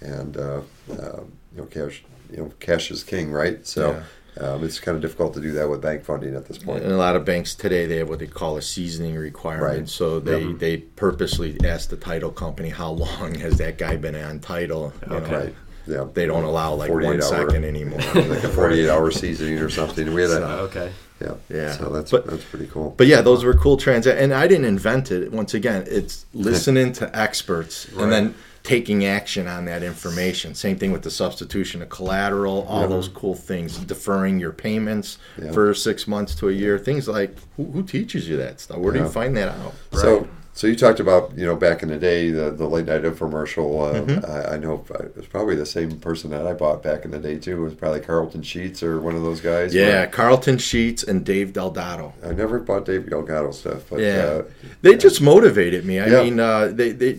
and 0.00 0.36
uh, 0.36 0.60
uh, 0.92 1.20
you 1.54 1.58
know, 1.58 1.64
cash 1.64 2.04
you 2.30 2.36
know, 2.38 2.52
cash 2.60 2.90
is 2.90 3.02
king, 3.02 3.30
right? 3.32 3.66
So 3.66 3.92
Yeah. 3.92 4.02
Um, 4.38 4.62
it's 4.62 4.78
kind 4.78 4.94
of 4.94 5.02
difficult 5.02 5.34
to 5.34 5.40
do 5.40 5.50
that 5.52 5.68
with 5.68 5.82
bank 5.82 6.04
funding 6.04 6.36
at 6.36 6.46
this 6.46 6.56
point. 6.56 6.84
And 6.84 6.92
a 6.92 6.96
lot 6.96 7.16
of 7.16 7.24
banks 7.24 7.52
today 7.56 7.84
they 7.86 7.96
have 7.96 8.08
what 8.08 8.20
they 8.20 8.28
call 8.28 8.56
a 8.56 8.62
seasoning 8.62 9.16
requirement. 9.16 9.78
Right. 9.80 9.88
So 9.88 10.20
they, 10.20 10.52
they 10.52 10.76
purposely 10.78 11.58
ask 11.64 11.90
the 11.90 11.96
title 11.96 12.30
company 12.30 12.68
how 12.68 12.90
long 12.92 13.34
has 13.34 13.58
that 13.58 13.76
guy 13.76 13.96
been 13.96 14.14
on 14.14 14.38
title. 14.38 14.92
You 15.10 15.16
Okay. 15.16 15.30
know, 15.30 15.36
Right. 15.40 15.54
Yeah. 15.86 16.06
They 16.12 16.26
don't 16.26 16.44
allow 16.44 16.74
like 16.74 16.88
48 16.88 17.06
one 17.08 17.16
hour. 17.16 17.28
second 17.28 17.64
anymore. 17.64 17.98
like 18.14 18.44
a 18.44 18.48
48 18.48 18.88
hour 18.88 19.10
seasoning 19.10 19.58
or 19.58 19.68
something. 19.70 20.12
We 20.14 20.22
had 20.22 20.30
So, 20.32 20.42
a, 20.44 20.56
okay. 20.62 20.92
yeah. 21.20 21.34
Yeah. 21.48 21.72
So 21.72 21.88
that's, 21.90 22.10
But- 22.10 22.26
that's 22.26 22.44
pretty 22.44 22.66
cool. 22.66 22.94
But 22.96 23.06
yeah, 23.06 23.20
those 23.22 23.44
were 23.44 23.54
cool 23.54 23.76
trends. 23.76 24.06
And 24.06 24.32
I 24.34 24.46
didn't 24.46 24.66
invent 24.66 25.10
it. 25.10 25.32
Once 25.32 25.54
again, 25.54 25.84
it's 25.88 26.26
listening 26.34 26.92
to 26.94 27.18
experts 27.18 27.86
and 27.96 28.10
then 28.12 28.34
taking 28.62 29.06
action 29.06 29.46
on 29.48 29.64
that 29.64 29.82
information. 29.82 30.54
Same 30.54 30.76
thing 30.76 30.92
with 30.92 31.00
the 31.02 31.10
substitution 31.10 31.80
of 31.80 31.88
collateral, 31.88 32.66
all 32.68 32.86
those 32.86 33.08
cool 33.08 33.34
things, 33.34 33.78
deferring 33.78 34.38
your 34.38 34.52
payments 34.52 35.16
for 35.54 35.72
six 35.72 36.06
months 36.06 36.34
to 36.34 36.50
a 36.50 36.52
year. 36.52 36.78
Things 36.78 37.08
like 37.08 37.34
who, 37.56 37.64
who 37.70 37.82
teaches 37.82 38.28
you 38.28 38.36
that 38.36 38.60
stuff? 38.60 38.76
Where 38.76 38.92
do 38.92 38.98
you 38.98 39.08
find 39.08 39.34
that 39.38 39.48
out? 39.48 39.74
So, 39.92 40.28
so 40.60 40.66
you 40.66 40.76
talked 40.76 41.00
about 41.00 41.32
you 41.38 41.46
know 41.46 41.56
back 41.56 41.82
in 41.82 41.88
the 41.88 41.96
day 41.96 42.30
the, 42.30 42.50
the 42.50 42.66
late 42.66 42.84
night 42.84 43.02
infomercial. 43.02 43.88
Uh, 43.88 44.00
Mm-hmm. 44.00 44.30
I, 44.30 44.54
I 44.54 44.58
know 44.58 44.84
it 45.00 45.16
was 45.16 45.26
probably 45.26 45.54
the 45.56 45.64
same 45.64 45.98
person 46.00 46.30
that 46.30 46.46
I 46.46 46.52
bought 46.52 46.82
back 46.82 47.04
in 47.06 47.10
the 47.12 47.18
day 47.18 47.38
too. 47.38 47.56
It 47.56 47.64
was 47.64 47.74
probably 47.74 48.00
Carleton 48.00 48.42
Sheets 48.42 48.82
or 48.82 49.00
one 49.00 49.14
of 49.16 49.22
those 49.22 49.40
guys. 49.40 49.74
Yeah, 49.74 50.04
Carleton 50.06 50.58
Sheets 50.58 51.02
and 51.02 51.24
Dave 51.24 51.54
Del 51.54 51.72
Dotto. 51.72 52.12
I 52.24 52.32
never 52.32 52.58
bought 52.58 52.84
Dave 52.84 53.08
Del 53.08 53.22
Dotto 53.22 53.52
stuff. 53.54 53.84
But, 53.88 54.00
Yeah, 54.00 54.16
uh, 54.16 54.42
they 54.82 54.96
just 54.96 55.22
motivated 55.22 55.84
me. 55.86 55.98
I 55.98 56.06
Yeah. 56.08 56.22
mean, 56.24 56.38
uh, 56.40 56.68
they 56.72 56.90
they 56.92 57.18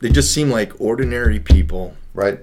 they 0.00 0.08
just 0.08 0.34
seem 0.34 0.50
like 0.50 0.72
ordinary 0.80 1.38
people 1.38 1.94
right. 2.12 2.40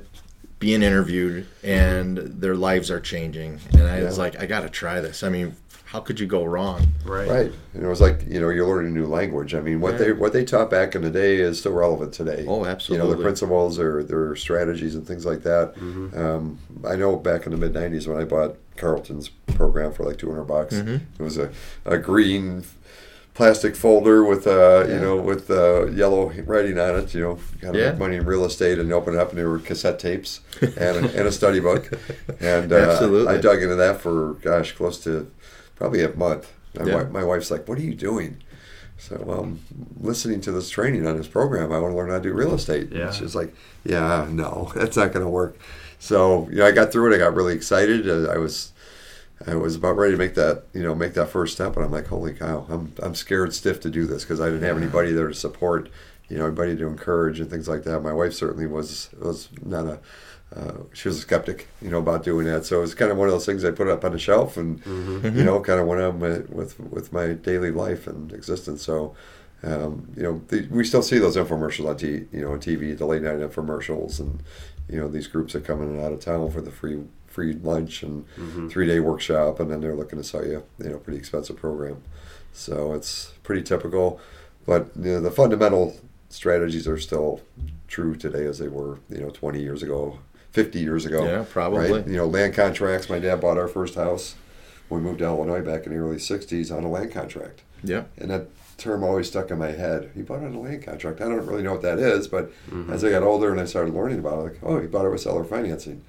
being 0.60 0.82
interviewed, 0.82 1.46
and 1.64 2.18
their 2.18 2.56
lives 2.56 2.90
are 2.90 3.02
changing. 3.02 3.60
And 3.74 3.84
I 3.84 4.04
was 4.04 4.18
like, 4.18 4.40
I 4.40 4.46
got 4.46 4.62
to 4.62 4.70
try 4.70 5.02
this. 5.02 5.24
I 5.24 5.30
mean, 5.30 5.56
how 5.98 6.02
could 6.04 6.20
you 6.20 6.28
go 6.28 6.44
wrong? 6.46 6.86
Right. 7.04 7.28
Right, 7.28 7.52
and 7.74 7.84
it 7.84 7.88
was 7.88 8.00
like 8.00 8.24
you 8.28 8.40
know 8.40 8.50
you're 8.50 8.68
learning 8.68 8.92
a 8.92 9.00
new 9.00 9.08
language. 9.08 9.56
I 9.56 9.62
mean, 9.62 9.82
what 9.82 9.94
Yeah. 9.94 9.98
they 10.00 10.12
what 10.12 10.32
they 10.32 10.46
taught 10.46 10.70
back 10.70 10.94
in 10.94 11.02
the 11.02 11.10
day 11.10 11.38
is 11.38 11.60
still 11.60 11.74
relevant 11.74 12.14
today. 12.14 12.46
Oh, 12.48 12.66
absolutely. 12.66 13.08
You 13.08 13.12
know, 13.12 13.18
the 13.18 13.24
principles 13.24 13.80
or 13.80 14.04
their 14.04 14.36
strategies 14.36 14.94
and 14.94 15.08
things 15.08 15.26
like 15.26 15.42
that. 15.42 15.74
Mm-hmm. 15.76 16.16
Um, 16.20 16.60
I 16.88 16.96
know 16.96 17.16
back 17.16 17.48
in 17.48 17.52
the 17.52 17.58
mid 17.58 17.74
'90s 17.74 18.08
when 18.08 18.22
I 18.22 18.26
bought 18.26 18.58
Carleton's 18.76 19.30
program 19.56 19.92
for 19.92 20.04
like 20.04 20.20
200 20.20 20.44
bucks, 20.44 20.76
Mm-hmm. 20.76 20.98
it 21.20 21.24
was 21.24 21.40
a, 21.40 21.50
a 21.84 21.98
green 21.98 22.64
plastic 23.34 23.76
folder 23.76 24.24
with 24.24 24.46
uh, 24.48 24.84
you 24.88 24.94
Yeah. 24.94 25.00
know 25.02 25.16
with 25.18 25.50
uh, 25.50 25.88
yellow 25.88 26.32
writing 26.46 26.78
on 26.80 26.96
it. 27.00 27.14
You 27.16 27.22
know, 27.22 27.40
kind 27.62 27.76
of 27.76 27.82
Yeah. 27.82 27.90
make 27.92 28.00
money 28.00 28.16
in 28.18 28.26
real 28.26 28.46
estate, 28.46 28.78
and 28.78 28.88
you 28.90 28.94
open 28.96 29.16
it 29.16 29.20
up 29.20 29.30
and 29.30 29.38
there 29.40 29.50
were 29.50 29.58
cassette 29.60 29.98
tapes 29.98 30.42
and 30.62 30.96
a, 30.98 31.18
and 31.18 31.28
a 31.28 31.32
study 31.32 31.60
book. 31.60 31.90
And 32.40 32.72
uh, 32.72 32.76
Absolutely. 32.76 33.34
I 33.34 33.38
dug 33.42 33.64
into 33.64 33.76
that 33.76 34.00
for 34.00 34.34
gosh, 34.44 34.74
close 34.74 35.00
to 35.06 35.32
probably 35.78 36.04
a 36.04 36.14
month. 36.16 36.52
My, 36.78 36.86
Yeah. 36.86 36.96
wife, 36.96 37.10
my 37.12 37.24
wife's 37.24 37.50
like, 37.52 37.68
"What 37.68 37.78
are 37.78 37.82
you 37.84 37.96
doing?" 37.96 38.38
So, 39.00 39.22
well, 39.26 39.42
I'm 39.42 39.60
listening 40.02 40.42
to 40.42 40.52
this 40.52 40.70
training 40.70 41.06
on 41.08 41.18
this 41.18 41.28
program. 41.28 41.72
I 41.72 41.80
want 41.80 41.94
to 41.94 41.98
learn 41.98 42.10
how 42.10 42.18
to 42.18 42.24
do 42.24 42.34
real 42.34 42.54
estate. 42.56 42.90
Yeah. 42.92 43.08
And 43.08 43.14
she's 43.16 43.36
like, 43.36 43.54
"Yeah, 43.84 44.28
no, 44.30 44.72
that's 44.76 44.98
not 44.98 45.14
going 45.14 45.26
to 45.26 45.30
work." 45.30 45.58
So, 46.00 46.48
you 46.50 46.58
know, 46.58 46.66
I 46.66 46.72
got 46.72 46.92
through 46.92 47.12
it. 47.12 47.16
I 47.16 47.20
got 47.20 47.34
really 47.36 47.54
excited. 47.56 48.08
I 48.30 48.38
was, 48.38 48.72
I 49.46 49.56
was 49.56 49.76
about 49.76 49.98
ready 49.98 50.14
to 50.14 50.18
make 50.18 50.36
that, 50.36 50.64
you 50.74 50.84
know, 50.84 50.94
make 50.96 51.14
that 51.14 51.30
first 51.30 51.54
step, 51.54 51.76
and 51.76 51.86
I'm 51.86 51.92
like, 51.92 52.08
"Holy 52.08 52.34
cow! 52.34 52.66
I'm, 52.70 52.94
I'm 53.02 53.16
scared 53.16 53.54
stiff 53.54 53.80
to 53.82 53.90
do 53.90 54.06
this 54.06 54.24
because 54.24 54.42
I 54.42 54.46
didn't 54.50 54.64
have 54.64 54.78
anybody 54.78 55.12
there 55.12 55.28
to 55.28 55.34
support, 55.34 55.90
you 56.30 56.38
know, 56.38 56.46
anybody 56.46 56.76
to 56.78 56.88
encourage 56.88 57.40
and 57.40 57.50
things 57.50 57.68
like 57.68 57.84
that." 57.84 58.02
My 58.02 58.14
wife 58.14 58.34
certainly 58.34 58.68
was 58.68 59.10
was 59.20 59.50
not 59.64 59.86
a. 59.86 60.00
Uh, 60.56 60.84
she 60.94 61.10
was 61.10 61.18
a 61.18 61.22
skeptic, 61.22 61.68
you 61.82 61.90
know, 61.90 61.98
about 61.98 62.24
doing 62.24 62.46
that. 62.46 62.64
So 62.66 62.78
it 62.78 62.82
was 62.82 62.96
kind 62.96 63.12
of 63.12 63.18
one 63.18 63.28
of 63.28 63.34
those 63.34 63.46
things 63.46 63.66
I 63.66 63.72
put 63.72 63.90
up 63.90 64.06
on 64.06 64.14
the 64.14 64.20
shelf, 64.20 64.56
and 64.56 64.82
you 65.36 65.44
know, 65.44 65.60
kind 65.60 65.80
of 65.82 65.88
went 65.88 66.02
on 66.02 66.20
my, 66.20 66.40
with 66.50 66.80
with 66.80 67.12
my 67.12 67.34
daily 67.34 67.70
life 67.70 68.08
and 68.08 68.32
existence. 68.32 68.82
So, 68.82 69.14
um, 69.64 70.08
you 70.16 70.24
know, 70.24 70.42
the, 70.48 70.66
we 70.72 70.86
still 70.86 71.02
see 71.02 71.18
those 71.18 71.36
infomercials 71.36 71.90
on 71.90 71.98
t- 71.98 72.26
you 72.32 72.42
know 72.42 72.54
on 72.54 72.60
TV, 72.62 72.98
the 72.98 73.06
late 73.06 73.24
night 73.24 73.40
infomercials, 73.40 74.22
and 74.22 74.42
you 74.90 74.98
know 74.98 75.10
these 75.10 75.28
groups 75.28 75.52
that 75.52 75.66
come 75.66 75.82
in 75.84 75.90
and 75.90 76.00
out 76.00 76.14
of 76.14 76.22
town 76.22 76.50
for 76.50 76.62
the 76.62 76.72
free 76.72 77.04
free 77.28 77.54
lunch 77.54 78.02
and 78.02 78.24
three 78.70 78.88
day 78.88 79.02
workshop, 79.02 79.60
and 79.60 79.70
then 79.70 79.82
they're 79.82 79.96
looking 79.96 80.18
to 80.18 80.24
sell 80.24 80.46
you 80.46 80.64
you 80.80 80.90
know 80.90 80.98
pretty 80.98 81.20
expensive 81.20 81.58
program. 81.58 82.02
So 82.54 82.94
it's 82.94 83.34
pretty 83.44 83.64
typical, 83.64 84.20
but 84.66 84.92
you 84.96 85.12
know, 85.12 85.22
the 85.22 85.30
fundamental 85.32 85.98
strategies 86.30 86.88
are 86.88 86.98
still 86.98 87.42
true 87.88 88.16
today 88.16 88.46
as 88.46 88.60
they 88.60 88.68
were 88.68 89.00
you 89.10 89.20
know 89.22 89.30
20 89.30 89.62
years 89.62 89.82
ago, 89.84 90.20
50 90.52 90.80
years 90.80 91.06
ago. 91.06 91.26
Yeah, 91.26 91.46
probably. 91.50 91.92
Right? 91.92 92.08
You 92.08 92.18
know, 92.18 92.26
land 92.28 92.54
contracts. 92.54 93.10
My 93.10 93.20
dad 93.20 93.42
bought 93.42 93.58
our 93.58 93.68
first 93.68 93.96
house. 93.96 94.36
when 94.90 95.02
We 95.04 95.08
moved 95.10 95.20
to 95.20 95.26
Illinois 95.26 95.62
back 95.62 95.86
in 95.86 95.94
the 95.94 96.00
early 96.00 96.18
'60s 96.18 96.76
on 96.76 96.84
a 96.84 96.90
land 96.90 97.12
contract. 97.12 97.62
Yeah. 97.84 98.04
And 98.18 98.32
that 98.32 98.48
term 98.78 99.04
always 99.04 99.28
stuck 99.28 99.50
in 99.52 99.58
my 99.58 99.72
head. 99.72 100.12
He 100.16 100.22
bought 100.22 100.42
it 100.42 100.46
on 100.48 100.56
a 100.56 100.60
land 100.60 100.84
contract. 100.84 101.20
I 101.22 101.26
don't 101.26 101.46
really 101.46 101.64
know 101.64 101.74
what 101.74 101.82
that 101.84 102.00
is, 102.00 102.28
but 102.28 102.52
Mm-hmm. 102.70 102.92
as 102.92 103.04
I 103.04 103.10
got 103.10 103.24
older 103.24 103.52
and 103.52 103.60
I 103.60 103.66
started 103.66 103.94
learning 103.94 104.20
about 104.20 104.40
it, 104.40 104.44
like, 104.44 104.60
oh, 104.64 104.80
he 104.80 104.88
bought 104.88 105.06
it 105.06 105.10
with 105.10 105.22
seller 105.22 105.44
financing. 105.44 106.04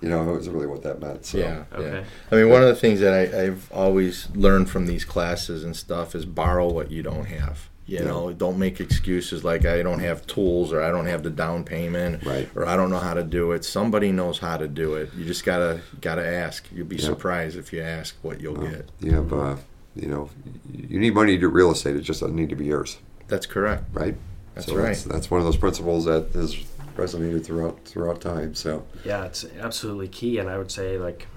You 0.00 0.08
know, 0.10 0.28
it 0.30 0.36
was 0.36 0.48
really 0.48 0.66
what 0.66 0.82
that 0.82 1.00
meant. 1.00 1.24
So, 1.26 1.38
Yeah, 1.38 1.64
Okay. 1.72 1.90
yeah. 1.98 2.04
I 2.30 2.34
mean, 2.36 2.48
one 2.50 2.62
of 2.62 2.68
the 2.68 2.74
things 2.74 3.00
that 3.00 3.12
I, 3.14 3.44
I've 3.44 3.70
always 3.72 4.28
learned 4.34 4.68
from 4.68 4.86
these 4.86 5.04
classes 5.04 5.62
and 5.64 5.74
stuff 5.76 6.14
is 6.14 6.24
borrow 6.26 6.68
what 6.70 6.90
you 6.90 7.02
don't 7.02 7.26
have. 7.26 7.68
You 7.86 7.98
Yeah. 7.98 8.04
know, 8.04 8.32
don't 8.32 8.58
make 8.58 8.80
excuses 8.80 9.44
like 9.44 9.64
I 9.64 9.82
don't 9.82 10.00
have 10.00 10.26
tools 10.26 10.72
or 10.72 10.82
I 10.82 10.90
don't 10.90 11.06
have 11.06 11.22
the 11.22 11.30
down 11.30 11.62
payment 11.62 12.24
Right. 12.24 12.48
or 12.56 12.66
I 12.66 12.76
don't 12.76 12.90
know 12.90 12.98
how 12.98 13.14
to 13.14 13.22
do 13.22 13.52
it. 13.52 13.64
Somebody 13.64 14.10
knows 14.10 14.38
how 14.40 14.56
to 14.56 14.66
do 14.66 14.94
it. 14.94 15.10
You 15.16 15.24
just 15.24 15.44
gotta 15.44 15.80
gotta 16.00 16.26
ask. 16.26 16.66
You'll 16.74 16.86
be 16.88 16.96
Yeah. 16.96 17.04
surprised 17.04 17.56
if 17.56 17.72
you 17.72 17.80
ask 17.82 18.16
what 18.22 18.40
you'll 18.40 18.54
Well, 18.56 18.70
get. 18.70 18.88
you 19.00 19.12
have, 19.12 19.32
uh, 19.32 19.56
you 19.94 20.08
know, 20.08 20.30
you 20.76 20.98
need 20.98 21.14
money 21.14 21.34
to 21.36 21.40
do 21.40 21.48
real 21.48 21.70
estate. 21.70 21.94
It 21.94 22.00
just 22.00 22.20
doesn't 22.20 22.34
need 22.34 22.48
to 22.50 22.56
be 22.56 22.64
yours, 22.66 22.98
That's 23.28 23.46
correct. 23.46 23.84
right? 23.92 24.16
That's 24.56 24.66
so 24.66 24.74
right. 24.76 24.86
That's, 24.86 25.04
that's 25.04 25.30
one 25.30 25.38
of 25.40 25.44
those 25.46 25.56
principles 25.56 26.06
that 26.06 26.32
has 26.32 26.56
resonated 26.96 27.44
throughout 27.44 27.84
throughout 27.84 28.20
time. 28.20 28.54
So, 28.56 28.84
Yeah, 29.04 29.26
it's 29.26 29.46
absolutely 29.60 30.08
key, 30.08 30.38
and 30.38 30.48
I 30.50 30.58
would 30.58 30.72
say 30.72 30.98
like, 30.98 31.28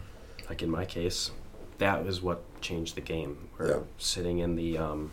like 0.49 0.63
in 0.63 0.71
my 0.71 0.85
case, 0.85 1.29
that 1.77 2.03
was 2.03 2.23
what 2.23 2.41
changed 2.59 2.95
the 2.95 3.01
game. 3.01 3.37
We're 3.59 3.67
Yeah. 3.69 3.79
sitting 3.99 4.39
in 4.39 4.55
the 4.55 4.77
um, 4.79 5.11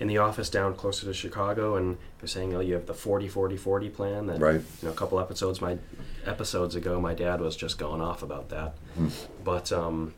in 0.00 0.08
the 0.08 0.18
office 0.18 0.50
down 0.50 0.74
closer 0.74 1.06
to 1.06 1.14
Chicago, 1.14 1.76
and 1.76 1.96
they're 2.20 2.28
saying, 2.28 2.54
"Oh, 2.54 2.60
you 2.60 2.74
have 2.74 2.86
the 2.86 2.94
40-40-40 2.94 3.88
plan." 3.94 4.26
That 4.26 4.40
Right. 4.40 4.60
you 4.60 4.88
know, 4.88 4.90
a 4.90 4.94
couple 4.96 5.20
episodes 5.20 5.60
my 5.60 5.78
episodes 6.26 6.74
ago, 6.74 7.00
my 7.00 7.14
dad 7.14 7.40
was 7.40 7.56
just 7.56 7.78
going 7.78 8.00
off 8.00 8.22
about 8.22 8.48
that. 8.50 8.74
But 9.44 9.70
um, 9.72 10.14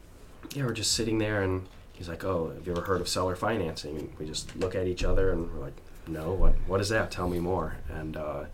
yeah, 0.55 0.65
we're 0.65 0.73
just 0.73 0.93
sitting 0.93 1.19
there, 1.19 1.43
and 1.43 1.67
he's 1.93 2.09
like, 2.09 2.25
"Oh, 2.25 2.51
have 2.55 2.67
you 2.67 2.73
ever 2.73 2.83
heard 2.83 3.01
of 3.01 3.09
seller 3.09 3.37
financing?" 3.37 3.97
And 3.99 4.13
we 4.19 4.27
just 4.27 4.55
look 4.57 4.75
at 4.75 4.87
each 4.87 5.05
other, 5.05 5.31
and 5.31 5.53
we're 5.53 5.61
like, 5.61 5.77
"No, 6.07 6.33
what 6.33 6.55
what 6.67 6.81
is 6.81 6.89
that? 6.89 7.11
Tell 7.11 7.29
me 7.29 7.39
more." 7.39 7.77
And 7.91 8.17
uh, 8.17 8.45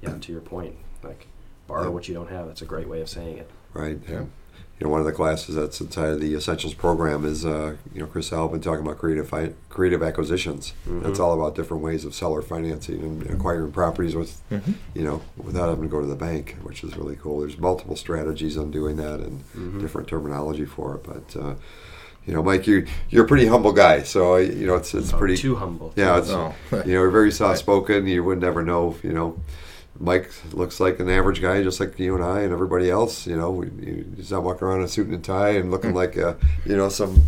yeah, 0.00 0.16
to 0.18 0.32
your 0.32 0.40
point, 0.40 0.76
like 1.02 1.26
borrow 1.66 1.90
what 1.90 2.08
you 2.08 2.14
don't 2.14 2.30
have. 2.30 2.46
That's 2.46 2.62
a 2.62 2.66
great 2.66 2.88
way 2.88 3.00
of 3.02 3.08
saying 3.08 3.38
it. 3.38 3.50
right. 3.74 3.98
Yeah. 4.08 4.24
You 4.80 4.86
know, 4.88 4.90
one 4.90 5.00
of 5.00 5.06
the 5.06 5.12
classes 5.12 5.54
that's 5.54 5.80
inside 5.80 6.08
of 6.08 6.20
the 6.20 6.34
essentials 6.34 6.74
program 6.74 7.24
is, 7.24 7.46
uh, 7.46 7.76
you 7.94 8.00
know, 8.00 8.06
Chris 8.06 8.32
Albin 8.32 8.60
talking 8.60 8.84
about 8.84 8.98
creative 8.98 9.28
fi- 9.28 9.52
creative 9.68 10.02
acquisitions. 10.02 10.72
That's 10.86 11.20
all 11.20 11.34
about 11.34 11.54
different 11.54 11.84
ways 11.84 12.04
of 12.04 12.14
seller 12.16 12.42
financing 12.42 13.00
and 13.00 13.30
acquiring 13.30 13.70
properties 13.70 14.16
with, 14.16 14.40
Mm-hmm. 14.50 14.72
you 14.94 15.04
know, 15.04 15.22
without 15.36 15.68
having 15.68 15.84
to 15.84 15.88
go 15.88 16.00
to 16.00 16.06
the 16.06 16.16
bank, 16.16 16.56
which 16.64 16.82
is 16.82 16.96
really 16.96 17.14
cool. 17.14 17.40
There's 17.40 17.58
multiple 17.58 17.94
strategies 17.94 18.56
on 18.58 18.72
doing 18.72 18.96
that 18.96 19.20
and 19.20 19.80
different 19.80 20.08
terminology 20.08 20.64
for 20.64 20.96
it. 20.96 21.04
But, 21.04 21.40
uh, 21.40 21.54
you 22.26 22.34
know, 22.34 22.42
Mike, 22.42 22.66
you 22.66 22.86
you're 23.08 23.24
a 23.24 23.28
pretty 23.28 23.46
humble 23.46 23.72
guy, 23.72 24.02
so 24.02 24.36
you 24.36 24.66
know 24.66 24.76
it's 24.76 24.94
it's 24.94 25.12
Oh, 25.12 25.18
pretty 25.18 25.36
too 25.36 25.56
humble. 25.56 25.92
Yeah, 25.96 26.18
it's 26.18 26.30
Oh. 26.30 26.54
you 26.72 26.78
know, 26.78 26.84
you're 26.86 27.10
very 27.10 27.30
soft 27.40 27.58
spoken. 27.60 28.06
You 28.06 28.24
would 28.24 28.40
never 28.40 28.62
know. 28.64 28.96
You 29.04 29.12
know, 29.12 29.38
Mike 30.02 30.30
looks 30.52 30.80
like 30.80 30.98
an 30.98 31.08
average 31.08 31.40
guy, 31.40 31.62
just 31.62 31.78
like 31.78 31.96
you 31.98 32.14
and 32.16 32.24
I 32.24 32.40
and 32.40 32.52
everybody 32.52 32.90
else. 32.90 33.24
You 33.26 33.36
know, 33.36 33.50
we, 33.52 34.04
he's 34.16 34.32
not 34.32 34.42
walking 34.42 34.66
around 34.66 34.80
in 34.80 34.84
a 34.86 34.88
suit 34.88 35.06
and 35.06 35.24
tie 35.24 35.50
and 35.50 35.70
looking 35.70 35.94
like 35.94 36.16
a, 36.16 36.36
you 36.66 36.76
know 36.76 36.88
some 36.88 37.22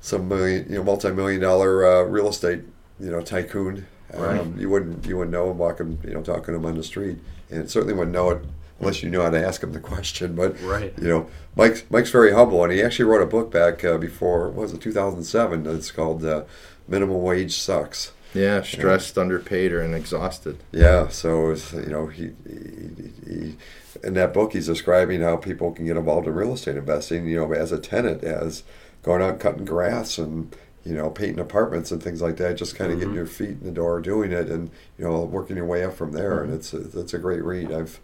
some 0.00 0.28
million, 0.28 0.66
you 0.68 0.78
know 0.78 0.84
multi-million 0.84 1.40
dollar 1.40 1.86
uh, 1.86 2.02
real 2.02 2.28
estate 2.28 2.62
you 2.98 3.10
know 3.10 3.20
tycoon. 3.20 3.86
Right. 4.12 4.40
Um, 4.40 4.56
you 4.58 4.68
wouldn't 4.68 5.06
you 5.06 5.16
wouldn't 5.16 5.32
know 5.32 5.50
him 5.50 5.58
walking 5.58 5.98
you 6.04 6.14
know 6.14 6.22
talking 6.22 6.46
to 6.46 6.54
him 6.54 6.66
on 6.66 6.76
the 6.76 6.82
street, 6.82 7.18
and 7.50 7.70
certainly 7.70 7.94
wouldn't 7.94 8.12
know 8.14 8.30
it 8.30 8.42
unless 8.80 9.02
you 9.02 9.10
knew 9.10 9.20
how 9.20 9.30
to 9.30 9.46
ask 9.46 9.62
him 9.62 9.72
the 9.72 9.80
question. 9.92 10.34
But 10.34 10.60
Right. 10.62 10.92
you 10.98 11.08
know, 11.08 11.28
Mike's 11.54 11.84
Mike's 11.88 12.10
very 12.10 12.32
humble, 12.32 12.64
and 12.64 12.72
he 12.72 12.82
actually 12.82 13.04
wrote 13.04 13.22
a 13.22 13.26
book 13.26 13.52
back 13.52 13.84
uh, 13.84 13.96
before 13.96 14.48
what 14.48 14.62
was 14.62 14.72
it 14.72 14.80
2007. 14.80 15.66
It's 15.68 15.92
called 15.92 16.24
uh, 16.24 16.42
"Minimum 16.88 17.22
Wage 17.22 17.56
Sucks." 17.60 18.10
Yeah, 18.34 18.62
stressed, 18.62 19.16
underpaid, 19.16 19.72
or 19.72 19.80
and 19.80 19.94
exhausted. 19.94 20.58
Yeah, 20.70 21.08
so 21.08 21.46
it 21.46 21.48
was, 21.48 21.72
you 21.72 21.86
know 21.86 22.06
he, 22.08 22.32
he, 22.46 23.10
he 23.26 23.56
in 24.04 24.14
that 24.14 24.34
book 24.34 24.52
he's 24.52 24.66
describing 24.66 25.22
how 25.22 25.36
people 25.36 25.72
can 25.72 25.86
get 25.86 25.96
involved 25.96 26.26
in 26.26 26.34
real 26.34 26.52
estate 26.52 26.76
investing. 26.76 27.26
You 27.26 27.36
know, 27.36 27.52
as 27.52 27.72
a 27.72 27.78
tenant, 27.78 28.22
as 28.22 28.64
going 29.02 29.22
out 29.22 29.40
cutting 29.40 29.64
grass 29.64 30.18
and 30.18 30.54
you 30.84 30.94
know 30.94 31.10
painting 31.10 31.38
apartments 31.38 31.90
and 31.90 32.02
things 32.02 32.22
like 32.22 32.36
that. 32.36 32.56
Just 32.56 32.76
kind 32.76 32.92
of 32.92 32.98
getting 32.98 33.10
mm-hmm. 33.10 33.16
your 33.16 33.26
feet 33.26 33.50
in 33.50 33.64
the 33.64 33.70
door, 33.70 34.00
doing 34.00 34.32
it, 34.32 34.48
and 34.48 34.70
you 34.98 35.04
know 35.04 35.22
working 35.22 35.56
your 35.56 35.66
way 35.66 35.84
up 35.84 35.94
from 35.94 36.12
there. 36.12 36.42
And 36.42 36.50
mm-hmm. 36.50 36.56
it's 36.56 36.72
a, 36.72 37.00
it's 37.00 37.14
a 37.14 37.18
great 37.18 37.44
read. 37.44 37.72
I've 37.72 38.00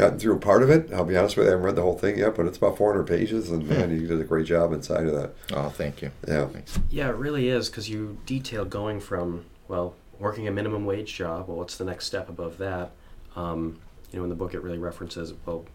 gotten 0.00 0.18
through 0.18 0.34
a 0.34 0.38
part 0.38 0.62
of 0.62 0.70
it. 0.70 0.92
I'll 0.92 1.04
be 1.04 1.16
honest 1.16 1.36
with 1.36 1.44
you, 1.44 1.50
I 1.50 1.52
haven't 1.52 1.66
read 1.66 1.76
the 1.76 1.82
whole 1.82 1.98
thing 1.98 2.18
yet, 2.18 2.34
but 2.34 2.46
it's 2.46 2.56
about 2.56 2.78
400 2.78 3.06
pages, 3.06 3.50
and 3.50 3.68
man, 3.68 3.90
you 3.90 4.06
did 4.06 4.20
a 4.20 4.24
great 4.24 4.46
job 4.46 4.72
inside 4.72 5.06
of 5.06 5.14
that. 5.14 5.34
Oh, 5.52 5.68
thank 5.68 6.02
you. 6.02 6.10
Yeah. 6.26 6.46
Thanks. 6.46 6.78
Yeah, 6.90 7.08
it 7.10 7.16
really 7.16 7.48
is 7.48 7.68
because 7.68 7.88
you 7.88 8.18
detail 8.26 8.64
going 8.64 9.00
from 9.00 9.44
well 9.68 9.94
working 10.18 10.48
a 10.48 10.50
minimum 10.50 10.86
wage 10.86 11.14
job. 11.14 11.48
Well, 11.48 11.58
what's 11.58 11.76
the 11.76 11.84
next 11.84 12.06
step 12.06 12.28
above 12.28 12.58
that? 12.58 12.92
Um, 13.36 13.78
you 14.10 14.18
know, 14.18 14.24
in 14.24 14.30
the 14.30 14.36
book, 14.36 14.54
it 14.54 14.62
really 14.62 14.78
references 14.78 15.32
well, 15.44 15.66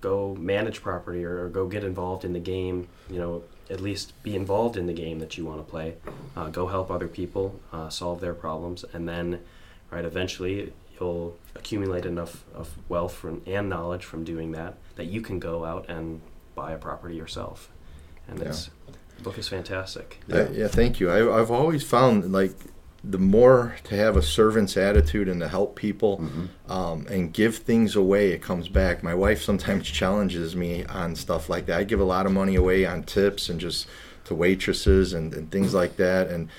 go 0.00 0.34
manage 0.38 0.82
property 0.82 1.24
or, 1.24 1.44
or 1.44 1.48
go 1.48 1.66
get 1.66 1.82
involved 1.82 2.24
in 2.24 2.32
the 2.32 2.40
game. 2.40 2.88
You 3.08 3.18
know, 3.18 3.44
at 3.70 3.80
least 3.80 4.20
be 4.22 4.36
involved 4.36 4.76
in 4.76 4.86
the 4.86 4.92
game 4.92 5.20
that 5.20 5.38
you 5.38 5.46
want 5.46 5.64
to 5.64 5.70
play. 5.70 5.94
Uh, 6.36 6.48
go 6.48 6.66
help 6.66 6.90
other 6.90 7.08
people 7.08 7.60
uh, 7.72 7.88
solve 7.88 8.20
their 8.20 8.34
problems, 8.34 8.84
and 8.92 9.08
then, 9.08 9.40
right, 9.90 10.04
eventually 10.04 10.72
you'll 11.00 11.36
accumulate 11.54 12.04
enough 12.04 12.44
of 12.54 12.70
wealth 12.88 13.14
from, 13.14 13.42
and 13.46 13.68
knowledge 13.68 14.04
from 14.04 14.22
doing 14.24 14.52
that 14.52 14.76
that 14.96 15.06
you 15.06 15.20
can 15.20 15.38
go 15.38 15.64
out 15.64 15.88
and 15.88 16.20
buy 16.54 16.72
a 16.72 16.78
property 16.78 17.16
yourself. 17.16 17.70
And 18.28 18.38
Yeah. 18.38 18.48
it's 18.48 18.70
the 19.16 19.22
book 19.24 19.38
is 19.38 19.48
fantastic. 19.48 20.20
Yeah, 20.26 20.48
yeah 20.50 20.68
thank 20.68 21.00
you. 21.00 21.10
I, 21.10 21.40
I've 21.40 21.50
always 21.50 21.82
found 21.82 22.32
like 22.32 22.52
the 23.02 23.18
more 23.18 23.76
to 23.84 23.96
have 23.96 24.14
a 24.16 24.22
servant's 24.22 24.76
attitude 24.76 25.26
and 25.26 25.40
to 25.40 25.48
help 25.48 25.74
people 25.74 26.22
um, 26.68 27.06
and 27.08 27.32
give 27.32 27.56
things 27.56 27.96
away, 27.96 28.32
it 28.32 28.42
comes 28.42 28.68
back. 28.68 29.02
My 29.02 29.14
wife 29.14 29.42
sometimes 29.42 29.86
challenges 30.00 30.54
me 30.54 30.84
on 30.84 31.16
stuff 31.16 31.48
like 31.48 31.64
that. 31.66 31.78
I 31.78 31.84
give 31.84 32.00
a 32.00 32.04
lot 32.04 32.26
of 32.26 32.32
money 32.32 32.56
away 32.56 32.84
on 32.84 33.04
tips 33.04 33.48
and 33.48 33.58
just 33.58 33.86
to 34.24 34.34
waitresses 34.34 35.14
and, 35.14 35.32
and 35.32 35.50
things 35.50 35.72
like 35.72 35.96
that. 35.96 36.28
And 36.28 36.50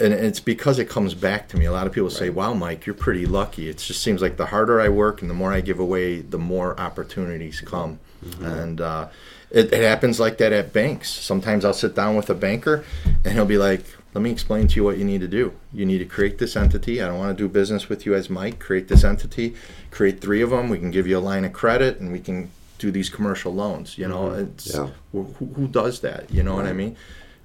and 0.00 0.12
it's 0.14 0.40
because 0.40 0.78
it 0.78 0.88
comes 0.88 1.14
back 1.14 1.48
to 1.48 1.56
me. 1.56 1.64
A 1.66 1.72
lot 1.72 1.86
of 1.86 1.92
people 1.92 2.10
say, 2.10 2.30
"Wow, 2.30 2.54
Mike, 2.54 2.86
you're 2.86 2.94
pretty 2.94 3.26
lucky." 3.26 3.68
It 3.68 3.78
just 3.78 4.02
seems 4.02 4.20
like 4.22 4.36
the 4.36 4.46
harder 4.46 4.80
I 4.80 4.88
work 4.88 5.20
and 5.22 5.30
the 5.30 5.34
more 5.34 5.52
I 5.52 5.60
give 5.60 5.78
away, 5.78 6.20
the 6.20 6.38
more 6.38 6.78
opportunities 6.80 7.60
come. 7.60 7.98
And 8.42 8.80
uh, 8.80 9.08
it, 9.50 9.72
it 9.72 9.82
happens 9.82 10.20
like 10.20 10.38
that 10.38 10.52
at 10.52 10.72
banks. 10.72 11.08
Sometimes 11.10 11.64
I'll 11.64 11.72
sit 11.72 11.94
down 11.94 12.16
with 12.16 12.28
a 12.30 12.34
banker, 12.34 12.84
and 13.24 13.32
he'll 13.34 13.46
be 13.46 13.56
like, 13.58 13.82
"Let 14.14 14.22
me 14.22 14.30
explain 14.30 14.68
to 14.68 14.76
you 14.76 14.84
what 14.84 14.98
you 14.98 15.04
need 15.04 15.20
to 15.22 15.28
do. 15.28 15.52
You 15.72 15.86
need 15.86 15.98
to 15.98 16.04
create 16.04 16.38
this 16.38 16.54
entity. 16.56 17.00
I 17.02 17.06
don't 17.06 17.18
want 17.18 17.36
to 17.36 17.42
do 17.42 17.48
business 17.48 17.88
with 17.88 18.04
you 18.06 18.14
as 18.14 18.28
Mike. 18.28 18.58
Create 18.58 18.88
this 18.88 19.04
entity. 19.04 19.54
Create 19.90 20.20
three 20.20 20.42
of 20.42 20.50
them. 20.50 20.68
We 20.68 20.78
can 20.78 20.90
give 20.90 21.06
you 21.06 21.16
a 21.18 21.20
line 21.20 21.44
of 21.44 21.52
credit, 21.52 21.98
and 22.00 22.12
we 22.12 22.20
can 22.20 22.50
do 22.78 22.90
these 22.90 23.08
commercial 23.10 23.54
loans. 23.54 23.96
You 23.98 24.08
know, 24.08 24.30
it's 24.32 24.74
Yeah. 24.74 24.88
who, 25.12 25.24
who 25.56 25.66
does 25.68 26.00
that? 26.00 26.30
You 26.30 26.42
know 26.42 26.54
what 26.54 26.66
I 26.66 26.72
mean? 26.72 26.96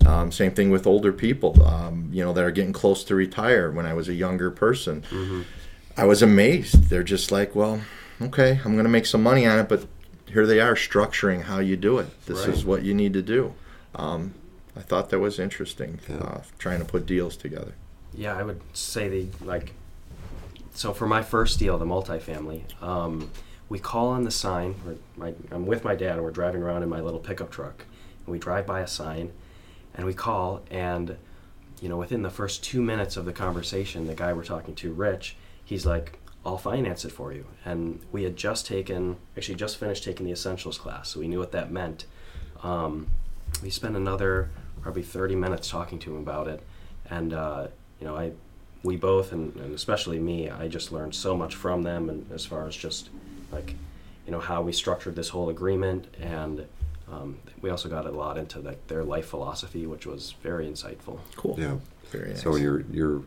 Um, 0.05 0.31
same 0.31 0.51
thing 0.51 0.69
with 0.69 0.85
older 0.85 1.11
people, 1.11 1.63
um, 1.65 2.09
you 2.11 2.23
know, 2.23 2.33
that 2.33 2.43
are 2.43 2.51
getting 2.51 2.73
close 2.73 3.03
to 3.05 3.15
retire. 3.15 3.71
When 3.71 3.85
I 3.85 3.93
was 3.93 4.07
a 4.07 4.13
younger 4.13 4.51
person, 4.51 5.45
I 5.97 6.05
was 6.05 6.21
amazed. 6.21 6.89
They're 6.89 7.03
just 7.03 7.31
like, 7.31 7.55
well, 7.55 7.81
okay, 8.21 8.59
I'm 8.63 8.73
going 8.73 8.83
to 8.85 8.89
make 8.89 9.05
some 9.05 9.23
money 9.23 9.45
on 9.45 9.57
it, 9.59 9.67
but 9.69 9.85
here 10.27 10.45
they 10.45 10.59
are 10.59 10.75
structuring 10.75 11.43
how 11.43 11.59
you 11.59 11.75
do 11.77 11.97
it. 11.99 12.07
This 12.25 12.45
is 12.45 12.65
what 12.65 12.83
you 12.83 12.93
need 12.93 13.13
to 13.13 13.21
do. 13.21 13.53
Um, 13.95 14.33
I 14.75 14.81
thought 14.81 15.09
that 15.09 15.19
was 15.19 15.39
interesting, 15.39 15.99
Yeah. 16.09 16.17
uh, 16.17 16.41
trying 16.59 16.79
to 16.79 16.85
put 16.85 17.05
deals 17.05 17.37
together. 17.37 17.73
Yeah, 18.13 18.35
I 18.37 18.43
would 18.43 18.61
say 18.73 19.07
the 19.09 19.27
like. 19.45 19.73
So 20.73 20.93
for 20.93 21.07
my 21.07 21.21
first 21.21 21.57
deal, 21.59 21.77
the 21.77 21.85
multifamily, 21.85 22.63
um, 22.83 23.29
we 23.69 23.79
call 23.79 24.09
on 24.09 24.23
the 24.25 24.31
sign. 24.31 24.75
My, 25.15 25.33
I'm 25.49 25.65
with 25.65 25.85
my 25.85 25.95
dad, 25.95 26.13
and 26.15 26.23
we're 26.23 26.31
driving 26.31 26.61
around 26.61 26.83
in 26.83 26.89
my 26.89 26.99
little 26.99 27.19
pickup 27.21 27.49
truck. 27.51 27.85
And 28.25 28.33
we 28.33 28.37
drive 28.39 28.65
by 28.67 28.81
a 28.81 28.87
sign, 28.87 29.31
and 29.95 30.05
we 30.05 30.13
call, 30.13 30.61
and 30.69 31.17
you 31.81 31.89
know, 31.89 31.97
within 31.97 32.21
the 32.21 32.29
first 32.29 32.63
two 32.63 32.81
minutes 32.81 33.17
of 33.17 33.25
the 33.25 33.33
conversation, 33.33 34.07
the 34.07 34.15
guy 34.15 34.33
we're 34.33 34.43
talking 34.43 34.75
to, 34.75 34.93
Rich, 34.93 35.35
he's 35.63 35.85
like, 35.85 36.19
"I'll 36.45 36.57
finance 36.57 37.05
it 37.05 37.11
for 37.11 37.33
you." 37.33 37.45
And 37.63 38.01
we 38.11 38.23
had 38.23 38.35
just 38.35 38.65
taken, 38.65 39.17
actually, 39.35 39.55
just 39.55 39.77
finished 39.77 40.03
taking 40.03 40.25
the 40.25 40.31
essentials 40.31 40.77
class, 40.77 41.09
so 41.09 41.19
we 41.19 41.27
knew 41.27 41.39
what 41.39 41.51
that 41.51 41.71
meant. 41.71 42.05
Um, 42.63 43.07
we 43.61 43.69
spent 43.69 43.95
another 43.95 44.49
probably 44.81 45.03
30 45.03 45.35
minutes 45.35 45.69
talking 45.69 45.99
to 45.99 46.15
him 46.15 46.21
about 46.21 46.47
it, 46.47 46.61
and 47.09 47.33
uh, 47.33 47.67
you 47.99 48.07
know, 48.07 48.15
I, 48.15 48.31
we 48.83 48.95
both, 48.97 49.31
and, 49.31 49.55
and 49.55 49.73
especially 49.73 50.19
me, 50.19 50.49
I 50.49 50.67
just 50.67 50.91
learned 50.91 51.15
so 51.15 51.35
much 51.35 51.55
from 51.55 51.83
them, 51.83 52.09
and 52.09 52.31
as 52.31 52.45
far 52.45 52.67
as 52.67 52.75
just 52.75 53.09
like, 53.51 53.75
you 54.25 54.31
know, 54.31 54.39
how 54.39 54.61
we 54.61 54.71
structured 54.71 55.15
this 55.15 55.29
whole 55.29 55.49
agreement, 55.49 56.07
and 56.21 56.67
um, 57.11 57.37
we 57.61 57.69
also 57.69 57.87
got 57.89 58.05
a 58.05 58.11
lot 58.11 58.37
into 58.37 58.59
like 58.59 58.87
their 58.87 59.03
life 59.03 59.27
philosophy, 59.27 59.85
which 59.85 60.05
was 60.05 60.33
very 60.41 60.65
insightful. 60.67 61.19
Cool. 61.35 61.55
Yeah. 61.59 61.77
Very 62.11 62.29
nice. 62.29 62.43
So 62.43 62.51
when 62.51 62.61
you're 62.61 62.81
you're 62.91 63.21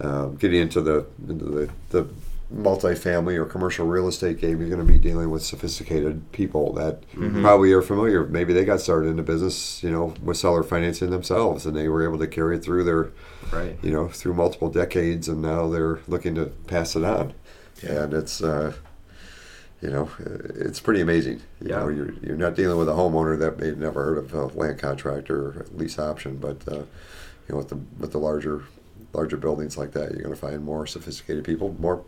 um, 0.00 0.36
getting 0.36 0.60
into 0.60 0.80
the 0.80 1.06
into 1.28 1.44
the, 1.44 1.70
the 1.90 2.08
multifamily 2.54 3.36
or 3.36 3.44
commercial 3.46 3.86
real 3.86 4.06
estate 4.06 4.38
game, 4.38 4.60
you're 4.60 4.68
going 4.68 4.84
to 4.86 4.92
be 4.92 4.98
dealing 4.98 5.30
with 5.30 5.42
sophisticated 5.42 6.30
people 6.32 6.72
that 6.74 7.02
probably 7.40 7.72
are 7.72 7.82
familiar. 7.82 8.24
Maybe 8.26 8.52
they 8.52 8.64
got 8.64 8.80
started 8.80 9.08
in 9.08 9.16
the 9.16 9.22
business, 9.22 9.82
you 9.82 9.90
know, 9.90 10.14
with 10.22 10.36
seller 10.36 10.62
financing 10.62 11.10
themselves, 11.10 11.64
and 11.66 11.74
they 11.76 11.88
were 11.88 12.04
able 12.04 12.18
to 12.18 12.26
carry 12.26 12.56
it 12.56 12.62
through 12.64 12.84
their, 12.84 13.10
Right. 13.52 13.76
you 13.82 13.90
know, 13.90 14.08
through 14.08 14.34
multiple 14.34 14.68
decades, 14.68 15.26
and 15.28 15.40
now 15.42 15.68
they're 15.68 16.00
looking 16.06 16.34
to 16.36 16.46
pass 16.66 16.94
it 16.94 17.02
on. 17.04 17.32
Yeah. 17.82 18.04
And 18.04 18.14
it's, 18.14 18.42
uh, 18.42 18.74
you 19.84 19.90
know, 19.90 20.08
it's 20.18 20.80
pretty 20.80 21.02
amazing. 21.02 21.42
You 21.60 21.68
Yeah. 21.68 21.80
know, 21.80 21.88
you're 21.88 22.12
you're 22.22 22.36
not 22.36 22.54
dealing 22.54 22.78
with 22.78 22.88
a 22.88 22.92
homeowner 22.92 23.38
that 23.38 23.58
may 23.58 23.66
have 23.66 23.78
never 23.78 24.02
heard 24.02 24.18
of 24.18 24.32
a 24.32 24.46
land 24.46 24.78
contractor 24.78 25.36
or 25.36 25.66
lease 25.74 25.98
option, 25.98 26.38
but 26.38 26.66
uh, 26.66 26.76
you 26.76 27.50
know, 27.50 27.56
with 27.58 27.68
the 27.68 27.78
with 27.98 28.12
the 28.12 28.18
larger 28.18 28.62
larger 29.12 29.36
buildings 29.36 29.76
like 29.76 29.92
that, 29.92 30.12
you're 30.12 30.22
going 30.22 30.34
to 30.34 30.40
find 30.40 30.64
more 30.64 30.86
sophisticated 30.86 31.44
people, 31.44 31.76
more 31.78 32.02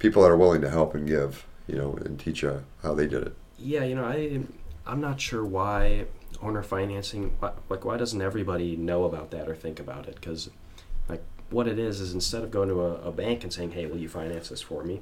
people 0.00 0.22
that 0.22 0.28
are 0.30 0.36
willing 0.36 0.60
to 0.60 0.68
help 0.68 0.94
and 0.94 1.06
give, 1.06 1.46
you 1.68 1.76
know, 1.76 1.94
and 2.04 2.18
teach 2.18 2.42
you 2.42 2.64
how 2.82 2.94
they 2.94 3.06
did 3.06 3.22
it. 3.22 3.34
Yeah, 3.58 3.84
you 3.84 3.94
know, 3.94 4.04
I 4.04 4.40
I'm 4.84 5.00
not 5.00 5.20
sure 5.20 5.44
why 5.44 6.06
owner 6.42 6.64
financing 6.64 7.36
like 7.70 7.84
why 7.84 7.96
doesn't 7.96 8.20
everybody 8.20 8.76
know 8.76 9.04
about 9.04 9.30
that 9.30 9.48
or 9.48 9.54
think 9.54 9.78
about 9.78 10.08
it 10.08 10.16
because 10.16 10.50
like 11.08 11.22
what 11.48 11.68
it 11.68 11.78
is 11.78 12.00
is 12.00 12.12
instead 12.12 12.42
of 12.42 12.50
going 12.50 12.68
to 12.68 12.80
a, 12.82 12.94
a 13.02 13.12
bank 13.12 13.44
and 13.44 13.52
saying 13.52 13.70
hey 13.70 13.86
will 13.86 13.96
you 13.96 14.08
finance 14.08 14.48
this 14.48 14.60
for 14.60 14.82
me 14.82 15.00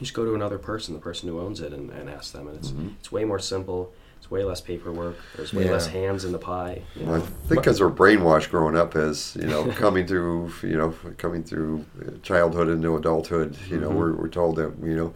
just 0.00 0.14
go 0.14 0.24
to 0.24 0.34
another 0.34 0.58
person 0.58 0.94
the 0.94 1.00
person 1.00 1.28
who 1.28 1.40
owns 1.40 1.60
it 1.60 1.72
and, 1.72 1.90
and 1.90 2.08
ask 2.10 2.32
them 2.32 2.48
and 2.48 2.56
it's 2.56 2.70
mm-hmm. 2.70 2.88
it's 2.98 3.12
way 3.12 3.24
more 3.24 3.38
simple 3.38 3.92
it's 4.18 4.30
way 4.30 4.44
less 4.44 4.60
paperwork 4.60 5.16
there's 5.36 5.52
way 5.54 5.64
Yeah. 5.64 5.72
less 5.72 5.86
hands 5.86 6.24
in 6.24 6.32
the 6.32 6.38
pie 6.38 6.82
you 6.94 7.06
Well, 7.06 7.16
I 7.16 7.20
think 7.20 7.60
because 7.60 7.80
we're 7.80 7.90
brainwashed 7.90 8.50
growing 8.50 8.76
up 8.76 8.96
as 8.96 9.36
you 9.40 9.46
know, 9.46 9.64
coming 9.76 10.06
through 10.06 10.52
you 10.62 10.76
know, 10.76 10.94
coming 11.18 11.42
through 11.42 11.84
uh, 12.06 12.10
childhood 12.22 12.68
into 12.68 12.96
adulthood. 12.96 13.56
You 13.68 13.78
know, 13.80 13.88
mm-hmm. 13.88 13.98
we're, 13.98 14.12
we're 14.14 14.28
told 14.28 14.56
that 14.56 14.74
you 14.82 14.94
know, 14.94 15.14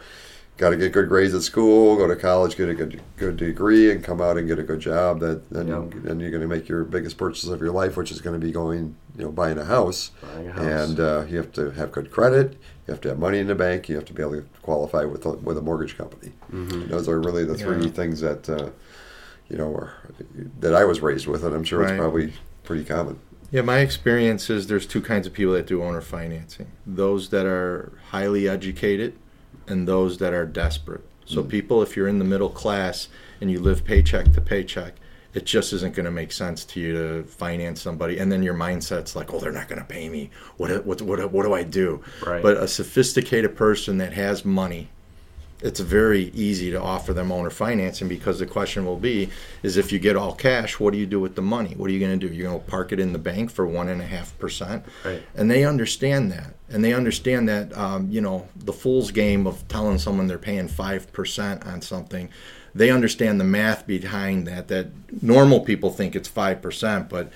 got 0.57 0.71
to 0.71 0.77
get 0.77 0.93
good 0.93 1.09
grades 1.09 1.35
at 1.35 1.43
school, 1.43 1.97
go 1.97 2.07
to 2.07 2.17
college, 2.17 2.57
get 2.57 2.69
a 2.69 2.75
good 2.75 3.01
good 3.17 3.37
degree, 3.37 3.91
and 3.91 4.03
come 4.03 4.21
out 4.23 4.39
and 4.39 4.49
get 4.49 4.59
a 4.59 4.63
good 4.63 4.81
job. 4.81 5.21
That 5.21 5.51
then 5.51 5.69
Yep. 5.69 5.91
then 6.05 6.21
you're 6.21 6.31
going 6.31 6.43
to 6.43 6.49
make 6.49 6.69
your 6.69 6.85
biggest 6.85 7.19
purchase 7.19 7.47
of 7.49 7.61
your 7.61 7.73
life, 7.73 7.97
which 7.97 8.11
is 8.11 8.21
going 8.21 8.39
to 8.41 8.45
be 8.45 8.53
going 8.53 8.97
you 9.17 9.25
know 9.25 9.31
buying 9.33 9.59
a 9.59 9.65
house. 9.65 10.11
Buying 10.23 10.49
a 10.49 10.53
house. 10.53 10.89
And 10.91 11.01
uh, 11.01 11.25
you 11.29 11.37
have 11.37 11.53
to 11.53 11.71
have 11.73 11.93
good 11.93 12.11
credit. 12.11 12.53
You 12.87 12.93
have 12.93 13.01
to 13.03 13.09
have 13.11 13.19
money 13.19 13.39
in 13.39 13.47
the 13.47 13.55
bank. 13.55 13.89
You 13.89 13.95
have 13.97 14.05
to 14.07 14.13
be 14.13 14.23
able 14.23 14.33
to 14.37 14.47
qualify 14.63 15.05
with 15.05 15.25
a, 15.25 15.31
with 15.31 15.57
a 15.57 15.63
mortgage 15.63 15.97
company. 15.97 16.33
Those 16.51 17.09
are 17.09 17.21
really 17.21 17.45
the 17.45 17.55
three 17.57 17.85
Yeah. 17.85 17.91
things 17.91 18.21
that 18.21 18.49
uh, 18.49 18.71
you 19.49 19.57
know 19.57 19.75
are, 19.75 19.93
that 20.61 20.75
I 20.75 20.85
was 20.85 21.01
raised 21.01 21.27
with, 21.27 21.45
and 21.45 21.55
I'm 21.55 21.65
sure 21.65 21.81
Right. 21.81 21.93
it's 21.95 21.99
probably 22.01 22.33
pretty 22.65 22.85
common. 22.85 23.19
Yeah, 23.51 23.63
my 23.63 23.79
experience 23.79 24.51
is 24.51 24.67
there's 24.67 24.87
two 24.87 25.01
kinds 25.01 25.27
of 25.29 25.33
people 25.33 25.53
that 25.53 25.67
do 25.67 25.83
owner 25.83 26.01
financing 26.01 26.67
those 26.87 27.29
that 27.29 27.47
are 27.47 27.93
highly 28.11 28.49
educated 28.49 29.15
and 29.69 29.87
those 29.87 30.19
that 30.19 30.33
are 30.35 30.45
desperate. 30.45 31.05
So, 31.27 31.43
people, 31.43 31.81
if 31.81 31.97
you're 31.97 32.09
in 32.09 32.19
the 32.19 32.25
middle 32.25 32.51
class 32.51 33.09
and 33.41 33.51
you 33.51 33.59
live 33.59 33.83
paycheck 33.85 34.33
to 34.35 34.41
paycheck, 34.43 34.95
it 35.35 35.45
just 35.45 35.73
isn't 35.73 35.95
going 35.95 36.05
to 36.05 36.11
make 36.13 36.31
sense 36.33 36.65
to 36.67 36.81
you 36.81 36.93
to 36.93 37.25
finance 37.25 37.83
somebody. 37.83 38.19
And 38.19 38.31
then 38.31 38.43
your 38.43 38.55
mindset's 38.55 39.17
like, 39.17 39.35
oh, 39.35 39.41
they're 39.41 39.53
not 39.53 39.69
going 39.69 39.81
to 39.81 39.87
pay 39.87 40.09
me. 40.09 40.31
What, 40.57 40.87
what, 40.87 41.03
what, 41.03 41.33
what 41.33 41.43
do 41.45 41.53
I 41.53 41.65
do? 41.65 42.03
Right. 42.25 42.43
But 42.43 42.57
a 42.59 42.69
sophisticated 42.69 43.57
person 43.57 43.99
that 43.99 44.13
has 44.13 44.45
money, 44.45 44.91
it's 45.61 45.81
very 45.81 46.25
easy 46.35 46.71
to 46.73 46.81
offer 46.81 47.13
them 47.15 47.33
owner 47.33 47.51
financing 47.51 48.07
because 48.07 48.39
the 48.39 48.47
question 48.47 48.85
will 48.85 48.99
be 48.99 49.31
is 49.63 49.77
if 49.77 49.93
you 49.93 49.99
get 49.99 50.15
all 50.15 50.35
cash 50.35 50.79
what 50.79 50.93
do 50.93 50.99
you 50.99 51.07
do 51.07 51.19
with 51.21 51.37
the 51.37 51.43
money 51.43 51.73
what 51.77 51.89
are 51.89 51.93
you 51.93 52.01
going 52.01 52.19
to 52.19 52.29
do 52.29 52.35
you're 52.35 52.51
going 52.51 52.61
to 52.61 52.67
park 52.71 52.93
it 52.93 52.99
in 53.01 53.13
the 53.15 53.19
bank 53.19 53.51
for 53.51 53.65
one 53.65 53.89
and 53.89 54.03
a 54.03 54.05
half 54.05 54.37
percent 54.39 54.85
Right. 55.05 55.23
and 55.37 55.51
they 55.51 55.65
understand 55.65 56.33
that 56.33 56.55
and 56.69 56.85
they 56.85 56.93
understand 56.93 57.49
that 57.49 57.75
um, 57.79 58.11
you 58.11 58.21
know 58.21 58.47
the 58.57 58.73
fool's 58.75 59.11
game 59.13 59.47
of 59.47 59.67
telling 59.69 59.97
someone 59.99 60.27
they're 60.27 60.39
paying 60.39 60.69
5% 60.69 61.67
on 61.67 61.81
something 61.81 62.29
they 62.75 62.91
understand 62.91 63.41
the 63.41 63.45
math 63.45 63.87
behind 63.87 64.47
that 64.47 64.69
that 64.69 64.89
normal 65.23 65.61
people 65.61 65.91
think 65.91 66.15
it's 66.17 66.29
5% 66.29 67.09
but 67.09 67.31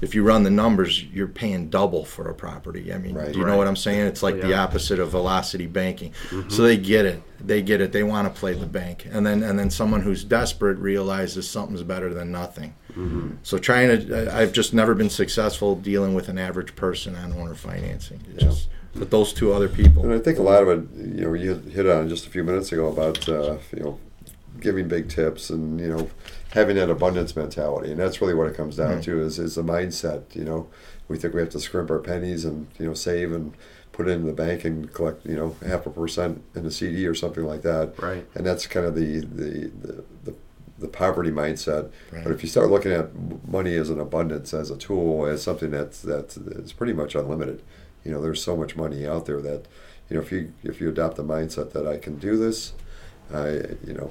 if 0.00 0.14
you 0.14 0.22
run 0.22 0.44
the 0.44 0.50
numbers, 0.50 1.02
you're 1.06 1.26
paying 1.26 1.68
double 1.70 2.04
for 2.04 2.28
a 2.28 2.32
property. 2.34 2.92
I 2.94 2.98
mean, 2.98 3.16
Right. 3.16 3.32
do 3.32 3.40
you 3.40 3.44
know 3.44 3.56
what 3.56 3.66
I'm 3.66 3.74
saying? 3.74 4.06
It's 4.06 4.22
like 4.22 4.40
the 4.40 4.50
Yeah. 4.50 4.62
opposite 4.62 5.00
of 5.00 5.10
velocity 5.10 5.66
banking. 5.66 6.12
So 6.46 6.62
they 6.62 6.76
get 6.76 7.04
it. 7.04 7.20
They 7.44 7.62
get 7.62 7.80
it. 7.80 7.90
They 7.90 8.04
want 8.04 8.32
to 8.32 8.40
play 8.40 8.54
the 8.54 8.64
bank, 8.66 9.08
and 9.10 9.26
then 9.26 9.42
and 9.42 9.58
then 9.58 9.70
someone 9.70 10.02
who's 10.02 10.22
desperate 10.22 10.78
realizes 10.78 11.48
something's 11.50 11.82
better 11.82 12.14
than 12.14 12.30
nothing. 12.30 12.74
So 13.42 13.58
trying 13.58 13.88
to, 14.06 14.30
I- 14.32 14.42
I've 14.42 14.52
just 14.52 14.72
never 14.72 14.94
been 14.94 15.10
successful 15.10 15.74
dealing 15.74 16.14
with 16.14 16.28
an 16.28 16.38
average 16.38 16.76
person 16.76 17.16
on 17.16 17.32
owner 17.32 17.56
financing. 17.56 18.20
It's 18.32 18.42
Yeah. 18.44 18.50
just 18.50 18.68
with 18.96 19.10
those 19.10 19.32
two 19.32 19.52
other 19.52 19.68
people. 19.68 20.04
And 20.04 20.12
I 20.14 20.20
think 20.20 20.38
a 20.38 20.42
lot 20.42 20.62
of 20.62 20.68
it, 20.68 20.80
you 21.16 21.24
know, 21.24 21.34
you 21.34 21.60
hit 21.74 21.88
on 21.88 22.08
just 22.08 22.24
a 22.24 22.30
few 22.30 22.44
minutes 22.44 22.70
ago 22.70 22.86
about, 22.86 23.28
uh, 23.28 23.56
you 23.76 23.82
know, 23.82 23.98
giving 24.60 24.88
big 24.88 25.08
tips 25.08 25.50
and, 25.50 25.80
you 25.80 25.88
know, 25.88 26.10
having 26.50 26.76
that 26.76 26.90
abundance 26.90 27.34
mentality. 27.36 27.90
And 27.90 28.00
that's 28.00 28.20
really 28.20 28.34
what 28.34 28.46
it 28.48 28.56
comes 28.56 28.76
down 28.76 28.96
Right. 28.96 29.02
to 29.04 29.20
is, 29.20 29.38
is 29.38 29.54
the 29.54 29.62
mindset, 29.62 30.34
you 30.34 30.44
know. 30.44 30.68
We 31.08 31.16
think 31.16 31.32
we 31.34 31.40
have 31.40 31.50
to 31.50 31.60
scrimp 31.60 31.90
our 31.90 31.98
pennies 32.00 32.44
and, 32.44 32.66
you 32.78 32.86
know, 32.86 32.94
save 32.94 33.32
and 33.32 33.54
put 33.92 34.08
it 34.08 34.12
in 34.12 34.26
the 34.26 34.32
bank 34.32 34.64
and 34.64 34.92
collect, 34.92 35.24
you 35.26 35.36
know, 35.36 35.56
half 35.66 35.86
a 35.86 35.90
percent 35.90 36.42
in 36.54 36.66
a 36.66 36.70
CD 36.70 37.06
or 37.06 37.14
something 37.14 37.44
like 37.44 37.62
that. 37.62 37.98
Right. 38.00 38.26
And 38.34 38.46
that's 38.46 38.66
kind 38.66 38.84
of 38.86 38.94
the, 38.94 39.20
the, 39.20 39.70
the, 39.80 40.04
the, 40.24 40.34
the 40.78 40.88
poverty 40.88 41.30
mindset. 41.30 41.90
Right. 42.12 42.22
But 42.22 42.32
if 42.32 42.42
you 42.42 42.48
start 42.48 42.70
looking 42.70 42.92
at 42.92 43.08
money 43.48 43.74
as 43.74 43.90
an 43.90 43.98
abundance, 43.98 44.52
as 44.54 44.70
a 44.70 44.76
tool, 44.76 45.26
as 45.26 45.42
something 45.42 45.70
that's, 45.70 46.02
that's, 46.02 46.34
that's 46.36 46.72
pretty 46.72 46.92
much 46.92 47.14
unlimited, 47.14 47.62
you 48.04 48.12
know, 48.12 48.20
there's 48.20 48.42
so 48.42 48.56
much 48.56 48.76
money 48.76 49.06
out 49.06 49.26
there 49.26 49.40
that, 49.40 49.64
you 50.08 50.16
know, 50.16 50.22
if 50.22 50.30
you 50.32 50.52
if 50.62 50.80
you 50.80 50.88
adopt 50.88 51.16
the 51.16 51.24
mindset 51.24 51.72
that 51.72 51.86
I 51.86 51.98
can 51.98 52.16
do 52.18 52.36
this, 52.38 52.72
I 53.32 53.50
you 53.86 53.94
know, 53.94 54.10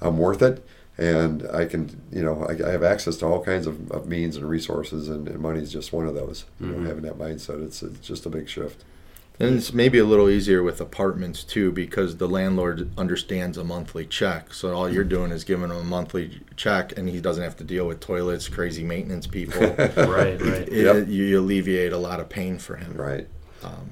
I'm 0.00 0.18
worth 0.18 0.42
it, 0.42 0.64
and 0.96 1.46
I 1.52 1.64
can 1.66 2.00
you 2.12 2.22
know 2.22 2.44
I, 2.48 2.52
I 2.68 2.70
have 2.70 2.82
access 2.82 3.16
to 3.18 3.26
all 3.26 3.42
kinds 3.44 3.66
of, 3.66 3.90
of 3.90 4.06
means 4.06 4.36
and 4.36 4.48
resources, 4.48 5.08
and, 5.08 5.28
and 5.28 5.38
money 5.40 5.60
is 5.60 5.72
just 5.72 5.92
one 5.92 6.06
of 6.06 6.14
those. 6.14 6.44
You 6.60 6.66
Mhm. 6.68 6.76
know, 6.82 6.88
having 6.88 7.02
that 7.04 7.18
mindset, 7.18 7.64
it's 7.64 7.82
it's 7.82 8.06
just 8.06 8.26
a 8.26 8.30
big 8.30 8.48
shift. 8.48 8.84
And 9.40 9.54
it's 9.54 9.72
maybe 9.72 9.98
a 9.98 10.04
little 10.04 10.28
easier 10.28 10.64
with 10.64 10.80
apartments 10.80 11.44
too 11.44 11.70
because 11.70 12.16
the 12.16 12.26
landlord 12.26 12.90
understands 12.98 13.56
a 13.56 13.62
monthly 13.62 14.04
check. 14.04 14.52
So 14.52 14.74
all 14.74 14.90
you're 14.90 15.04
doing 15.04 15.30
is 15.30 15.44
giving 15.44 15.66
him 15.70 15.76
a 15.76 15.84
monthly 15.84 16.40
check 16.56 16.98
and 16.98 17.08
he 17.08 17.20
doesn't 17.20 17.44
have 17.44 17.56
to 17.58 17.62
deal 17.64 17.86
with 17.86 18.00
toilets, 18.00 18.48
crazy 18.48 18.82
maintenance 18.82 19.28
people. 19.28 19.60
right, 19.78 20.40
right. 20.42 20.68
It- 20.68 20.72
Yep. 20.72 21.06
You 21.06 21.38
alleviate 21.38 21.92
a 21.92 21.98
lot 21.98 22.18
of 22.18 22.28
pain 22.28 22.58
for 22.58 22.74
him. 22.78 22.94
Right. 22.96 23.28
Um, 23.62 23.90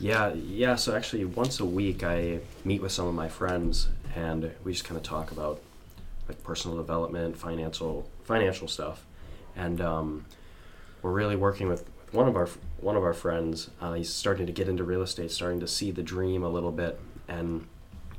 Yeah, 0.00 0.32
yeah. 0.32 0.76
So 0.76 0.96
actually, 0.96 1.26
once 1.26 1.60
a 1.60 1.64
week, 1.64 2.02
I 2.02 2.40
meet 2.64 2.80
with 2.80 2.90
some 2.90 3.06
of 3.06 3.14
my 3.14 3.28
friends, 3.28 3.88
and 4.16 4.50
we 4.64 4.72
just 4.72 4.84
kind 4.84 4.96
of 4.96 5.02
talk 5.02 5.30
about 5.30 5.60
like 6.26 6.42
personal 6.42 6.78
development, 6.78 7.36
financial 7.36 8.08
financial 8.24 8.66
stuff, 8.66 9.04
and 9.54 9.80
um, 9.80 10.24
we're 11.02 11.12
really 11.12 11.36
working 11.36 11.68
with 11.68 11.84
one 12.12 12.26
of 12.26 12.34
our 12.34 12.48
one 12.80 12.96
of 12.96 13.04
our 13.04 13.12
friends. 13.12 13.68
Uh, 13.78 13.92
he's 13.92 14.10
starting 14.10 14.46
to 14.46 14.52
get 14.52 14.68
into 14.68 14.84
real 14.84 15.02
estate, 15.02 15.30
starting 15.30 15.60
to 15.60 15.68
see 15.68 15.90
the 15.90 16.02
dream 16.02 16.42
a 16.42 16.48
little 16.48 16.72
bit, 16.72 16.98
and 17.28 17.66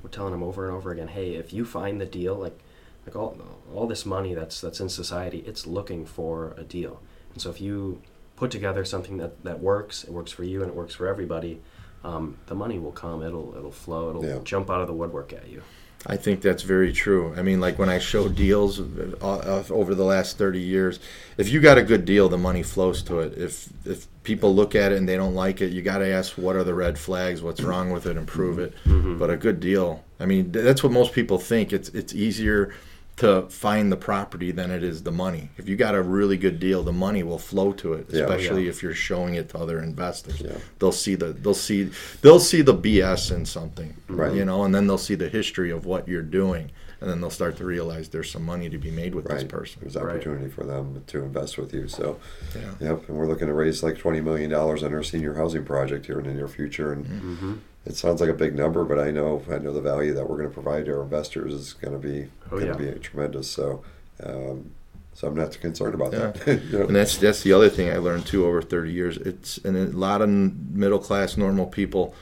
we're 0.03 0.09
telling 0.11 0.35
him 0.35 0.43
over 0.43 0.67
and 0.67 0.77
over 0.77 0.91
again, 0.91 1.07
hey, 1.07 1.33
if 1.33 1.51
you 1.51 1.65
find 1.65 1.99
the 1.99 2.05
deal, 2.05 2.35
like 2.35 2.59
like 3.07 3.15
all 3.15 3.35
all 3.73 3.87
this 3.87 4.05
money 4.05 4.35
that's 4.35 4.61
that's 4.61 4.79
in 4.79 4.87
society, 4.87 5.43
it's 5.47 5.65
looking 5.65 6.05
for 6.05 6.53
a 6.57 6.63
deal, 6.63 7.01
and 7.33 7.41
so 7.41 7.49
if 7.49 7.59
you 7.59 8.03
put 8.41 8.49
together 8.49 8.83
something 8.83 9.17
that, 9.17 9.43
that 9.43 9.59
works, 9.59 10.03
it 10.03 10.09
works 10.11 10.31
for 10.31 10.43
you 10.43 10.63
and 10.63 10.71
it 10.71 10.75
works 10.75 10.95
for 10.95 11.07
everybody, 11.07 11.61
um, 12.03 12.37
the 12.47 12.55
money 12.55 12.79
will 12.79 12.91
come. 12.91 13.23
It'll 13.23 13.53
it'll 13.57 13.71
flow. 13.71 14.09
It'll 14.09 14.25
Yeah. 14.25 14.39
jump 14.43 14.69
out 14.69 14.81
of 14.81 14.87
the 14.87 14.93
woodwork 14.93 15.33
at 15.33 15.47
you. 15.49 15.61
I 16.07 16.17
think 16.17 16.41
that's 16.41 16.63
very 16.63 16.91
true. 16.91 17.31
I 17.37 17.43
mean, 17.43 17.59
like 17.59 17.77
when 17.77 17.87
I 17.89 17.99
show 17.99 18.27
deals 18.27 18.79
uh, 18.79 18.83
uh, 19.21 19.63
over 19.69 19.93
the 19.93 20.03
last 20.03 20.35
30 20.35 20.59
years, 20.59 20.99
if 21.37 21.49
you 21.49 21.59
got 21.61 21.77
a 21.77 21.83
good 21.83 22.05
deal, 22.05 22.27
the 22.27 22.39
money 22.39 22.63
flows 22.63 23.03
to 23.03 23.19
it. 23.19 23.37
If 23.37 23.69
if 23.85 24.07
people 24.23 24.55
look 24.55 24.73
at 24.73 24.91
it 24.91 24.97
and 24.97 25.07
they 25.07 25.15
don't 25.15 25.35
like 25.35 25.61
it, 25.61 25.71
you 25.71 25.83
got 25.83 25.99
to 25.99 26.07
ask 26.07 26.39
what 26.39 26.55
are 26.55 26.63
the 26.63 26.73
red 26.73 26.97
flags, 26.97 27.43
what's 27.43 27.61
wrong 27.61 27.91
with 27.91 28.07
it, 28.07 28.17
improve 28.17 28.57
it. 28.57 28.73
But 29.19 29.29
a 29.29 29.37
good 29.37 29.59
deal, 29.59 30.03
I 30.19 30.25
mean, 30.25 30.51
that's 30.51 30.81
what 30.81 30.91
most 30.91 31.13
people 31.13 31.37
think. 31.37 31.71
It's 31.71 31.89
it's 31.89 32.15
easier 32.15 32.73
to 33.21 33.43
find 33.49 33.91
the 33.91 33.95
property 33.97 34.51
than 34.51 34.71
it 34.71 34.83
is 34.83 35.03
the 35.03 35.11
money. 35.11 35.49
If 35.57 35.69
you 35.69 35.75
got 35.75 35.93
a 35.93 36.01
really 36.01 36.37
good 36.37 36.59
deal, 36.59 36.81
the 36.81 36.91
money 36.91 37.21
will 37.21 37.37
flow 37.37 37.71
to 37.73 37.93
it, 37.93 38.11
especially 38.11 38.63
Yeah. 38.63 38.69
if 38.71 38.81
you're 38.81 38.95
showing 38.95 39.35
it 39.35 39.49
to 39.49 39.59
other 39.59 39.79
investors. 39.79 40.41
Yeah. 40.41 40.57
They'll 40.79 40.91
see 40.91 41.13
the 41.15 41.27
they'll 41.27 41.53
see 41.53 41.91
they'll 42.21 42.39
see 42.39 42.61
the 42.63 42.73
BS 42.73 43.31
in 43.31 43.45
something, 43.45 43.95
Right. 44.09 44.33
You 44.33 44.43
know, 44.43 44.63
and 44.63 44.73
then 44.73 44.87
they'll 44.87 44.97
see 44.97 45.13
the 45.15 45.29
history 45.29 45.69
of 45.69 45.85
what 45.85 46.07
you're 46.07 46.23
doing, 46.23 46.71
and 46.99 47.09
then 47.09 47.21
they'll 47.21 47.29
start 47.29 47.57
to 47.57 47.63
realize 47.65 48.09
there's 48.09 48.31
some 48.31 48.43
money 48.45 48.69
to 48.71 48.79
be 48.79 48.89
made 48.89 49.13
with 49.13 49.25
this 49.25 49.43
person. 49.43 49.81
There's 49.81 49.95
Right. 49.95 50.15
opportunity 50.15 50.49
for 50.49 50.63
them 50.65 51.03
to 51.07 51.23
invest 51.23 51.59
with 51.59 51.73
you. 51.75 51.87
So, 51.87 52.17
Yeah. 52.55 52.71
yep. 52.89 53.07
And 53.07 53.15
we're 53.17 53.27
looking 53.27 53.47
to 53.47 53.53
raise 53.53 53.83
like 53.83 53.99
twenty 53.99 54.19
million 54.21 54.49
dollars 54.49 54.81
on 54.83 54.93
our 54.95 55.03
senior 55.03 55.35
housing 55.35 55.63
project 55.63 56.07
here 56.07 56.19
in 56.19 56.25
the 56.25 56.33
near 56.33 56.47
future, 56.47 56.91
and 56.91 57.05
Mm-hmm. 57.05 57.53
It 57.85 57.95
sounds 57.95 58.21
like 58.21 58.29
a 58.29 58.33
big 58.33 58.55
number, 58.55 58.83
but 58.83 58.99
I 58.99 59.11
know 59.11 59.41
I 59.51 59.57
know 59.57 59.73
the 59.73 59.81
value 59.81 60.13
that 60.13 60.29
we're 60.29 60.37
going 60.37 60.49
to 60.49 60.53
provide 60.53 60.85
to 60.85 60.93
our 60.97 61.03
investors 61.03 61.53
is 61.53 61.73
going 61.73 61.93
to 61.93 61.99
be 61.99 62.27
Oh, 62.47 62.57
going 62.59 62.67
yeah. 62.67 62.73
to 62.73 62.77
be 62.93 62.99
tremendous. 62.99 63.49
So, 63.49 63.83
um, 64.23 64.71
so 65.13 65.27
I'm 65.27 65.35
not 65.35 65.51
too 65.51 65.59
concerned 65.59 65.93
about 65.95 66.13
Yeah. 66.13 66.31
that. 66.45 66.63
You 66.63 66.79
know? 66.79 66.85
And 66.87 66.95
that's 66.95 67.17
that's 67.17 67.41
the 67.43 67.53
other 67.53 67.69
thing 67.69 67.89
I 67.89 67.97
learned 67.97 68.25
too 68.25 68.45
over 68.45 68.61
30 68.61 68.91
years. 68.91 69.17
It's 69.17 69.57
and 69.59 69.75
a 69.75 69.85
lot 69.97 70.21
of 70.21 70.29
middle 70.29 70.99
class 70.99 71.37
normal 71.37 71.65
people. 71.65 72.13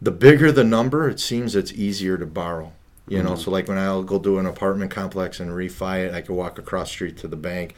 The 0.00 0.10
bigger 0.12 0.52
the 0.52 0.64
number, 0.64 1.08
it 1.08 1.18
seems 1.20 1.56
it's 1.56 1.72
easier 1.72 2.16
to 2.18 2.26
borrow. 2.26 2.72
You 3.08 3.22
know, 3.22 3.30
Mhm. 3.32 3.38
so 3.38 3.50
like 3.50 3.68
when 3.68 3.78
I'll 3.78 4.02
go 4.02 4.18
do 4.18 4.38
an 4.38 4.44
apartment 4.46 4.90
complex 4.90 5.40
and 5.40 5.50
refi 5.50 6.06
it, 6.06 6.14
I 6.14 6.20
can 6.20 6.34
walk 6.36 6.58
across 6.58 6.88
the 6.88 6.92
street 6.92 7.16
to 7.18 7.28
the 7.28 7.36
bank, 7.36 7.74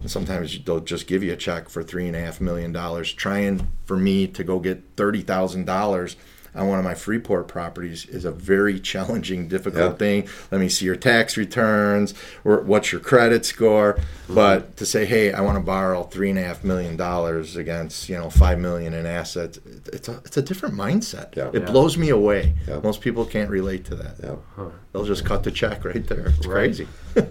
and 0.00 0.10
sometimes 0.10 0.58
they'll 0.64 0.80
just 0.80 1.06
give 1.06 1.22
you 1.22 1.32
a 1.32 1.36
check 1.36 1.68
for 1.68 1.82
three 1.84 2.08
and 2.08 2.16
a 2.16 2.20
half 2.20 2.40
million 2.40 2.72
dollars, 2.72 3.12
trying 3.12 3.68
for 3.84 3.96
me 3.96 4.26
to 4.26 4.42
go 4.42 4.58
get 4.58 4.82
thirty 4.96 5.20
thousand 5.22 5.64
dollars 5.66 6.16
on 6.54 6.68
one 6.68 6.78
of 6.78 6.84
my 6.84 6.94
Freeport 6.94 7.48
properties 7.48 8.06
is 8.06 8.24
a 8.24 8.30
very 8.30 8.78
challenging, 8.80 9.48
difficult 9.48 9.92
Yeah. 9.92 9.96
thing. 9.98 10.28
Let 10.50 10.60
me 10.60 10.68
see 10.68 10.84
your 10.84 10.96
tax 10.96 11.36
returns, 11.36 12.14
or 12.44 12.60
what's 12.60 12.92
your 12.92 13.00
credit 13.00 13.44
score. 13.44 13.94
Mm-hmm. 13.94 14.34
But 14.34 14.76
to 14.76 14.86
say, 14.86 15.04
hey, 15.04 15.32
I 15.32 15.40
want 15.40 15.56
to 15.58 15.64
borrow 15.64 16.04
three 16.04 16.30
and 16.30 16.38
a 16.38 16.42
half 16.42 16.62
million 16.64 16.96
dollars 16.96 17.56
against 17.56 18.08
you 18.08 18.16
know 18.16 18.30
five 18.30 18.58
million 18.58 18.94
in 18.94 19.06
assets, 19.06 19.58
it's 19.92 20.08
a 20.08 20.20
it's 20.24 20.36
a 20.36 20.42
different 20.42 20.74
mindset. 20.74 21.34
Yeah. 21.36 21.48
It 21.52 21.62
Yeah. 21.62 21.70
blows 21.70 21.96
me 21.98 22.10
away. 22.10 22.54
Yeah. 22.68 22.80
Most 22.82 23.00
people 23.00 23.24
can't 23.24 23.50
relate 23.50 23.84
to 23.86 23.94
that. 23.96 24.14
yeah. 24.22 24.36
Huh. 24.56 24.70
They'll 24.92 25.04
just 25.04 25.24
cut 25.24 25.42
the 25.42 25.50
check 25.50 25.84
right 25.84 26.06
there. 26.06 26.26
It's 26.28 26.46
Right. 26.46 26.54
crazy. 26.74 26.88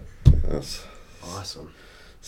Yes. 0.52 0.84
Awesome. 1.24 1.72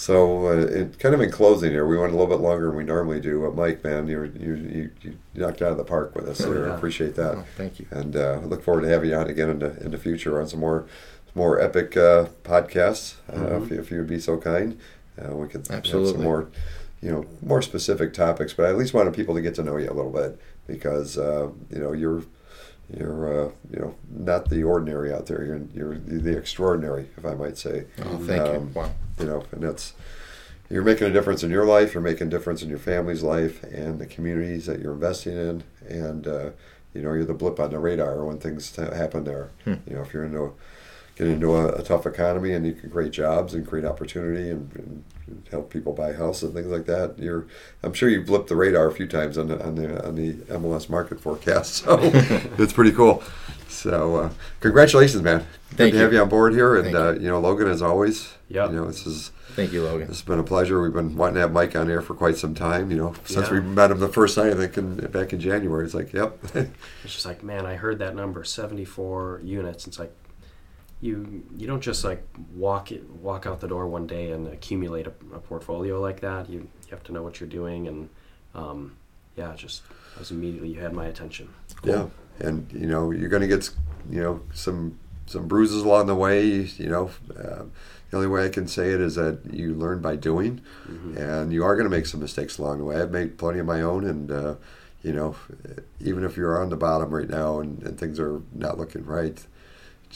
So, 0.05 0.47
uh, 0.47 0.51
it, 0.57 0.99
kind 0.99 1.15
of 1.15 1.21
in 1.21 1.31
closing 1.31 1.71
here, 1.71 1.87
we 1.87 1.97
went 1.97 2.11
a 2.11 2.17
little 2.17 2.27
bit 2.35 2.43
longer 2.43 2.67
than 2.67 2.75
we 2.75 2.83
normally 2.83 3.21
do. 3.21 3.41
But 3.43 3.55
Mike, 3.55 3.81
man, 3.81 4.07
you 4.09 4.23
you 4.37 4.53
you, 4.55 4.91
you 5.01 5.17
knocked 5.33 5.61
out 5.61 5.71
of 5.71 5.77
the 5.77 5.85
park 5.85 6.13
with 6.13 6.27
us. 6.27 6.41
Oh, 6.41 6.51
here. 6.51 6.69
I 6.69 6.75
appreciate 6.75 7.15
that. 7.15 7.35
Oh, 7.35 7.45
thank 7.55 7.79
you. 7.79 7.85
and 7.91 8.13
uh, 8.13 8.41
look 8.43 8.61
forward 8.61 8.81
to 8.81 8.89
having 8.89 9.11
you 9.11 9.15
on 9.15 9.29
again 9.29 9.49
in 9.49 9.59
the 9.59 9.81
in 9.81 9.91
the 9.91 9.97
future 9.97 10.41
on 10.41 10.49
some 10.49 10.59
more 10.59 10.85
more 11.33 11.61
epic 11.61 11.95
uh, 11.95 12.25
podcasts. 12.43 13.15
Uh, 13.29 13.35
Mhm. 13.37 13.63
if, 13.63 13.71
you, 13.71 13.79
if 13.79 13.89
you 13.91 13.97
would 13.99 14.07
be 14.07 14.19
so 14.19 14.37
kind, 14.37 14.77
uh, 15.17 15.33
we 15.33 15.47
could 15.47 15.65
have 15.67 15.77
Absolutely. 15.77 16.11
some 16.11 16.23
more 16.23 16.49
you 17.01 17.09
know 17.09 17.25
more 17.41 17.61
specific 17.61 18.13
topics. 18.13 18.51
But 18.53 18.65
I 18.65 18.69
at 18.71 18.77
least 18.77 18.93
wanted 18.93 19.13
people 19.13 19.33
to 19.35 19.41
get 19.41 19.55
to 19.55 19.63
know 19.63 19.77
you 19.77 19.89
a 19.89 19.93
little 19.93 20.11
bit 20.11 20.37
because 20.67 21.17
uh, 21.17 21.51
you 21.71 21.79
know 21.79 21.93
you're 21.93 22.23
you're 22.95 23.47
uh, 23.47 23.51
you 23.71 23.79
know 23.79 23.95
not 24.09 24.49
the 24.49 24.63
ordinary 24.63 25.13
out 25.13 25.25
there. 25.27 25.43
You're 25.43 25.61
you're 25.73 25.97
the 25.97 26.38
extraordinary, 26.38 27.09
if 27.17 27.25
I 27.25 27.33
might 27.33 27.57
say. 27.57 27.86
Oh, 28.03 28.17
thank 28.17 28.41
Um, 28.41 28.53
you. 28.55 28.71
Wow. 28.73 28.91
You 29.19 29.25
know, 29.25 29.43
and 29.51 29.63
that's 29.63 29.93
you're 30.69 30.83
making 30.83 31.07
a 31.07 31.13
difference 31.13 31.43
in 31.43 31.51
your 31.51 31.65
life. 31.65 31.93
You're 31.93 32.01
making 32.03 32.27
a 32.27 32.29
difference 32.29 32.61
in 32.63 32.69
your 32.69 32.79
family's 32.79 33.21
life 33.23 33.63
and 33.63 33.99
the 33.99 34.05
communities 34.05 34.65
that 34.65 34.79
you're 34.79 34.93
investing 34.93 35.33
in. 35.38 35.63
And 35.88 36.27
uh, 36.27 36.49
you 36.93 37.01
know, 37.01 37.13
you're 37.13 37.25
the 37.25 37.33
blip 37.33 37.59
on 37.59 37.71
the 37.71 37.79
radar 37.79 38.23
when 38.23 38.38
things 38.39 38.71
t- 38.71 38.81
happen 38.81 39.23
there. 39.25 39.51
Hmm. 39.63 39.75
You 39.88 39.95
know, 39.95 40.01
if 40.01 40.13
you're 40.13 40.23
into 40.23 40.53
get 41.16 41.28
into 41.28 41.55
a, 41.55 41.70
a 41.76 41.84
tough 41.84 42.05
economy 42.05 42.53
and 42.53 42.66
you 42.66 42.74
can 42.74 42.89
create 42.89 43.11
jobs 43.11 43.53
and 43.53 43.66
create 43.68 43.86
opportunity 43.86 44.49
and, 44.49 44.70
and 45.28 45.47
help 45.49 45.70
people 45.70 45.93
buy 45.93 46.13
houses 46.13 46.43
and 46.43 46.53
things 46.53 46.68
like 46.68 46.86
that. 46.86 47.18
You're, 47.18 47.45
I'm 47.84 47.93
sure 47.93 48.09
you've 48.09 48.28
blipped 48.28 48.47
the 48.47 48.55
radar 48.55 48.88
a 48.88 48.91
few 48.91 49.07
times 49.07 49.38
on 49.38 49.47
the 49.47 49.63
on 49.66 49.76
the 49.76 50.05
on 50.05 50.16
the 50.16 50.34
MLS 50.53 50.89
market 50.89 51.20
forecast. 51.20 51.86
So 51.86 51.97
it's 52.57 52.74
pretty 52.74 52.91
cool. 52.91 53.24
So 53.68 54.16
uh, 54.16 54.30
congratulations, 54.59 55.22
man. 55.24 55.39
Good 55.72 55.78
Thank 55.78 55.91
to 55.91 55.97
you. 55.97 56.03
have 56.03 56.13
you 56.13 56.22
on 56.22 56.30
board 56.30 56.53
here, 56.53 56.76
and 56.78 56.95
uh, 56.95 57.13
you. 57.13 57.28
know, 57.28 57.39
Logan, 57.39 57.68
as 57.68 57.82
always. 57.82 58.34
Yep. 58.47 58.70
You 58.70 58.76
know, 58.78 58.86
this 58.88 59.05
is 59.05 59.32
Thank 59.55 59.74
you, 59.74 59.84
Logan. 59.84 60.07
it's 60.09 60.22
been 60.22 60.39
a 60.39 60.43
pleasure. 60.43 60.82
We've 60.82 60.93
been 60.93 61.16
wanting 61.18 61.36
to 61.36 61.41
have 61.41 61.51
Mike 61.51 61.76
on 61.76 61.89
air 61.89 62.01
for 62.01 62.13
quite 62.13 62.38
some 62.38 62.53
time. 62.53 62.91
You 62.91 62.97
know, 62.97 63.13
since 63.26 63.47
Yeah. 63.47 63.53
we 63.55 63.61
met 63.61 63.91
him 63.91 63.99
the 63.99 64.07
first 64.07 64.36
time, 64.36 64.51
I 64.51 64.55
think 64.55 64.78
in, 64.78 64.95
back 65.11 65.34
in 65.34 65.39
January. 65.39 65.84
It's 65.86 65.93
like, 65.93 66.13
yep, 66.13 66.38
It's 66.55 67.13
just 67.13 67.26
like, 67.26 67.43
man, 67.43 67.66
I 67.66 67.76
heard 67.76 67.99
that 67.99 68.16
number, 68.16 68.43
74 68.43 69.41
units. 69.43 69.88
It's 69.88 69.99
like, 69.99 70.13
you 71.01 71.43
you 71.55 71.67
don't 71.67 71.81
just 71.81 72.03
like 72.03 72.23
walk 72.53 72.91
it, 72.91 73.07
walk 73.09 73.45
out 73.45 73.59
the 73.59 73.67
door 73.67 73.87
one 73.87 74.07
day 74.07 74.31
and 74.31 74.47
accumulate 74.47 75.07
a, 75.07 75.13
a 75.33 75.39
portfolio 75.39 75.99
like 75.99 76.21
that. 76.21 76.49
You 76.49 76.59
you 76.59 76.91
have 76.91 77.03
to 77.03 77.11
know 77.11 77.23
what 77.23 77.39
you're 77.39 77.49
doing, 77.49 77.87
and 77.87 78.09
um, 78.53 78.95
yeah, 79.35 79.53
just 79.55 79.83
I 80.15 80.19
was 80.19 80.31
immediately 80.31 80.69
you 80.69 80.79
had 80.79 80.93
my 80.93 81.07
attention. 81.07 81.53
yeah. 81.83 82.07
And 82.39 82.69
you 82.73 82.87
know, 82.87 83.11
you're 83.11 83.29
going 83.29 83.41
to 83.41 83.47
get 83.47 83.69
you 84.09 84.21
know 84.21 84.41
some 84.53 84.99
some 85.25 85.47
bruises 85.47 85.83
along 85.83 86.07
the 86.07 86.15
way. 86.15 86.45
You 86.45 86.89
know, 86.89 87.11
uh, 87.31 87.63
the 88.09 88.17
only 88.17 88.27
way 88.27 88.45
I 88.45 88.49
can 88.49 88.67
say 88.67 88.91
it 88.91 89.01
is 89.01 89.15
that 89.15 89.39
you 89.51 89.73
learn 89.73 90.01
by 90.01 90.15
doing, 90.15 90.61
and 91.17 91.53
you 91.53 91.63
are 91.63 91.75
going 91.75 91.89
to 91.89 91.95
make 91.95 92.05
some 92.05 92.19
mistakes 92.19 92.57
along 92.57 92.79
the 92.79 92.85
way. 92.85 93.01
I've 93.01 93.11
made 93.11 93.37
plenty 93.37 93.59
of 93.59 93.65
my 93.65 93.81
own, 93.81 94.05
and 94.05 94.31
uh, 94.31 94.55
you 95.01 95.13
know, 95.13 95.35
even 95.99 96.23
if 96.23 96.35
you're 96.35 96.61
on 96.61 96.69
the 96.69 96.75
bottom 96.75 97.13
right 97.13 97.29
now 97.29 97.59
and, 97.59 97.81
and 97.83 97.97
things 97.97 98.19
are 98.19 98.41
not 98.53 98.77
looking 98.77 99.05
right, 99.05 99.45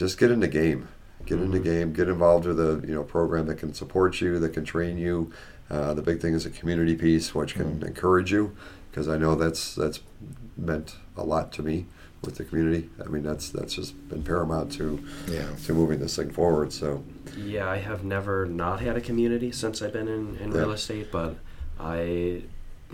just 0.00 0.16
get 0.18 0.30
in 0.30 0.40
the 0.40 0.48
game. 0.48 0.88
Get 1.26 1.38
in 1.38 1.50
the 1.50 1.60
game. 1.60 1.92
Get 1.92 2.08
involved 2.08 2.46
with 2.46 2.58
a 2.58 2.82
you 2.88 2.94
know 2.94 3.02
program 3.04 3.46
that 3.46 3.56
can 3.56 3.74
support 3.74 4.20
you, 4.22 4.38
that 4.38 4.54
can 4.54 4.64
train 4.64 4.96
you. 4.96 5.30
Uh, 5.68 5.92
the 5.92 6.00
big 6.02 6.20
thing 6.20 6.32
is 6.34 6.46
a 6.46 6.50
community 6.50 6.96
piece, 6.96 7.34
which 7.34 7.54
can 7.54 7.82
encourage 7.84 8.32
you, 8.32 8.56
because 8.90 9.06
I 9.08 9.18
know 9.18 9.34
that's 9.34 9.74
that's 9.74 10.00
meant 10.56 10.96
a 11.18 11.22
lot 11.22 11.52
to 11.52 11.62
me 11.62 11.86
with 12.22 12.36
the 12.36 12.44
community. 12.44 12.88
I 13.04 13.08
mean, 13.08 13.22
that's 13.22 13.50
that's 13.50 13.74
just 13.74 14.08
been 14.08 14.22
paramount 14.22 14.72
to 14.78 15.04
Yeah. 15.28 15.44
to 15.66 15.74
moving 15.74 16.00
this 16.00 16.16
thing 16.16 16.30
forward. 16.30 16.72
So 16.72 17.04
Yeah, 17.36 17.68
I 17.68 17.76
have 17.76 18.02
never 18.02 18.46
not 18.46 18.80
had 18.80 18.96
a 18.96 19.00
community 19.02 19.52
since 19.52 19.82
I've 19.82 19.92
been 19.92 20.08
in, 20.08 20.36
in 20.38 20.50
Yeah. 20.52 20.58
real 20.60 20.72
estate, 20.72 21.12
but 21.12 21.36
I 21.78 22.42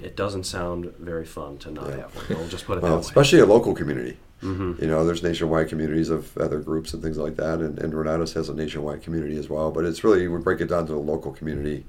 it 0.02 0.14
doesn't 0.16 0.44
sound 0.44 0.92
very 0.98 1.24
fun 1.24 1.56
to 1.58 1.70
not 1.70 1.88
Yeah. 1.88 1.96
have 2.02 2.16
one. 2.16 2.24
We'll 2.40 2.48
just 2.48 2.66
put 2.66 2.76
it 2.78 2.82
well, 2.82 2.92
that 2.96 2.98
way. 2.98 3.06
especially 3.06 3.38
a 3.38 3.46
local 3.46 3.72
community. 3.74 4.18
Hmm 4.40 4.74
You 4.80 4.86
know, 4.86 5.04
there's 5.04 5.22
nationwide 5.22 5.68
communities 5.68 6.10
of 6.10 6.36
other 6.38 6.60
groups 6.60 6.92
and 6.92 7.02
things 7.02 7.16
like 7.16 7.36
that, 7.36 7.60
and, 7.60 7.78
and 7.78 7.92
Renatus 7.92 8.34
has 8.34 8.48
a 8.48 8.54
nationwide 8.54 9.02
community 9.02 9.36
as 9.38 9.48
well. 9.48 9.70
But 9.70 9.84
it's 9.84 10.04
really 10.04 10.28
we 10.28 10.38
break 10.40 10.60
it 10.60 10.66
down 10.68 10.86
to 10.86 10.92
the 10.92 10.98
local 10.98 11.32
community. 11.32 11.84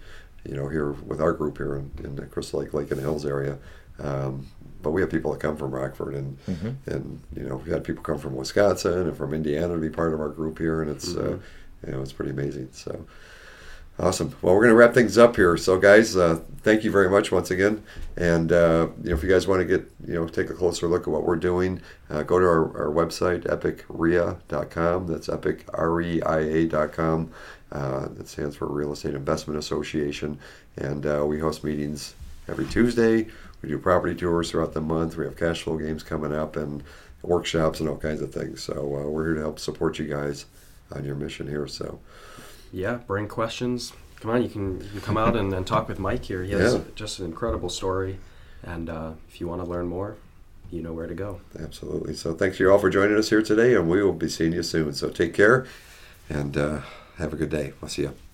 You 0.48 0.56
know, 0.56 0.70
here 0.70 0.92
with 0.92 1.20
our 1.20 1.34
group 1.34 1.58
here 1.58 1.76
in, 1.76 1.92
in 2.04 2.16
the 2.16 2.26
Crystal 2.26 2.62
Lake, 2.62 2.74
Lake 2.74 2.92
and 2.92 3.02
Hills 3.02 3.26
area. 3.26 3.58
Um, 4.00 4.48
but 4.82 4.92
we 4.92 5.02
have 5.02 5.10
people 5.10 5.32
that 5.34 5.42
come 5.42 5.58
from 5.58 5.72
Rockford, 5.72 6.14
and 6.16 6.38
and 6.86 7.20
you 7.36 7.44
know, 7.44 7.58
we 7.58 7.72
had 7.72 7.84
people 7.84 8.04
come 8.04 8.18
from 8.18 8.36
Wisconsin 8.36 9.08
and 9.08 9.18
from 9.18 9.34
Indiana 9.34 9.74
to 9.74 9.80
be 9.80 9.90
part 9.90 10.14
of 10.14 10.22
our 10.22 10.30
group 10.30 10.60
here, 10.60 10.82
and 10.82 10.90
it's 10.90 11.16
uh, 11.16 11.38
you 11.86 11.92
know, 11.92 12.02
it's 12.02 12.14
pretty 12.14 12.32
amazing. 12.32 12.70
So. 12.72 13.06
Awesome. 14.00 14.36
Well, 14.44 14.54
we're 14.54 14.62
going 14.62 14.74
to 14.74 14.76
wrap 14.76 14.94
things 14.94 15.18
up 15.18 15.36
here. 15.36 15.58
So, 15.58 15.80
guys, 15.80 16.16
uh, 16.16 16.40
thank 16.62 16.84
you 16.84 16.92
very 16.92 17.10
much 17.10 17.32
once 17.32 17.50
again. 17.50 17.82
And 18.16 18.52
uh, 18.52 18.90
you 19.02 19.10
know, 19.10 19.16
if 19.16 19.24
you 19.24 19.30
guys 19.30 19.48
want 19.48 19.62
to 19.62 19.66
get 19.66 19.90
you 20.06 20.14
know 20.14 20.28
take 20.28 20.52
a 20.52 20.54
closer 20.54 20.88
look 20.88 21.04
at 21.04 21.08
what 21.08 21.24
we're 21.24 21.36
doing, 21.36 21.82
uh, 22.12 22.22
go 22.22 22.38
to 22.38 22.46
our, 22.46 22.86
our 22.86 22.94
website 22.94 23.46
epicreia.com. 23.46 25.08
That's 25.08 25.30
epic 25.30 25.66
r 25.74 26.00
e 26.02 26.22
i 26.22 26.40
a.com. 26.40 27.32
Uh, 27.72 28.08
that 28.10 28.28
stands 28.28 28.56
for 28.56 28.68
Real 28.68 28.94
Estate 28.94 29.16
Investment 29.16 29.60
Association, 29.60 30.40
and 30.78 31.06
uh, 31.06 31.26
we 31.28 31.40
host 31.40 31.64
meetings 31.64 32.14
every 32.48 32.66
Tuesday. 32.66 33.28
We 33.64 33.70
do 33.70 33.80
property 33.80 34.14
tours 34.14 34.52
throughout 34.52 34.74
the 34.74 34.82
month. 34.82 35.18
We 35.18 35.26
have 35.26 35.36
cash 35.36 35.64
flow 35.64 35.78
games 35.78 36.04
coming 36.04 36.34
up 36.34 36.56
and 36.56 36.84
workshops 37.24 37.80
and 37.80 37.90
all 37.90 37.98
kinds 37.98 38.22
of 38.22 38.32
things. 38.32 38.62
So 38.62 38.74
uh, 38.74 39.10
we're 39.10 39.26
here 39.26 39.34
to 39.34 39.42
help 39.42 39.58
support 39.58 39.98
you 39.98 40.06
guys 40.06 40.46
on 40.94 41.04
your 41.04 41.16
mission 41.16 41.48
here. 41.48 41.66
So. 41.68 42.00
Yeah, 42.78 43.00
bring 43.08 43.28
questions. 43.28 43.92
Come 44.20 44.30
on, 44.32 44.44
you 44.44 44.50
can 44.50 44.80
you 44.82 44.90
can 44.92 45.02
come 45.02 45.18
out 45.18 45.36
and, 45.36 45.52
and 45.54 45.66
talk 45.66 45.88
with 45.88 45.98
Mike 46.00 46.26
here. 46.26 46.44
He 46.44 46.52
has 46.52 46.76
Yeah. 46.76 46.82
just 46.96 47.18
an 47.20 47.26
incredible 47.26 47.70
story, 47.70 48.20
and 48.64 48.88
uh, 48.90 49.12
if 49.30 49.42
you 49.42 49.48
want 49.48 49.64
to 49.64 49.68
learn 49.70 49.88
more, 49.88 50.16
you 50.72 50.82
know 50.84 50.94
where 50.94 51.08
to 51.08 51.16
go. 51.16 51.42
Absolutely. 51.60 52.14
So 52.14 52.34
thanks 52.36 52.60
you 52.60 52.72
all 52.72 52.78
for 52.78 52.90
joining 52.92 53.18
us 53.18 53.30
here 53.30 53.42
today, 53.42 53.74
and 53.76 53.90
we 53.90 54.04
will 54.04 54.14
be 54.14 54.30
seeing 54.30 54.54
you 54.54 54.64
soon. 54.64 54.94
So 54.94 55.10
take 55.10 55.34
care 55.34 55.66
and 56.30 56.56
uh, 56.56 56.82
have 57.18 57.34
a 57.34 57.36
good 57.36 57.50
day. 57.50 57.74
I'll 57.82 57.90
see 57.90 58.04
you. 58.04 58.14